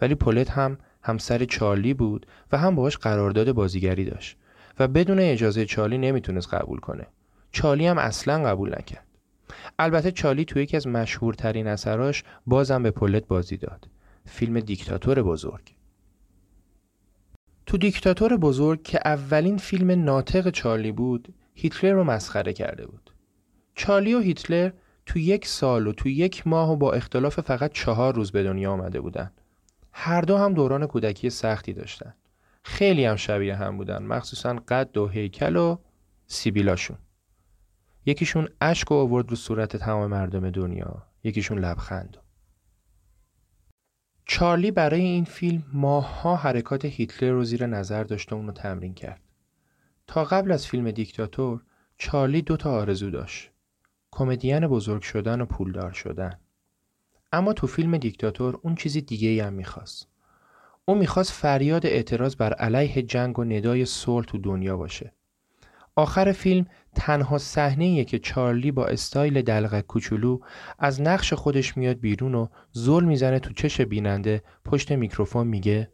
ولی 0.02 0.16
پولت 0.16 0.52
هم 0.52 0.78
همسر 1.02 1.46
چارلی 1.46 1.94
بود 1.94 2.26
و 2.52 2.58
هم 2.58 2.76
باهاش 2.76 2.98
قرارداد 2.98 3.52
بازیگری 3.52 4.06
داشت 4.06 4.38
و 4.80 4.88
بدون 4.88 5.20
اجازه 5.20 5.66
چارلی 5.66 5.98
نمی‌تونست 5.98 6.54
قبول 6.54 6.80
کنه. 6.80 7.08
چارلی 7.52 7.88
هم 7.88 7.98
اصلا 7.98 8.44
قبول 8.44 8.70
نکرد. 8.70 9.08
البته 9.80 10.12
چارلی 10.12 10.46
توی 10.46 10.64
یکی 10.64 10.78
از 10.78 10.88
مشهورترین 10.88 11.68
اثراش 11.68 12.24
بازم 12.48 12.84
به 12.84 12.92
پولت 12.92 13.28
بازی 13.28 13.58
داد. 13.58 13.88
فیلم 14.26 14.60
دیکتاتور 14.60 15.24
بزرگ. 15.24 15.76
تو 17.66 17.78
دیکتاتور 17.78 18.38
بزرگ 18.38 18.84
که 18.84 19.00
اولین 19.06 19.58
فیلم 19.58 20.04
ناطق 20.04 20.50
چارلی 20.50 20.92
بود، 20.92 21.34
هیتلر 21.54 21.92
رو 21.92 22.04
مسخره 22.04 22.54
کرده 22.54 22.88
بود. 22.88 23.14
چارلی 23.76 24.14
و 24.14 24.20
هیتلر 24.20 24.72
تو 25.06 25.20
یک 25.20 25.48
سال 25.48 25.88
و 25.88 25.92
تو 25.92 26.10
یک 26.10 26.48
ماه 26.48 26.72
و 26.72 26.76
با 26.76 26.94
اختلاف 26.94 27.40
فقط 27.40 27.72
چهار 27.74 28.16
روز 28.16 28.32
به 28.32 28.44
دنیا 28.44 28.72
آمده 28.72 29.02
بودن. 29.02 29.32
هر 29.92 30.22
دو 30.22 30.38
هم 30.38 30.54
دوران 30.54 30.88
کودکی 30.88 31.30
سختی 31.30 31.74
داشتن. 31.74 32.14
خیلی 32.64 33.06
هم 33.06 33.16
شبیه 33.16 33.56
هم 33.56 33.78
بودن 33.78 34.04
مخصوصا 34.04 34.54
قد 34.68 34.98
و 34.98 35.08
هیکل 35.08 35.56
و 35.56 35.78
سیبیلاشون. 36.28 36.98
یکیشون 38.06 38.50
اشک 38.62 38.92
و 38.92 38.94
آورد 38.94 39.30
رو 39.30 39.36
صورت 39.36 39.78
تمام 39.78 40.10
مردم 40.12 40.50
دنیا. 40.50 41.04
یکیشون 41.24 41.60
لبخند 41.60 42.18
چارلی 44.34 44.72
برای 44.72 45.02
این 45.02 45.24
فیلم 45.24 45.64
ماهها 45.74 46.36
حرکات 46.36 46.86
هیتلر 46.86 47.32
رو 47.32 47.44
زیر 47.44 47.66
نظر 47.66 48.04
داشته 48.04 48.36
و 48.36 48.38
اونو 48.38 48.52
تمرین 48.52 48.94
کرد. 48.94 49.22
تا 50.08 50.24
قبل 50.24 50.52
از 50.52 50.68
فیلم 50.68 50.92
دیکتاتور 50.92 51.62
چارلی 51.98 52.42
دو 52.42 52.58
تا 52.58 52.72
آرزو 52.72 53.10
داشت. 53.10 53.52
کمدین 54.12 54.68
بزرگ 54.68 55.02
شدن 55.02 55.42
و 55.42 55.46
پولدار 55.46 55.92
شدن. 55.92 56.40
اما 57.32 57.54
تو 57.54 57.68
فیلم 57.68 57.98
دیکتاتور 57.98 58.60
اون 58.62 58.76
چیزی 58.76 59.02
دیگه 59.02 59.30
ای 59.30 59.40
هم 59.40 59.54
می‌خواست. 59.54 60.08
او 60.86 60.96
می‌خواست 60.96 61.32
فریاد 61.32 61.86
اعتراض 61.86 62.36
بر 62.36 62.54
علیه 62.54 63.02
جنگ 63.02 63.40
و 63.40 63.44
ندای 63.44 63.86
صلح 63.86 64.26
تو 64.26 64.38
دنیا 64.38 64.78
باشه. 64.78 65.14
آخر 65.96 66.32
فیلم 66.32 66.66
تنها 66.96 67.38
صحنه 67.38 68.04
که 68.04 68.20
چارلی 68.20 68.72
با 68.72 68.86
استایل 68.86 69.42
دلغک 69.42 69.88
کوچولو 69.88 70.40
از 70.80 71.02
نقش 71.02 71.34
خودش 71.34 71.78
میاد 71.78 72.00
بیرون 72.00 72.36
و 72.36 72.48
زل 72.72 73.04
می‌زنه 73.04 73.40
تو 73.40 73.54
چش 73.54 73.82
بیننده 73.82 74.44
پشت 74.66 74.92
میکروفون 74.92 75.48
میگه 75.48 75.92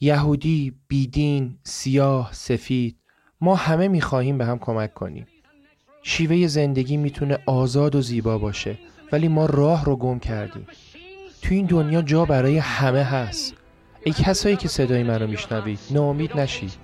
یهودی، 0.00 0.72
بیدین، 0.88 1.58
سیاه، 1.62 2.30
سفید 2.32 2.98
ما 3.40 3.54
همه 3.54 3.88
می‌خواهیم 3.88 4.38
به 4.38 4.44
هم 4.44 4.58
کمک 4.58 4.94
کنیم. 4.94 5.26
شیوه 6.02 6.46
زندگی 6.46 6.96
می‌تونه 6.96 7.38
آزاد 7.46 7.94
و 7.94 8.02
زیبا 8.02 8.38
باشه 8.38 8.78
ولی 9.12 9.28
ما 9.28 9.46
راه 9.46 9.84
رو 9.84 9.96
گم 9.96 10.18
کردیم. 10.18 10.66
تو 11.42 11.54
این 11.54 11.66
دنیا 11.66 12.02
جا 12.02 12.24
برای 12.24 12.58
همه 12.58 13.02
هست. 13.02 13.54
ای 14.04 14.12
کسایی 14.12 14.56
که 14.56 14.68
صدای 14.68 15.02
منو 15.02 15.26
میشنوید 15.26 15.78
ناامید 15.90 16.38
نشید. 16.38 16.83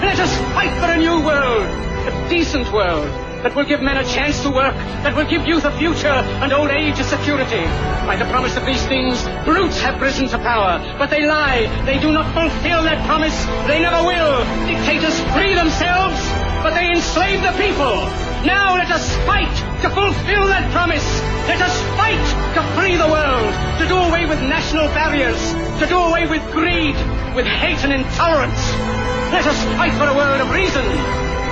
Let 0.00 0.18
us 0.18 0.34
fight 0.54 0.72
for 0.80 0.90
a 0.90 0.96
new 0.96 1.20
world, 1.24 1.66
a 2.08 2.28
decent 2.28 2.72
world 2.72 3.06
that 3.42 3.54
will 3.54 3.64
give 3.64 3.80
men 3.80 3.96
a 3.96 4.04
chance 4.04 4.40
to 4.42 4.50
work, 4.50 4.74
that 5.04 5.16
will 5.16 5.28
give 5.28 5.46
youth 5.46 5.64
a 5.64 5.72
future 5.76 6.12
and 6.40 6.52
old 6.52 6.70
age 6.70 6.98
a 7.00 7.04
security. 7.04 7.64
By 8.04 8.16
the 8.16 8.24
promise 8.28 8.56
of 8.56 8.64
these 8.64 8.84
things, 8.86 9.20
brutes 9.44 9.80
have 9.80 10.00
risen 10.00 10.28
to 10.28 10.38
power, 10.38 10.80
but 10.98 11.08
they 11.08 11.24
lie. 11.24 11.68
They 11.84 11.98
do 11.98 12.12
not 12.12 12.32
fulfill 12.32 12.82
that 12.84 13.04
promise. 13.06 13.36
They 13.68 13.80
never 13.80 14.04
will. 14.04 14.44
Dictators 14.68 15.16
free 15.32 15.54
themselves, 15.54 16.20
but 16.64 16.72
they 16.76 16.88
enslave 16.88 17.40
the 17.40 17.52
people. 17.56 18.04
Now 18.44 18.76
let 18.76 18.90
us 18.90 19.04
fight 19.24 19.52
to 19.84 19.88
fulfill 19.88 20.48
that 20.48 20.64
promise. 20.72 21.04
Let 21.48 21.60
us 21.60 21.76
fight 21.96 22.24
to 22.56 22.60
free 22.76 22.96
the 22.96 23.08
world, 23.08 23.52
to 23.80 23.84
do 23.88 23.96
away 23.96 24.24
with 24.24 24.40
national 24.48 24.88
barriers, 24.96 25.40
to 25.80 25.86
do 25.88 25.96
away 25.96 26.28
with 26.28 26.40
greed, 26.52 26.96
with 27.36 27.46
hate 27.46 27.84
and 27.84 27.92
intolerance. 27.92 29.09
Let 29.36 29.46
us 29.46 29.58
fight 29.78 29.94
for 29.98 30.08
a 30.12 30.16
world 30.20 30.40
of 30.44 30.50
reason, 30.60 30.84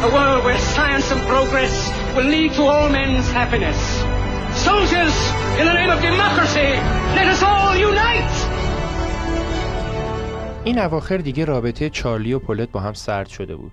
a 0.09 0.11
world 0.17 0.45
where 0.45 0.59
science 0.59 1.07
and 1.13 1.21
progress 1.33 1.75
will 2.17 2.29
lead 2.35 2.51
to 2.59 2.63
all 2.73 2.89
men's 2.99 3.31
happiness. 3.31 3.79
Soldiers, 4.69 5.15
in 5.61 5.65
the 5.71 5.77
name 5.81 5.91
of 5.97 6.01
democracy, 6.11 6.71
let 7.19 7.27
us 7.35 7.43
all 7.43 7.77
unite! 7.91 8.35
این 10.65 10.79
اواخر 10.79 11.17
دیگه 11.17 11.45
رابطه 11.45 11.91
چارلی 11.91 12.33
و 12.33 12.39
پولت 12.39 12.71
با 12.71 12.81
هم 12.81 12.93
سرد 12.93 13.29
شده 13.29 13.57
بود. 13.57 13.73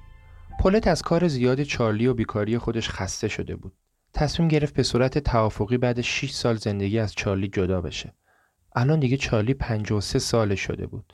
پولت 0.60 0.88
از 0.88 1.02
کار 1.02 1.28
زیاد 1.28 1.64
چارلی 1.64 2.08
و 2.08 2.14
بیکاری 2.14 2.58
خودش 2.58 2.90
خسته 2.90 3.28
شده 3.28 3.56
بود. 3.56 3.74
تصمیم 4.14 4.48
گرفت 4.48 4.74
به 4.74 4.84
صورت 4.84 5.18
توافقی 5.18 5.78
بعد 5.78 6.02
6 6.02 6.32
سال 6.32 6.56
زندگی 6.56 7.00
از 7.00 7.14
چارلی 7.14 7.48
جدا 7.48 7.82
بشه. 7.82 8.14
الان 8.76 9.00
دیگه 9.00 9.18
چارلی 9.18 9.54
53 9.54 10.20
ساله 10.20 10.56
شده 10.56 10.88
بود. 10.88 11.14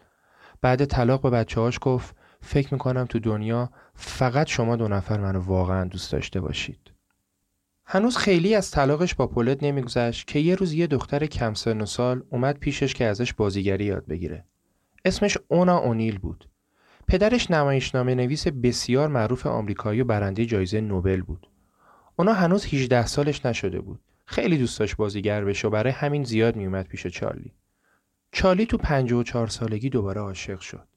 بعد 0.62 0.86
طلاق 0.86 1.22
به 1.22 1.30
بچه 1.30 1.62
هاش 1.62 1.80
گفت 1.82 2.16
فکر 2.42 2.74
می‌کنم 2.74 3.06
تو 3.06 3.20
دنیا 3.20 3.70
فقط 3.96 4.48
شما 4.48 4.76
دو 4.76 4.88
نفر 4.88 5.20
منو 5.20 5.40
واقعا 5.40 5.86
دوست 5.86 6.12
داشته 6.12 6.42
باشید. 6.42 6.92
هنوز 7.86 8.18
خیلی 8.18 8.56
از 8.56 8.72
طلاقش 8.72 9.16
با 9.16 9.28
پولت 9.28 9.64
نمیگذشت 9.64 10.28
که 10.28 10.40
یه 10.40 10.56
روز 10.56 10.74
یه 10.74 10.88
دختر 10.88 11.26
کم 11.26 11.54
سن 11.54 11.82
و 11.82 11.86
سال 11.86 12.24
اومد 12.30 12.58
پیشش 12.58 12.94
که 12.94 13.06
ازش 13.06 13.34
بازیگری 13.34 13.86
یاد 13.86 14.06
بگیره. 14.06 14.46
اسمش 15.06 15.38
اونا 15.48 15.78
اونیل 15.78 16.20
بود. 16.20 16.50
پدرش 17.08 17.52
نمایشنامه 17.52 18.16
نویس 18.16 18.48
بسیار 18.48 19.08
معروف 19.08 19.48
آمریکایی 19.48 20.02
و 20.02 20.06
برنده 20.06 20.46
جایزه 20.46 20.82
نوبل 20.82 21.22
بود. 21.22 21.48
اونا 22.16 22.34
هنوز 22.34 22.66
18 22.66 23.06
سالش 23.06 23.46
نشده 23.46 23.82
بود. 23.82 24.00
خیلی 24.26 24.58
دوست 24.58 24.80
داشت 24.80 24.96
بازیگر 24.96 25.46
بشه 25.46 25.68
و 25.68 25.72
برای 25.72 25.94
همین 25.94 26.24
زیاد 26.24 26.56
میومد 26.56 26.88
پیش 26.88 27.08
چارلی. 27.08 27.54
چارلی 28.32 28.66
تو 28.66 28.78
54 28.78 29.48
سالگی 29.48 29.90
دوباره 29.90 30.22
عاشق 30.22 30.60
شد. 30.60 30.88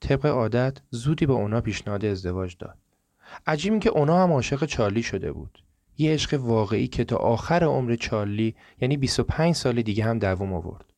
طبق 0.00 0.26
عادت 0.26 0.78
زودی 0.90 1.26
به 1.26 1.32
اونا 1.32 1.60
پیشنهاد 1.60 2.04
ازدواج 2.04 2.56
داد. 2.58 2.78
عجیب 3.46 3.72
این 3.72 3.80
که 3.80 3.90
اونا 3.90 4.22
هم 4.22 4.32
عاشق 4.32 4.64
چارلی 4.64 5.02
شده 5.02 5.32
بود. 5.32 5.62
یه 5.98 6.12
عشق 6.12 6.40
واقعی 6.40 6.88
که 6.88 7.04
تا 7.04 7.16
آخر 7.16 7.64
عمر 7.64 7.96
چارلی 7.96 8.54
یعنی 8.80 8.96
25 8.96 9.54
سال 9.54 9.82
دیگه 9.82 10.04
هم 10.04 10.18
دوام 10.18 10.54
آورد. 10.54 10.92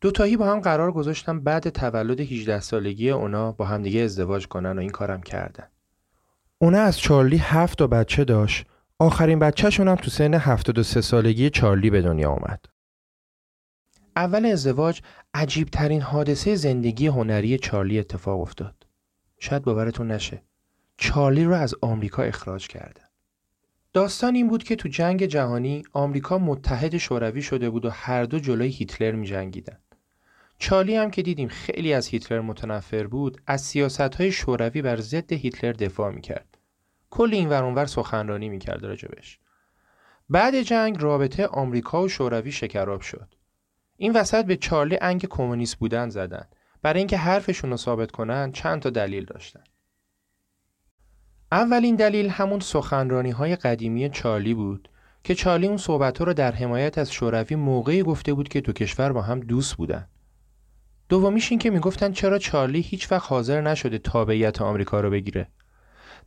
دوتایی 0.00 0.36
با 0.36 0.46
هم 0.46 0.60
قرار 0.60 0.92
گذاشتن 0.92 1.40
بعد 1.40 1.68
تولد 1.68 2.20
18 2.20 2.60
سالگی 2.60 3.10
اونا 3.10 3.52
با 3.52 3.64
هم 3.64 3.82
دیگه 3.82 4.00
ازدواج 4.00 4.46
کنن 4.48 4.76
و 4.76 4.80
این 4.80 4.90
کارم 4.90 5.22
کردن. 5.22 5.66
اونا 6.58 6.78
از 6.78 6.98
چارلی 6.98 7.36
هفت 7.36 7.78
تا 7.78 7.86
بچه 7.86 8.24
داشت. 8.24 8.66
آخرین 8.98 9.38
بچهشون 9.38 9.88
هم 9.88 9.94
تو 9.94 10.10
سن 10.10 10.34
73 10.34 11.00
سالگی 11.00 11.50
چارلی 11.50 11.90
به 11.90 12.02
دنیا 12.02 12.30
آمد. 12.30 12.64
اول 14.18 14.46
ازدواج 14.46 15.00
عجیب 15.34 15.68
ترین 15.68 16.02
حادثه 16.02 16.54
زندگی 16.54 17.06
هنری 17.06 17.58
چارلی 17.58 17.98
اتفاق 17.98 18.40
افتاد. 18.40 18.86
شاید 19.38 19.62
باورتون 19.62 20.10
نشه. 20.10 20.42
چارلی 20.96 21.44
رو 21.44 21.54
از 21.54 21.74
آمریکا 21.82 22.22
اخراج 22.22 22.68
کردن. 22.68 23.04
داستان 23.92 24.34
این 24.34 24.48
بود 24.48 24.62
که 24.62 24.76
تو 24.76 24.88
جنگ 24.88 25.26
جهانی 25.26 25.82
آمریکا 25.92 26.38
متحد 26.38 26.96
شوروی 26.96 27.42
شده 27.42 27.70
بود 27.70 27.84
و 27.84 27.90
هر 27.90 28.24
دو 28.24 28.38
جلوی 28.38 28.68
هیتلر 28.68 29.12
می 29.12 29.26
جنگیدن. 29.26 29.78
چارلی 30.58 30.96
هم 30.96 31.10
که 31.10 31.22
دیدیم 31.22 31.48
خیلی 31.48 31.92
از 31.92 32.06
هیتلر 32.06 32.40
متنفر 32.40 33.06
بود 33.06 33.40
از 33.46 33.60
سیاست 33.60 34.14
های 34.14 34.32
شوروی 34.32 34.82
بر 34.82 34.96
ضد 34.96 35.32
هیتلر 35.32 35.72
دفاع 35.72 36.10
می 36.12 36.20
کرد. 36.20 36.58
کل 37.10 37.30
این 37.32 37.48
ورانور 37.48 37.86
سخنرانی 37.86 38.48
می 38.48 38.58
کرد 38.58 38.84
راجبش. 38.84 39.38
بعد 40.28 40.62
جنگ 40.62 41.02
رابطه 41.02 41.46
آمریکا 41.46 42.02
و 42.02 42.08
شوروی 42.08 42.52
شکراب 42.52 43.00
شد. 43.00 43.37
این 44.00 44.12
وسط 44.12 44.44
به 44.44 44.56
چارلی 44.56 44.98
انگ 45.00 45.26
کمونیست 45.30 45.76
بودن 45.76 46.08
زدن. 46.08 46.44
برای 46.82 46.98
اینکه 46.98 47.16
حرفشون 47.16 47.70
رو 47.70 47.76
ثابت 47.76 48.10
کنن 48.10 48.52
چند 48.52 48.82
تا 48.82 48.90
دلیل 48.90 49.24
داشتن. 49.24 49.64
اولین 51.52 51.96
دلیل 51.96 52.28
همون 52.28 52.60
سخنرانی 52.60 53.30
های 53.30 53.56
قدیمی 53.56 54.08
چارلی 54.08 54.54
بود 54.54 54.88
که 55.24 55.34
چارلی 55.34 55.66
اون 55.66 55.76
صحبت 55.76 56.20
رو 56.20 56.34
در 56.34 56.52
حمایت 56.52 56.98
از 56.98 57.12
شوروی 57.12 57.56
موقعی 57.56 58.02
گفته 58.02 58.34
بود 58.34 58.48
که 58.48 58.60
دو 58.60 58.72
کشور 58.72 59.12
با 59.12 59.22
هم 59.22 59.40
دوست 59.40 59.74
بودن. 59.76 60.08
دومیش 61.08 61.50
این 61.50 61.58
که 61.58 61.70
می‌گفتن 61.70 62.12
چرا 62.12 62.38
چارلی 62.38 62.80
هیچ 62.80 63.12
وقت 63.12 63.28
حاضر 63.28 63.60
نشده 63.60 63.98
تابعیت 63.98 64.62
آمریکا 64.62 65.00
رو 65.00 65.10
بگیره. 65.10 65.48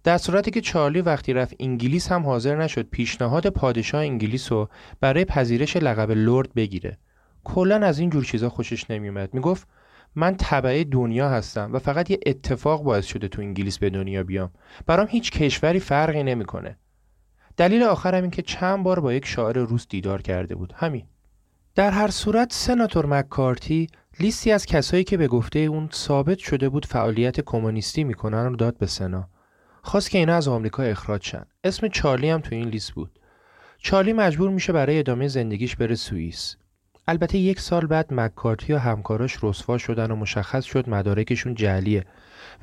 در 0.04 0.18
صورتی 0.18 0.52
که 0.52 0.62
چارلی 0.62 1.02
وقتی 1.02 1.34
رفت 1.34 1.56
انگلیس 1.60 2.12
هم 2.12 2.26
حاضر 2.26 2.56
نشد 2.56 2.90
پیشنهاد 2.90 3.48
پادشاه 3.48 4.02
انگلیس 4.02 4.52
رو 4.52 4.70
برای 5.00 5.26
پذیرش 5.26 5.78
لقب 5.78 6.12
لرد 6.12 6.54
بگیره. 6.54 6.98
کلا 7.44 7.76
از 7.76 8.00
این 8.00 8.10
جور 8.10 8.24
چیزا 8.24 8.50
خوشش 8.50 8.92
نمیومد. 8.92 9.34
می‌گفت 9.34 9.68
من 10.16 10.36
تبعه 10.40 10.84
دنیا 10.84 11.30
هستم 11.30 11.74
و 11.74 11.80
فقط 11.80 12.12
یه 12.12 12.20
اتفاق 12.26 12.84
باعث 12.84 13.06
شده 13.06 13.28
تو 13.28 13.42
انگلیس 13.42 13.80
به 13.80 13.90
دنیا 13.90 14.24
بیام. 14.24 14.52
برام 14.86 15.08
هیچ 15.10 15.32
کشوری 15.32 15.80
فرقی 15.80 16.24
نمی‌کنه. 16.24 16.78
دلیل 17.58 17.84
آخرم 17.84 18.22
این 18.22 18.32
که 18.32 18.42
چند 18.42 18.84
بار 18.84 19.00
با 19.00 19.14
یک 19.14 19.26
شاعر 19.26 19.58
روس 19.58 19.88
دیدار 19.90 20.22
کرده 20.22 20.56
بود. 20.56 20.74
همین. 20.76 21.06
در 21.76 21.92
هر 21.92 22.08
صورت 22.08 22.54
سناتور 22.54 23.06
مککارتی 23.06 23.88
لیستی 24.20 24.52
از 24.52 24.66
کسایی 24.66 25.04
که 25.04 25.18
به 25.18 25.28
گفته 25.28 25.60
اون 25.60 25.90
ثابت 25.94 26.38
شده 26.38 26.70
بود 26.70 26.86
فعالیت 26.86 27.42
کمونیستی 27.42 28.04
می‌کنن 28.04 28.46
رو 28.46 28.56
داد 28.56 28.78
به 28.78 28.86
سنا. 28.86 29.30
خواست 29.82 30.10
که 30.10 30.18
اینا 30.18 30.36
از 30.36 30.48
آمریکا 30.48 30.84
اخراج 30.84 31.26
شن. 31.26 31.46
اسم 31.64 31.88
چارلی 31.88 32.30
هم 32.30 32.42
تو 32.42 32.56
این 32.56 32.68
لیست 32.68 32.92
بود. 32.92 33.20
چارلی 33.78 34.14
مجبور 34.14 34.50
میشه 34.50 34.74
برای 34.74 35.00
ادامه 35.00 35.28
زندگیش 35.28 35.76
بره 35.76 35.96
سوئیس. 35.96 36.58
البته 37.08 37.38
یک 37.38 37.60
سال 37.60 37.86
بعد 37.86 38.14
مکارتی 38.14 38.74
و 38.74 38.78
همکاراش 38.78 39.44
رسوا 39.44 39.78
شدن 39.78 40.12
و 40.12 40.16
مشخص 40.16 40.66
شد 40.66 40.90
مدارکشون 40.90 41.56
جعلیه 41.56 42.06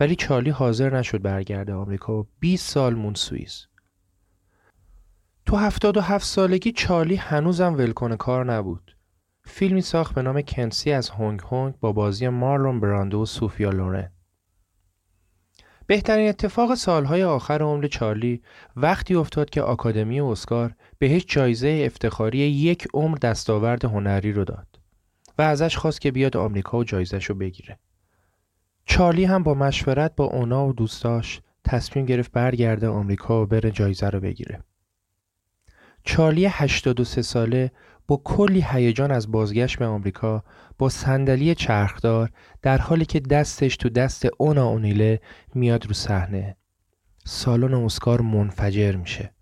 ولی 0.00 0.16
چارلی 0.16 0.50
حاضر 0.50 0.96
نشد 0.96 1.22
برگرده 1.22 1.74
آمریکا 1.74 2.20
و 2.20 2.26
20 2.40 2.70
سال 2.70 2.94
مون 2.94 3.14
سوئیس 3.14 3.66
تو 5.48 5.56
هفتاد 5.56 5.96
و 5.96 6.00
هفت 6.00 6.26
سالگی 6.26 6.72
چارلی 6.72 7.16
هنوزم 7.16 7.74
ولکن 7.74 8.16
کار 8.16 8.52
نبود. 8.52 8.96
فیلمی 9.44 9.80
ساخت 9.80 10.14
به 10.14 10.22
نام 10.22 10.42
کنسی 10.42 10.92
از 10.92 11.10
هنگ 11.10 11.40
هنگ 11.50 11.74
با 11.80 11.92
بازی 11.92 12.28
مارلون 12.28 12.80
براندو 12.80 13.22
و 13.22 13.26
سوفیا 13.26 13.70
لورن. 13.70 14.12
بهترین 15.88 16.28
اتفاق 16.28 16.74
سالهای 16.74 17.22
آخر 17.22 17.62
عمر 17.62 17.86
چارلی 17.86 18.42
وقتی 18.76 19.14
افتاد 19.14 19.50
که 19.50 19.62
آکادمی 19.62 20.20
اسکار 20.20 20.74
بهش 20.98 21.24
جایزه 21.28 21.82
افتخاری 21.86 22.38
یک 22.38 22.88
عمر 22.94 23.18
دستاورد 23.18 23.84
هنری 23.84 24.32
رو 24.32 24.44
داد 24.44 24.66
و 25.38 25.42
ازش 25.42 25.76
خواست 25.76 26.00
که 26.00 26.10
بیاد 26.10 26.36
آمریکا 26.36 26.78
و 26.78 26.84
جایزش 26.84 27.24
رو 27.24 27.34
بگیره. 27.34 27.78
چارلی 28.84 29.24
هم 29.24 29.42
با 29.42 29.54
مشورت 29.54 30.16
با 30.16 30.24
اونا 30.24 30.66
و 30.66 30.72
دوستاش 30.72 31.40
تصمیم 31.64 32.06
گرفت 32.06 32.32
برگرده 32.32 32.88
آمریکا 32.88 33.42
و 33.42 33.46
بره 33.46 33.70
جایزه 33.70 34.10
رو 34.10 34.20
بگیره. 34.20 34.62
چارلی 36.04 36.46
83 36.46 37.22
ساله 37.22 37.70
با 38.08 38.20
کلی 38.24 38.64
هیجان 38.68 39.10
از 39.10 39.30
بازگشت 39.30 39.78
به 39.78 39.86
آمریکا 39.86 40.44
با 40.78 40.88
صندلی 40.88 41.54
چرخدار 41.54 42.30
در 42.62 42.78
حالی 42.78 43.04
که 43.04 43.20
دستش 43.20 43.76
تو 43.76 43.88
دست 43.88 44.26
اونا 44.38 44.68
اونیله 44.68 45.20
میاد 45.54 45.86
رو 45.86 45.94
صحنه. 45.94 46.56
سالن 47.24 47.74
اسکار 47.74 48.20
منفجر 48.20 48.96
میشه. 48.96 49.32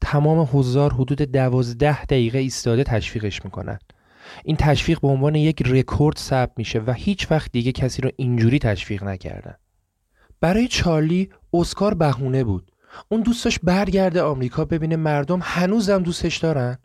تمام 0.00 0.48
حضار 0.52 0.92
حدود 0.92 1.22
دوازده 1.22 2.04
دقیقه 2.04 2.38
ایستاده 2.38 2.84
تشویقش 2.84 3.44
می‌کنن. 3.44 3.78
این 4.44 4.56
تشویق 4.56 5.00
به 5.00 5.08
عنوان 5.08 5.34
یک 5.34 5.62
رکورد 5.66 6.16
ثبت 6.16 6.52
میشه 6.56 6.80
و 6.86 6.92
هیچ 6.92 7.30
وقت 7.30 7.52
دیگه 7.52 7.72
کسی 7.72 8.02
رو 8.02 8.10
اینجوری 8.16 8.58
تشویق 8.58 9.04
نکردن. 9.04 9.54
برای 10.40 10.68
چارلی 10.68 11.30
اسکار 11.54 11.94
بهونه 11.94 12.44
بود. 12.44 12.72
اون 13.08 13.20
دوستش 13.20 13.58
برگرده 13.58 14.22
آمریکا 14.22 14.64
ببینه 14.64 14.96
مردم 14.96 15.40
هنوزم 15.42 16.02
دوستش 16.02 16.36
دارن؟ 16.36 16.78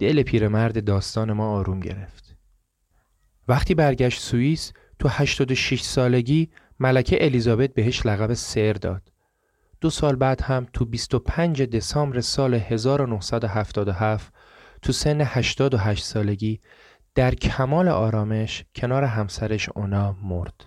دل 0.00 0.22
پیرمرد 0.22 0.84
داستان 0.84 1.32
ما 1.32 1.50
آروم 1.50 1.80
گرفت 1.80 2.36
وقتی 3.48 3.74
برگشت 3.74 4.20
سوئیس 4.20 4.72
تو 4.98 5.08
86 5.08 5.80
سالگی 5.82 6.50
ملکه 6.80 7.24
الیزابت 7.24 7.74
بهش 7.74 8.06
لقب 8.06 8.34
سر 8.34 8.72
داد 8.72 9.12
دو 9.80 9.90
سال 9.90 10.16
بعد 10.16 10.42
هم 10.42 10.66
تو 10.72 10.84
25 10.84 11.62
دسامبر 11.62 12.20
سال 12.20 12.54
1977 12.54 14.32
تو 14.82 14.92
سن 14.92 15.20
88 15.20 16.04
سالگی 16.04 16.60
در 17.14 17.34
کمال 17.34 17.88
آرامش 17.88 18.64
کنار 18.74 19.04
همسرش 19.04 19.68
اونا 19.68 20.16
مرد. 20.22 20.64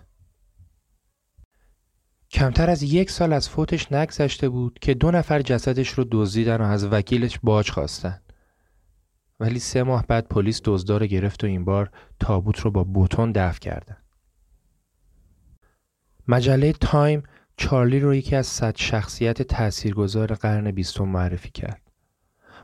کمتر 2.30 2.70
از 2.70 2.82
یک 2.82 3.10
سال 3.10 3.32
از 3.32 3.48
فوتش 3.48 3.92
نگذشته 3.92 4.48
بود 4.48 4.78
که 4.80 4.94
دو 4.94 5.10
نفر 5.10 5.42
جسدش 5.42 5.88
رو 5.88 6.04
دزدیدن 6.10 6.56
و 6.56 6.64
از 6.64 6.84
وکیلش 6.84 7.38
باج 7.42 7.70
خواستن. 7.70 8.21
ولی 9.42 9.58
سه 9.58 9.82
ماه 9.82 10.04
بعد 10.08 10.28
پلیس 10.28 10.60
دزدا 10.64 10.89
رو 10.89 11.06
گرفت 11.06 11.44
و 11.44 11.46
این 11.46 11.64
بار 11.64 11.90
تابوت 12.20 12.60
رو 12.60 12.70
با 12.70 12.84
بتون 12.84 13.32
دفن 13.32 13.58
کردن. 13.58 13.96
مجله 16.28 16.72
تایم 16.72 17.22
چارلی 17.56 18.00
رو 18.00 18.14
یکی 18.14 18.36
از 18.36 18.46
صد 18.46 18.76
شخصیت 18.76 19.42
تاثیرگذار 19.42 20.34
قرن 20.34 20.70
بیستم 20.70 21.08
معرفی 21.08 21.50
کرد. 21.50 21.82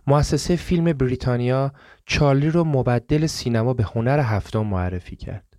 مؤسسه 0.06 0.56
فیلم 0.56 0.92
بریتانیا 0.92 1.72
چارلی 2.06 2.50
رو 2.50 2.64
مبدل 2.64 3.26
سینما 3.26 3.74
به 3.74 3.84
هنر 3.84 4.20
هفتم 4.20 4.66
معرفی 4.66 5.16
کرد. 5.16 5.56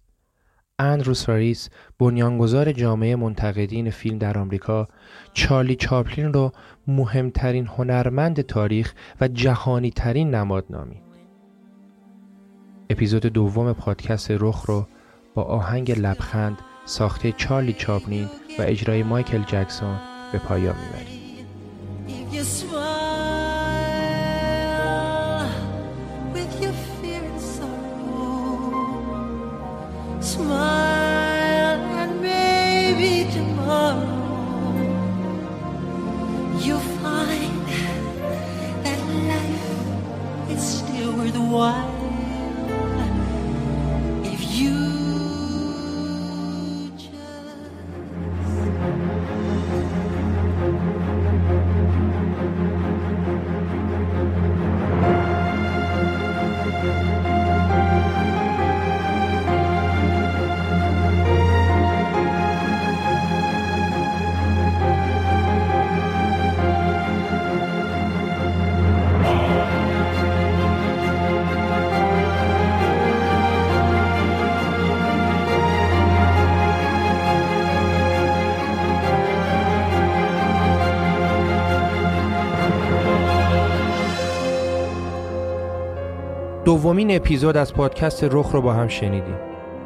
اندرو 0.79 1.29
ساریس 1.29 1.69
بنیانگذار 1.99 2.71
جامعه 2.71 3.15
منتقدین 3.15 3.89
فیلم 3.89 4.17
در 4.17 4.37
آمریکا 4.37 4.87
چارلی 5.33 5.75
چاپلین 5.75 6.33
رو 6.33 6.51
مهمترین 6.87 7.67
هنرمند 7.67 8.41
تاریخ 8.41 8.93
و 9.21 9.27
جهانی 9.27 9.91
ترین 9.91 10.35
نماد 10.35 10.65
نامید. 10.69 11.08
اپیزود 12.91 13.25
دوم 13.25 13.73
پادکست 13.73 14.31
رخ 14.31 14.65
رو 14.65 14.85
با 15.35 15.43
آهنگ 15.43 15.99
لبخند 15.99 16.57
ساخته 16.85 17.31
چارلی 17.31 17.73
چاپلین 17.73 18.25
و 18.59 18.61
اجرای 18.61 19.03
مایکل 19.03 19.43
جکسون 19.43 19.99
به 20.31 20.37
پایان 20.37 20.75
می‌بریم. 20.75 21.19
دومین 86.69 87.15
اپیزود 87.15 87.57
از 87.57 87.73
پادکست 87.73 88.23
رخ 88.23 88.51
رو 88.51 88.61
با 88.61 88.73
هم 88.73 88.87
شنیدیم. 88.87 89.35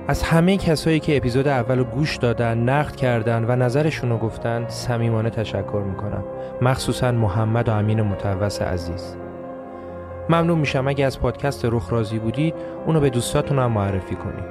از 0.07 0.23
همه 0.23 0.57
کسایی 0.57 0.99
که 0.99 1.17
اپیزود 1.17 1.47
اول 1.47 1.77
رو 1.77 1.83
گوش 1.83 2.17
دادن 2.17 2.57
نقد 2.57 2.95
کردن 2.95 3.45
و 3.47 3.55
نظرشون 3.55 4.09
رو 4.09 4.17
گفتن 4.17 4.65
صمیمانه 4.67 5.29
تشکر 5.29 5.83
می‌کنم. 5.89 6.23
مخصوصا 6.61 7.11
محمد 7.11 7.69
و 7.69 7.71
امین 7.71 8.01
متوس 8.01 8.61
عزیز. 8.61 9.15
ممنون 10.29 10.59
میشم 10.59 10.87
اگه 10.87 11.05
از 11.05 11.19
پادکست 11.19 11.65
رخ 11.65 11.91
راضی 11.93 12.19
بودید 12.19 12.53
اونو 12.85 12.99
به 12.99 13.09
دوستاتون 13.09 13.59
هم 13.59 13.71
معرفی 13.71 14.15
کنید. 14.15 14.45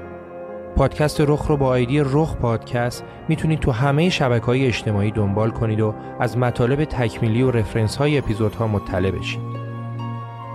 پادکست 0.77 1.21
رخ 1.21 1.47
رو 1.47 1.57
با 1.57 1.67
آیدی 1.67 2.01
رخ 2.01 2.37
پادکست 2.37 3.05
می‌تونید 3.29 3.61
تو 3.61 3.73
همه 3.73 4.09
شبکه 4.09 4.47
های 4.47 4.67
اجتماعی 4.67 5.11
دنبال 5.11 5.51
کنید 5.51 5.81
و 5.81 5.95
از 6.21 6.39
مطالب 6.39 6.85
تکمیلی 6.85 7.43
و 7.43 7.51
رفرنس 7.51 7.97
های 7.97 8.19
اپیزودها 8.19 8.67
مطلع 8.67 9.11
بشید. 9.11 9.43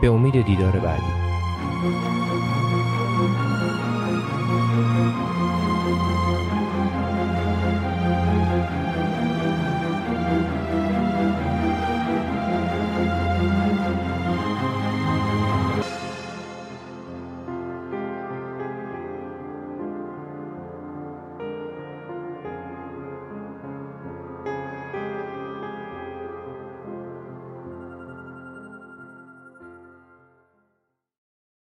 به 0.02 0.08
امید 0.08 0.46
دیدار 0.46 0.72
بعدی. 0.72 1.27
Thank 1.80 2.22
you. 2.22 2.27